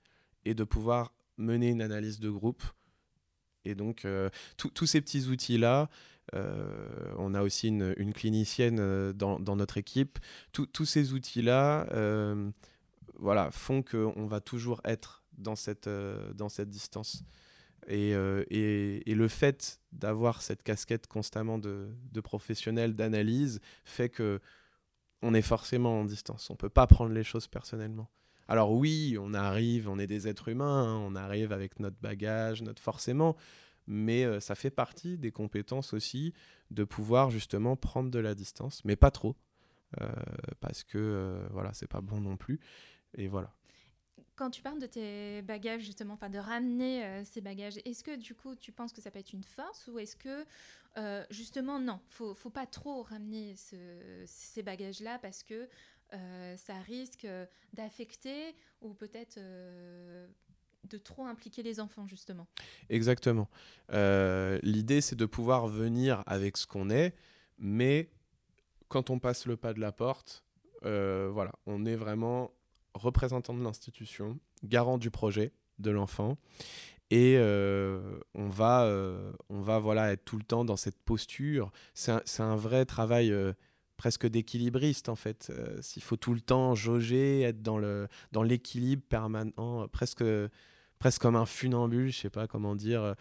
et 0.45 0.53
de 0.53 0.63
pouvoir 0.63 1.13
mener 1.37 1.69
une 1.69 1.81
analyse 1.81 2.19
de 2.19 2.29
groupe. 2.29 2.63
Et 3.65 3.75
donc, 3.75 4.07
tous 4.57 4.85
ces 4.85 5.01
petits 5.01 5.27
outils-là, 5.27 5.89
euh, 6.35 7.13
on 7.17 7.33
a 7.33 7.41
aussi 7.41 7.69
une, 7.69 8.13
clinicienne 8.13 8.79
euh, 8.79 9.13
dans, 9.13 9.55
notre 9.55 9.77
équipe. 9.77 10.19
Tous 10.51 10.85
ces 10.85 11.13
outils-là 11.13 11.87
euh, 11.91 12.49
voilà, 13.19 13.51
font 13.51 13.81
qu'on 13.81 14.27
va 14.27 14.41
toujours 14.41 14.81
être 14.83 15.23
dans 15.37 15.55
cette, 15.55 15.89
distance. 16.69 17.23
Et, 17.87 18.13
le 18.13 19.27
fait 19.27 19.79
d'avoir 19.91 20.41
cette 20.41 20.63
casquette 20.63 21.07
constamment 21.07 21.57
de, 21.57 21.89
professionnel 22.23 22.95
d'analyse 22.95 23.59
fait 23.85 24.09
que 24.09 24.39
on 25.23 25.33
est 25.33 25.41
forcément 25.41 26.01
en 26.01 26.05
distance. 26.05 26.51
On 26.51 26.55
peut 26.55 26.69
pas 26.69 26.85
prendre 26.85 27.11
les 27.11 27.23
choses 27.23 27.47
personnellement. 27.47 28.07
Alors 28.47 28.71
oui, 28.71 29.17
on 29.19 29.33
arrive, 29.33 29.89
on 29.89 29.97
est 29.97 30.07
des 30.07 30.27
êtres 30.27 30.47
humains, 30.47 30.83
hein, 30.83 31.03
on 31.05 31.15
arrive 31.15 31.51
avec 31.51 31.79
notre 31.79 31.97
bagage, 31.99 32.61
notre 32.61 32.81
forcément, 32.81 33.35
mais 33.87 34.25
euh, 34.25 34.39
ça 34.39 34.53
fait 34.55 34.69
partie 34.69 35.17
des 35.17 35.31
compétences 35.31 35.93
aussi 35.93 36.33
de 36.69 36.83
pouvoir 36.83 37.31
justement 37.31 37.75
prendre 37.75 38.11
de 38.11 38.19
la 38.19 38.35
distance, 38.35 38.83
mais 38.85 38.95
pas 38.95 39.11
trop, 39.11 39.35
euh, 40.01 40.11
parce 40.59 40.83
que 40.83 40.97
euh, 40.97 41.47
voilà, 41.51 41.73
c'est 41.73 41.87
pas 41.87 42.01
bon 42.01 42.19
non 42.19 42.37
plus. 42.37 42.59
Et 43.15 43.27
voilà. 43.27 43.53
Quand 44.35 44.51
tu 44.51 44.61
parles 44.61 44.79
de 44.79 44.85
tes 44.85 45.41
bagages, 45.41 45.81
justement, 45.81 46.13
enfin 46.13 46.29
de 46.29 46.37
ramener 46.37 47.23
ces 47.25 47.41
bagages, 47.41 47.79
est-ce 47.85 48.03
que 48.03 48.15
du 48.15 48.35
coup 48.35 48.55
tu 48.55 48.71
penses 48.71 48.93
que 48.93 49.01
ça 49.01 49.09
peut 49.09 49.17
être 49.17 49.33
une 49.33 49.43
force 49.43 49.87
ou 49.87 49.97
est-ce 49.97 50.15
que 50.15 50.45
justement 51.31 51.79
non, 51.79 51.99
faut, 52.09 52.35
faut 52.35 52.51
pas 52.51 52.67
trop 52.67 53.01
ramener 53.01 53.55
ces 53.55 54.61
bagages-là 54.61 55.17
parce 55.17 55.41
que 55.41 55.67
ça 56.11 56.79
risque 56.85 57.27
d'affecter 57.73 58.55
ou 58.81 58.93
peut-être 58.93 59.39
de 60.87 60.97
trop 60.97 61.25
impliquer 61.25 61.63
les 61.63 61.79
enfants, 61.79 62.07
justement. 62.07 62.47
Exactement. 62.89 63.49
Euh, 63.93 64.59
l'idée, 64.63 65.01
c'est 65.01 65.15
de 65.15 65.25
pouvoir 65.25 65.67
venir 65.67 66.23
avec 66.25 66.57
ce 66.57 66.67
qu'on 66.67 66.89
est, 66.89 67.13
mais 67.57 68.09
quand 68.89 69.09
on 69.09 69.19
passe 69.19 69.45
le 69.45 69.57
pas 69.57 69.73
de 69.73 69.79
la 69.79 69.91
porte, 69.91 70.43
euh, 70.85 71.29
voilà, 71.31 71.51
on 71.65 71.85
est 71.85 71.95
vraiment 71.95 72.51
représentant 72.93 73.53
de 73.53 73.63
l'institution, 73.63 74.39
garant 74.63 74.97
du 74.97 75.11
projet 75.11 75.51
de 75.79 75.91
l'enfant, 75.91 76.37
et 77.09 77.35
euh, 77.37 78.19
on 78.33 78.49
va, 78.49 78.91
on 79.49 79.61
va 79.61 79.79
voilà, 79.79 80.11
être 80.11 80.25
tout 80.25 80.37
le 80.37 80.43
temps 80.43 80.65
dans 80.65 80.75
cette 80.75 80.99
posture. 80.99 81.71
C'est 81.93 82.11
un, 82.11 82.21
un, 82.39 82.55
vrai 82.55 82.85
travail 82.85 83.33
presque 83.95 84.27
d'équilibriste 84.27 85.07
en 85.07 85.15
fait. 85.15 85.51
S'il 85.79 86.03
faut 86.03 86.17
tout 86.17 86.33
le 86.33 86.41
temps 86.41 86.75
jauger, 86.75 87.41
être 87.41 87.61
dans 87.61 87.79
dans 88.33 88.43
l'équilibre 88.43 89.03
permanent, 89.07 89.87
presque 89.87 90.23
presque 90.99 91.21
comme 91.21 91.35
un 91.35 91.45
funambule, 91.45 92.11
je 92.11 92.17
sais 92.17 92.29
pas 92.29 92.47
comment 92.47 92.75
dire. 92.75 93.01
Euh, 93.01 93.13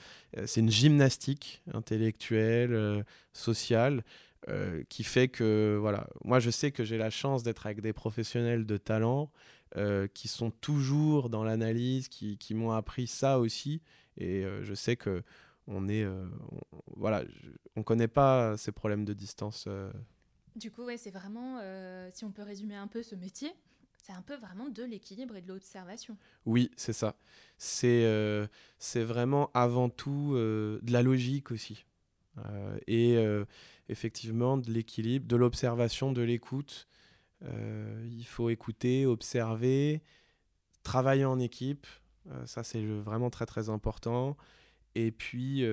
c'est 0.47 0.61
une 0.61 0.71
gymnastique 0.71 1.62
intellectuelle, 1.73 2.75
euh, 2.75 3.03
sociale, 3.33 4.03
euh, 4.49 4.83
qui 4.89 5.05
fait 5.05 5.29
que, 5.29 5.77
voilà, 5.81 6.09
moi 6.24 6.41
je 6.41 6.51
sais 6.51 6.70
que 6.70 6.85
j'ai 6.85 6.99
la 6.99 7.11
chance 7.11 7.43
d'être 7.43 7.66
avec 7.66 7.81
des 7.81 7.93
professionnels 7.93 8.66
de 8.66 8.77
talent 8.77 9.31
qui 10.14 10.27
sont 10.27 10.51
toujours 10.51 11.29
dans 11.29 11.45
l'analyse, 11.45 12.09
qui, 12.09 12.55
m'ont 12.55 12.70
appris 12.70 13.07
ça 13.07 13.39
aussi. 13.39 13.83
Et 14.16 14.43
je 14.62 14.72
sais 14.72 14.97
que 14.97 15.22
on 15.66 15.87
est, 15.87 16.07
voilà, 16.97 17.24
on 17.74 17.83
connaît 17.83 18.09
pas 18.09 18.57
ces 18.57 18.72
problèmes 18.72 19.05
de 19.05 19.12
distance. 19.12 19.68
Du 20.55 20.70
coup, 20.70 20.85
ouais, 20.85 20.97
c'est 20.97 21.11
vraiment, 21.11 21.61
si 22.14 22.24
on 22.24 22.31
peut 22.33 22.43
résumer 22.43 22.74
un 22.74 22.87
peu 22.87 23.03
ce 23.03 23.14
métier, 23.14 23.53
c'est 24.07 24.12
un 24.12 24.22
peu 24.22 24.36
vraiment 24.36 24.68
de 24.68 24.84
l'équilibre 24.84 25.34
et 25.34 25.42
de 25.42 25.48
l'observation. 25.48 26.16
Oui, 26.44 26.70
c'est 26.76 26.92
ça. 26.92 27.16
C'est 27.59 28.04
euh, 28.04 28.46
vraiment 28.94 29.50
avant 29.52 29.88
tout 29.88 30.34
euh, 30.34 30.78
de 30.82 30.92
la 30.92 31.02
logique 31.02 31.50
aussi. 31.50 31.84
Euh, 32.38 32.78
et 32.86 33.16
effectivement, 33.88 34.59
de 34.59 34.70
l'équilibre, 34.70 35.26
de 35.26 35.36
l'observation, 35.36 36.12
de 36.12 36.22
l'écoute. 36.22 36.86
il 37.42 38.24
faut 38.26 38.50
écouter, 38.50 39.07
observer, 39.07 40.02
travailler 40.84 41.24
en 41.24 41.40
équipe. 41.40 41.86
ça, 42.44 42.62
c'est 42.62 42.84
vraiment 42.84 43.30
très, 43.30 43.46
très 43.46 43.70
important. 43.70 44.36
Et 44.94 45.11
puis, 45.11 45.64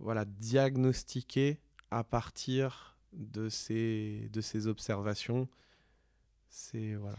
voilà, 0.00 0.26
diagnostiquer 0.26 1.60
à 1.90 2.04
partir 2.04 2.98
de 3.14 3.48
ces, 3.48 4.28
de 4.32 4.40
ces 4.42 4.66
observations. 4.66 5.48
C'est 6.48 6.94
voilà 6.96 7.16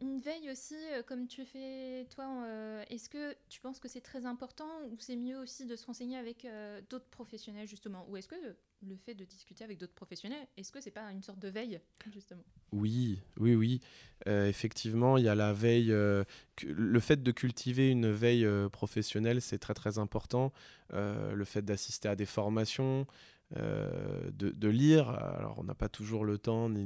une, 0.00 0.18
veille 0.18 0.50
aussi, 0.50 0.76
euh, 0.92 1.02
comme 1.02 1.26
tu 1.26 1.44
fais 1.44 2.06
toi, 2.14 2.26
euh, 2.44 2.84
est-ce 2.90 3.08
que 3.08 3.34
tu 3.48 3.60
penses 3.60 3.78
que 3.78 3.88
c'est 3.88 4.00
très 4.00 4.26
important 4.26 4.68
ou 4.90 4.96
c'est 4.98 5.16
mieux 5.16 5.38
aussi 5.38 5.66
de 5.66 5.76
se 5.76 5.86
renseigner 5.86 6.16
avec 6.16 6.44
euh, 6.44 6.80
d'autres 6.90 7.08
professionnels 7.08 7.66
justement? 7.66 8.06
Ou 8.08 8.16
est-ce 8.16 8.28
que 8.28 8.56
le 8.82 8.96
fait 8.96 9.14
de 9.14 9.24
discuter 9.24 9.64
avec 9.64 9.78
d'autres 9.78 9.94
professionnels, 9.94 10.46
est-ce 10.56 10.72
que 10.72 10.80
c'est 10.80 10.90
pas 10.90 11.10
une 11.12 11.22
sorte 11.22 11.38
de 11.38 11.48
veille 11.48 11.80
justement? 12.12 12.44
Oui, 12.72 13.20
oui, 13.38 13.54
oui. 13.54 13.80
effectivement, 14.26 15.16
il 15.16 15.24
y 15.24 15.28
a 15.28 15.34
la 15.34 15.52
veille. 15.52 15.88
le 15.88 17.00
fait 17.00 17.22
de 17.22 17.30
cultiver 17.32 17.90
une 17.90 18.10
veille 18.10 18.46
professionnelle, 18.70 19.40
c'est 19.40 19.58
très 19.58 19.74
très 19.74 19.98
important. 19.98 20.52
le 20.92 21.44
fait 21.44 21.62
d'assister 21.62 22.08
à 22.08 22.16
des 22.16 22.26
formations, 22.26 23.06
de, 23.54 24.68
lire. 24.68 25.10
Alors, 25.10 25.58
on 25.58 25.64
n'a 25.64 25.74
pas 25.74 25.88
toujours 25.88 26.24
le 26.24 26.38
temps 26.38 26.68
ni 26.68 26.84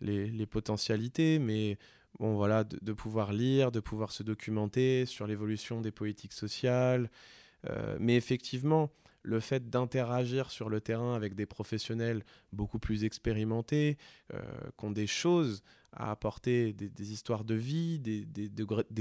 les, 0.00 0.30
les, 0.30 0.46
potentialités, 0.46 1.38
mais 1.38 1.78
bon, 2.18 2.34
voilà, 2.34 2.64
de, 2.64 2.92
pouvoir 2.92 3.32
lire, 3.32 3.70
de 3.72 3.80
pouvoir 3.80 4.12
se 4.12 4.22
documenter 4.22 5.06
sur 5.06 5.26
l'évolution 5.26 5.80
des 5.80 5.90
politiques 5.90 6.32
sociales. 6.32 7.10
Euh, 7.68 7.96
mais 8.00 8.16
effectivement, 8.16 8.90
le 9.22 9.40
fait 9.40 9.68
d'interagir 9.68 10.50
sur 10.50 10.68
le 10.68 10.80
terrain 10.80 11.14
avec 11.14 11.34
des 11.34 11.46
professionnels 11.46 12.24
beaucoup 12.52 12.78
plus 12.78 13.04
expérimentés, 13.04 13.98
euh, 14.32 14.40
qui 14.78 14.84
ont 14.84 14.90
des 14.90 15.06
choses 15.06 15.62
à 15.92 16.10
apporter, 16.10 16.72
des, 16.72 17.12
histoires 17.12 17.44
de 17.44 17.54
vie, 17.54 17.98
des, 17.98 18.24
des, 18.24 18.48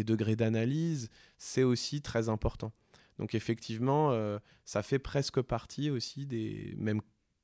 degrés, 0.03 0.35
d'analyse, 0.35 1.09
c'est 1.37 1.63
aussi 1.63 2.01
très 2.01 2.29
important. 2.29 2.71
Donc 3.19 3.35
effectivement, 3.35 4.11
euh, 4.11 4.39
ça 4.65 4.81
fait 4.81 4.99
presque 4.99 5.41
partie 5.41 5.89
aussi 5.89 6.25
des, 6.25 6.73
même 6.77 7.01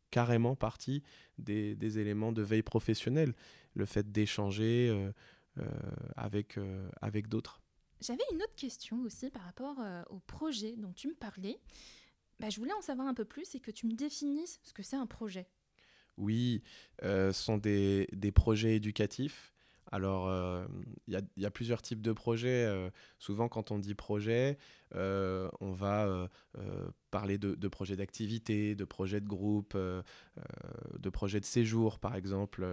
carrément 0.09 0.55
partie 0.55 1.03
des, 1.37 1.99
éléments 1.99 2.31
de 2.31 2.41
veille 2.41 2.63
professionnelle, 2.63 3.33
le 3.75 3.85
fait 3.85 4.11
d'échanger, 4.11 5.11
euh, 5.57 5.63
avec, 6.17 6.57
euh, 6.57 6.89
avec 7.01 7.29
d'autres. 7.29 7.61
J'avais 8.01 8.23
une 8.33 8.41
autre 8.41 8.55
question 8.55 9.01
aussi 9.03 9.29
par 9.29 9.43
rapport 9.43 9.77
au 10.09 10.19
projet 10.19 10.75
dont 10.77 10.91
tu 10.91 11.07
me 11.07 11.13
parlais. 11.13 11.59
Bah, 12.39 12.49
je 12.49 12.59
voulais 12.59 12.73
en 12.73 12.81
savoir 12.81 13.07
un 13.07 13.13
peu 13.13 13.25
plus 13.25 13.55
et 13.55 13.59
que 13.59 13.71
tu 13.71 13.87
me 13.87 13.93
définisses 13.93 14.59
ce 14.63 14.73
que 14.73 14.83
c'est 14.83 14.95
un 14.95 15.07
projet. 15.07 15.47
Oui, 16.17 16.63
ce 17.01 17.31
sont 17.33 17.57
des, 17.57 18.07
des, 18.13 18.31
projets 18.31 18.75
éducatifs. 18.75 19.53
Alors, 19.91 20.31
il 21.07 21.21
y, 21.35 21.45
a 21.45 21.51
plusieurs 21.51 21.81
types 21.81 22.01
de 22.01 22.13
projets. 22.13 22.69
souvent, 23.19 23.49
quand 23.49 23.71
on 23.71 23.79
dit 23.79 23.95
projet, 23.95 24.57
on 24.93 25.73
va 25.73 26.29
parler 27.11 27.37
de, 27.37 27.55
de 27.55 27.67
projets 27.67 27.97
d'activité, 27.97 28.75
de 28.75 28.85
projets 28.85 29.19
de 29.19 29.27
groupe, 29.27 29.75
de 29.75 31.09
projets 31.09 31.41
de 31.41 31.45
séjour, 31.45 31.99
par 31.99 32.15
exemple. 32.15 32.65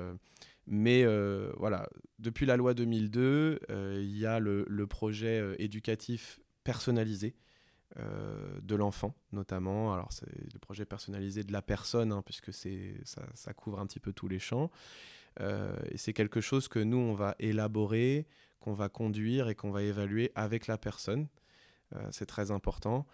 Mais 0.66 1.02
euh, 1.04 1.52
voilà, 1.56 1.88
depuis 2.18 2.46
la 2.46 2.56
loi 2.56 2.74
2002, 2.74 3.60
euh, 3.70 4.00
il 4.00 4.16
y 4.16 4.26
a 4.26 4.38
le, 4.38 4.64
projet 4.86 5.40
euh, 5.40 5.54
éducatif 5.58 6.40
personnalisé 6.64 7.34
de 7.97 8.74
l'enfant, 8.74 9.14
notamment. 9.32 9.93
Alors, 9.93 10.12
c'est 10.12 10.26
le 10.53 10.59
projet 10.59 10.84
personnalisé 10.84 11.45
de 11.45 11.53
la 11.53 11.62
personne, 11.62 12.12
hein, 12.12 12.22
puisque 12.24 12.53
ça, 12.53 13.55
couvre 13.55 13.80
un 13.80 13.86
petit 13.86 14.01
peu 14.01 14.12
tous 14.12 14.28
les 14.28 14.38
champs. 14.38 14.70
et 15.40 15.97
c'est 15.97 16.12
quelque 16.12 16.40
chose 16.40 16.68
que 16.68 16.78
nous, 16.78 16.97
on 16.97 17.14
va 17.14 17.34
élaborer, 17.38 18.26
qu'on 18.61 18.72
va 18.72 18.88
conduire 18.88 19.49
et 19.49 19.55
qu'on 19.55 19.70
va 19.70 19.82
évaluer 19.82 20.32
avec 20.34 20.66
la 20.66 20.78
personne. 20.78 21.28
c'est 22.11 22.26
très 22.26 22.51
important. 22.51 23.07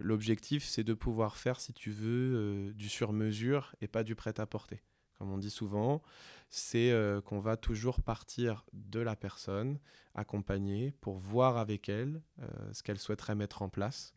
L'objectif, 0.00 0.64
c'est 0.64 0.84
de 0.84 0.94
pouvoir 0.94 1.36
faire, 1.36 1.60
si 1.60 1.72
tu 1.72 1.90
veux, 1.90 2.72
du 2.74 2.88
sur-mesure 2.88 3.76
et 3.80 3.86
pas 3.86 4.02
du 4.02 4.16
prêt-à-porter 4.16 4.82
comme 5.22 5.34
on 5.34 5.38
dit 5.38 5.50
souvent, 5.50 6.02
c'est 6.50 6.90
euh, 6.90 7.20
qu'on 7.20 7.38
va 7.38 7.56
toujours 7.56 8.02
partir 8.02 8.64
de 8.72 8.98
la 8.98 9.14
personne 9.14 9.78
accompagnée 10.16 10.94
pour 11.00 11.16
voir 11.16 11.58
avec 11.58 11.88
elle 11.88 12.20
euh, 12.40 12.48
ce 12.72 12.82
qu'elle 12.82 12.98
souhaiterait 12.98 13.36
mettre 13.36 13.62
en 13.62 13.68
place, 13.68 14.14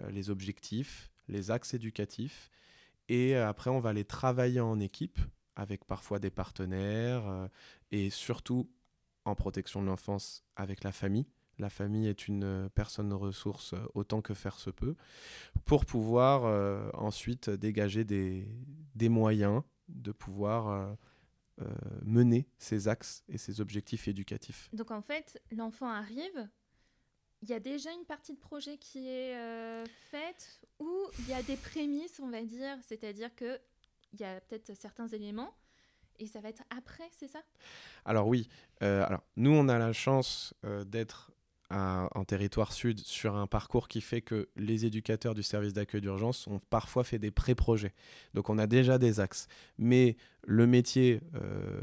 euh, 0.00 0.10
les 0.10 0.30
objectifs, 0.30 1.12
les 1.28 1.52
axes 1.52 1.74
éducatifs, 1.74 2.50
et 3.08 3.36
après 3.36 3.70
on 3.70 3.78
va 3.78 3.92
les 3.92 4.04
travailler 4.04 4.58
en 4.58 4.80
équipe 4.80 5.20
avec 5.54 5.84
parfois 5.84 6.18
des 6.18 6.30
partenaires 6.30 7.48
et 7.92 8.10
surtout 8.10 8.68
en 9.24 9.36
protection 9.36 9.80
de 9.80 9.86
l'enfance 9.86 10.44
avec 10.56 10.82
la 10.82 10.90
famille. 10.90 11.28
La 11.60 11.70
famille 11.70 12.08
est 12.08 12.26
une 12.26 12.68
personne 12.74 13.12
ressource 13.12 13.76
autant 13.94 14.22
que 14.22 14.34
faire 14.34 14.58
se 14.58 14.70
peut, 14.70 14.96
pour 15.64 15.86
pouvoir 15.86 16.42
ensuite 16.94 17.48
dégager 17.48 18.04
des, 18.04 18.48
des 18.96 19.08
moyens 19.08 19.62
de 19.88 20.12
pouvoir 20.12 20.68
euh, 20.68 20.94
euh, 21.62 21.64
mener 22.02 22.48
ses 22.58 22.88
axes 22.88 23.24
et 23.28 23.38
ses 23.38 23.60
objectifs 23.60 24.08
éducatifs. 24.08 24.68
Donc 24.72 24.90
en 24.90 25.02
fait, 25.02 25.40
l'enfant 25.50 25.88
arrive, 25.88 26.48
il 27.42 27.48
y 27.48 27.54
a 27.54 27.60
déjà 27.60 27.92
une 27.92 28.04
partie 28.04 28.32
de 28.32 28.38
projet 28.38 28.78
qui 28.78 29.08
est 29.08 29.36
euh, 29.36 29.84
faite 30.10 30.60
ou 30.78 30.90
il 31.20 31.28
y 31.28 31.32
a 31.32 31.42
des 31.42 31.56
prémices, 31.56 32.20
on 32.20 32.30
va 32.30 32.42
dire, 32.42 32.76
c'est-à-dire 32.82 33.34
que 33.34 33.58
il 34.12 34.20
y 34.20 34.24
a 34.24 34.40
peut-être 34.40 34.74
certains 34.74 35.06
éléments 35.08 35.54
et 36.18 36.26
ça 36.26 36.40
va 36.40 36.48
être 36.48 36.64
après, 36.70 37.08
c'est 37.12 37.28
ça? 37.28 37.40
Alors 38.04 38.26
oui, 38.26 38.48
alors 38.80 39.22
nous 39.36 39.50
on 39.50 39.68
a 39.68 39.78
la 39.78 39.92
chance 39.92 40.54
d'être 40.86 41.30
en 41.70 42.24
territoire 42.24 42.72
sud 42.72 42.98
sur 43.00 43.36
un 43.36 43.46
parcours 43.46 43.88
qui 43.88 44.00
fait 44.00 44.22
que 44.22 44.48
les 44.56 44.86
éducateurs 44.86 45.34
du 45.34 45.42
service 45.42 45.74
d'accueil 45.74 46.00
d'urgence 46.00 46.46
ont 46.46 46.60
parfois 46.70 47.04
fait 47.04 47.18
des 47.18 47.30
pré-projets. 47.30 47.94
Donc 48.32 48.48
on 48.48 48.56
a 48.56 48.66
déjà 48.66 48.96
des 48.96 49.20
axes. 49.20 49.48
Mais 49.76 50.16
le 50.46 50.66
métier, 50.66 51.20
euh, 51.34 51.80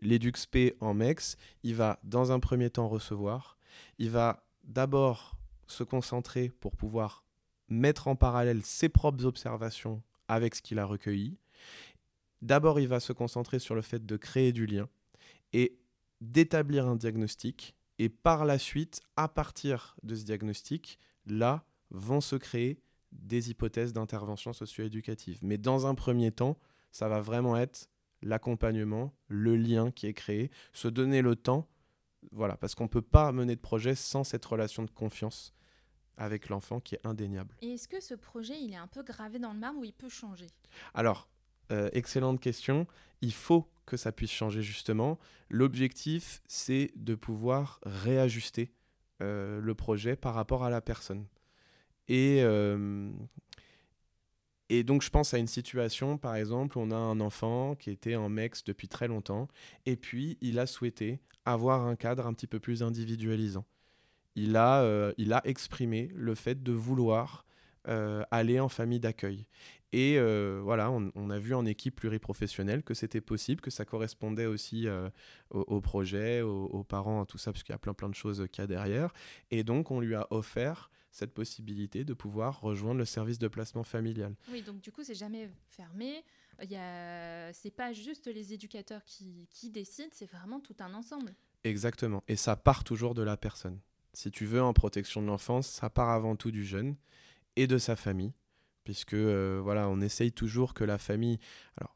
l'EduxP 0.00 0.74
en 0.80 0.94
MEX, 0.94 1.36
il 1.62 1.74
va 1.74 2.00
dans 2.04 2.32
un 2.32 2.40
premier 2.40 2.70
temps 2.70 2.88
recevoir. 2.88 3.58
Il 3.98 4.10
va 4.10 4.46
d'abord 4.64 5.36
se 5.66 5.84
concentrer 5.84 6.50
pour 6.60 6.74
pouvoir 6.74 7.24
mettre 7.68 8.08
en 8.08 8.16
parallèle 8.16 8.62
ses 8.62 8.88
propres 8.88 9.26
observations 9.26 10.02
avec 10.28 10.54
ce 10.54 10.62
qu'il 10.62 10.78
a 10.78 10.86
recueilli. 10.86 11.36
D'abord, 12.40 12.80
il 12.80 12.88
va 12.88 13.00
se 13.00 13.12
concentrer 13.12 13.58
sur 13.58 13.74
le 13.74 13.82
fait 13.82 14.06
de 14.06 14.16
créer 14.16 14.52
du 14.52 14.64
lien 14.64 14.88
et 15.52 15.78
d'établir 16.20 16.86
un 16.86 16.96
diagnostic 16.96 17.74
et 17.98 18.08
par 18.08 18.44
la 18.44 18.58
suite, 18.58 19.00
à 19.16 19.28
partir 19.28 19.96
de 20.02 20.14
ce 20.14 20.24
diagnostic, 20.24 20.98
là, 21.26 21.64
vont 21.90 22.20
se 22.20 22.36
créer 22.36 22.80
des 23.12 23.50
hypothèses 23.50 23.92
d'intervention 23.92 24.52
socio-éducative. 24.52 25.38
Mais 25.42 25.58
dans 25.58 25.86
un 25.86 25.94
premier 25.94 26.30
temps, 26.30 26.58
ça 26.90 27.08
va 27.08 27.20
vraiment 27.20 27.56
être 27.56 27.88
l'accompagnement, 28.22 29.14
le 29.28 29.56
lien 29.56 29.90
qui 29.90 30.06
est 30.06 30.14
créé, 30.14 30.50
se 30.72 30.88
donner 30.88 31.22
le 31.22 31.36
temps, 31.36 31.68
voilà, 32.32 32.56
parce 32.56 32.74
qu'on 32.74 32.84
ne 32.84 32.88
peut 32.88 33.02
pas 33.02 33.32
mener 33.32 33.54
de 33.54 33.60
projet 33.60 33.94
sans 33.94 34.24
cette 34.24 34.44
relation 34.44 34.82
de 34.82 34.90
confiance 34.90 35.54
avec 36.16 36.48
l'enfant 36.48 36.80
qui 36.80 36.96
est 36.96 37.06
indéniable. 37.06 37.54
Et 37.62 37.74
est-ce 37.74 37.86
que 37.86 38.00
ce 38.00 38.14
projet, 38.14 38.60
il 38.60 38.72
est 38.72 38.76
un 38.76 38.88
peu 38.88 39.02
gravé 39.02 39.38
dans 39.38 39.52
le 39.52 39.58
marbre 39.58 39.78
ou 39.78 39.84
il 39.84 39.92
peut 39.92 40.08
changer? 40.08 40.48
Alors, 40.94 41.28
euh, 41.70 41.90
excellente 41.92 42.40
question. 42.40 42.86
Il 43.20 43.32
faut 43.32 43.68
que 43.84 43.96
ça 43.96 44.12
puisse 44.12 44.30
changer 44.30 44.62
justement. 44.62 45.18
L'objectif, 45.50 46.42
c'est 46.46 46.90
de 46.96 47.14
pouvoir 47.14 47.80
réajuster 47.84 48.72
euh, 49.22 49.60
le 49.60 49.74
projet 49.74 50.16
par 50.16 50.34
rapport 50.34 50.64
à 50.64 50.70
la 50.70 50.80
personne. 50.80 51.26
Et, 52.08 52.40
euh, 52.42 53.10
et 54.70 54.82
donc 54.82 55.02
je 55.02 55.10
pense 55.10 55.34
à 55.34 55.38
une 55.38 55.46
situation, 55.46 56.16
par 56.16 56.36
exemple, 56.36 56.78
on 56.78 56.90
a 56.90 56.96
un 56.96 57.20
enfant 57.20 57.74
qui 57.74 57.90
était 57.90 58.16
en 58.16 58.28
MEX 58.28 58.64
depuis 58.64 58.88
très 58.88 59.08
longtemps, 59.08 59.48
et 59.84 59.96
puis 59.96 60.38
il 60.40 60.58
a 60.58 60.66
souhaité 60.66 61.20
avoir 61.44 61.86
un 61.86 61.96
cadre 61.96 62.26
un 62.26 62.32
petit 62.32 62.46
peu 62.46 62.60
plus 62.60 62.82
individualisant. 62.82 63.66
Il 64.36 64.56
a 64.56 65.12
exprimé 65.44 66.10
le 66.14 66.34
fait 66.34 66.62
de 66.62 66.72
vouloir 66.72 67.44
aller 67.84 68.60
en 68.60 68.68
famille 68.68 69.00
d'accueil. 69.00 69.46
Et 69.92 70.18
euh, 70.18 70.60
voilà, 70.62 70.90
on, 70.90 71.30
a 71.30 71.38
vu 71.38 71.54
en 71.54 71.64
équipe 71.64 71.96
pluriprofessionnelle 71.96 72.82
que 72.82 72.92
c'était 72.92 73.22
possible, 73.22 73.62
que 73.62 73.70
ça 73.70 73.86
correspondait 73.86 74.44
aussi 74.44 74.86
euh, 74.86 75.08
au, 75.50 75.80
projet, 75.80 76.42
aux, 76.42 76.84
parents, 76.84 77.22
à 77.22 77.26
tout 77.26 77.38
ça, 77.38 77.52
parce 77.52 77.62
qu'il 77.62 77.72
y 77.72 77.74
a 77.74 77.78
plein 77.78 77.94
plein 77.94 78.10
de 78.10 78.14
choses 78.14 78.46
qu'il 78.52 78.62
y 78.62 78.64
a 78.64 78.66
derrière. 78.66 79.14
Et 79.50 79.64
donc, 79.64 79.90
on 79.90 80.00
lui 80.00 80.14
a 80.14 80.26
offert 80.30 80.90
cette 81.10 81.32
possibilité 81.32 82.04
de 82.04 82.12
pouvoir 82.12 82.60
rejoindre 82.60 82.98
le 82.98 83.06
service 83.06 83.38
de 83.38 83.48
placement 83.48 83.82
familial. 83.82 84.34
Oui, 84.52 84.60
donc 84.60 84.80
du 84.82 84.92
coup, 84.92 85.02
c'est 85.02 85.14
jamais 85.14 85.48
fermé. 85.70 86.22
Il 86.62 86.70
y 86.70 86.76
a... 86.76 87.50
C'est 87.54 87.70
pas 87.70 87.94
juste 87.94 88.26
les 88.26 88.52
éducateurs 88.52 89.02
qui, 89.04 89.48
qui 89.50 89.70
décident, 89.70 90.10
c'est 90.12 90.30
vraiment 90.30 90.60
tout 90.60 90.76
un 90.80 90.92
ensemble. 90.92 91.34
Exactement. 91.64 92.22
Et 92.28 92.36
ça 92.36 92.56
part 92.56 92.84
toujours 92.84 93.14
de 93.14 93.22
la 93.22 93.38
personne. 93.38 93.80
Si 94.12 94.30
tu 94.30 94.44
veux, 94.44 94.62
en 94.62 94.74
protection 94.74 95.22
de 95.22 95.28
l'enfance, 95.28 95.66
ça 95.66 95.88
part 95.88 96.10
avant 96.10 96.36
tout 96.36 96.50
du 96.50 96.64
jeune 96.64 96.96
et 97.56 97.66
de 97.66 97.78
sa 97.78 97.96
famille 97.96 98.32
puisque 98.88 99.12
euh, 99.12 99.60
voilà, 99.62 99.86
on 99.90 100.00
essaye 100.00 100.32
toujours 100.32 100.72
que 100.72 100.82
la 100.82 100.96
famille, 100.96 101.38
alors 101.76 101.94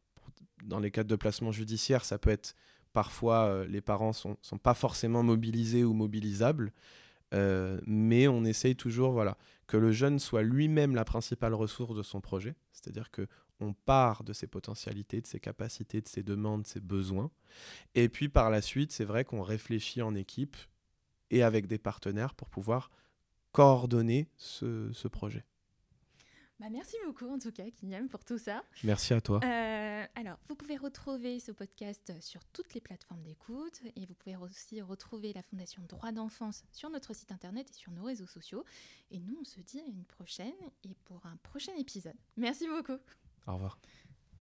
dans 0.63 0.79
les 0.79 0.91
cas 0.91 1.05
de 1.05 1.17
placement 1.17 1.51
judiciaire, 1.51 2.05
ça 2.05 2.19
peut 2.19 2.29
être 2.29 2.55
parfois 2.93 3.47
euh, 3.47 3.67
les 3.67 3.81
parents 3.81 4.13
sont, 4.13 4.37
sont 4.43 4.59
pas 4.59 4.75
forcément 4.75 5.23
mobilisés 5.23 5.85
ou 5.85 5.95
mobilisables, 5.95 6.71
euh, 7.33 7.81
mais 7.87 8.29
on 8.29 8.45
essaye 8.45 8.77
toujours 8.77 9.13
voilà 9.13 9.39
que 9.67 9.79
le 9.79 9.91
jeune 9.91 10.19
soit 10.19 10.43
lui-même 10.43 10.95
la 10.95 11.07
principale 11.07 11.55
ressource 11.55 11.97
de 11.97 12.03
son 12.03 12.21
projet, 12.21 12.57
c'est-à-dire 12.75 13.11
que 13.11 13.27
on 13.59 13.73
part 13.73 14.23
de 14.23 14.35
ses 14.35 14.47
potentialités, 14.47 15.23
de 15.23 15.27
ses 15.27 15.41
capacités, 15.41 16.03
de 16.03 16.09
ses 16.09 16.23
demandes, 16.23 16.65
de 16.65 16.67
ses 16.67 16.81
besoins. 16.81 17.31
Et 17.95 18.11
puis 18.11 18.29
par 18.29 18.51
la 18.51 18.61
suite, 18.61 18.93
c'est 18.93 19.07
vrai 19.07 19.25
qu'on 19.25 19.41
réfléchit 19.41 20.03
en 20.03 20.15
équipe 20.15 20.59
et 21.31 21.43
avec 21.43 21.67
des 21.69 21.79
partenaires 21.79 22.35
pour 22.35 22.51
pouvoir 22.51 22.91
coordonner 23.53 24.29
ce, 24.37 25.09
projet. 25.09 25.47
Bah 26.61 26.69
merci 26.71 26.97
beaucoup 27.05 27.29
en 27.29 27.39
tout 27.39 27.51
cas, 27.51 27.65
Kinyam, 27.71 28.09
pour 28.09 28.25
tout 28.25 28.39
ça. 28.39 28.63
Merci 28.85 29.15
à 29.15 29.21
toi. 29.21 29.41
Euh, 29.43 30.07
alors, 30.15 30.39
vous 30.49 30.55
pouvez 30.55 30.77
retrouver 30.77 31.41
ce 31.41 31.51
podcast 31.51 32.13
sur 32.21 32.45
toutes 32.47 32.75
les 32.75 32.81
plateformes 32.81 33.23
d'écoute 33.23 33.81
et 33.97 34.07
vous 34.07 34.15
pouvez 34.15 34.37
aussi 34.37 34.81
retrouver 34.81 35.33
la 35.33 35.43
Fondation 35.43 35.83
Droit 35.89 36.13
d'enfance 36.13 36.65
sur 36.73 36.91
notre 36.91 37.15
site 37.15 37.33
internet 37.33 37.69
et 37.71 37.75
sur 37.75 37.91
nos 37.93 38.05
réseaux 38.05 38.27
sociaux. 38.27 38.65
Et 39.11 39.19
nous, 39.19 39.39
on 39.41 39.45
se 39.45 39.61
dit 39.61 39.81
à 39.81 39.85
une 39.85 40.05
prochaine 40.05 40.53
et 40.85 40.95
pour 41.05 41.25
un 41.27 41.37
prochain 41.43 41.73
épisode. 41.79 42.17
Merci 42.37 42.69
beaucoup. 42.69 42.99
Au 43.47 43.55
revoir. 43.55 43.79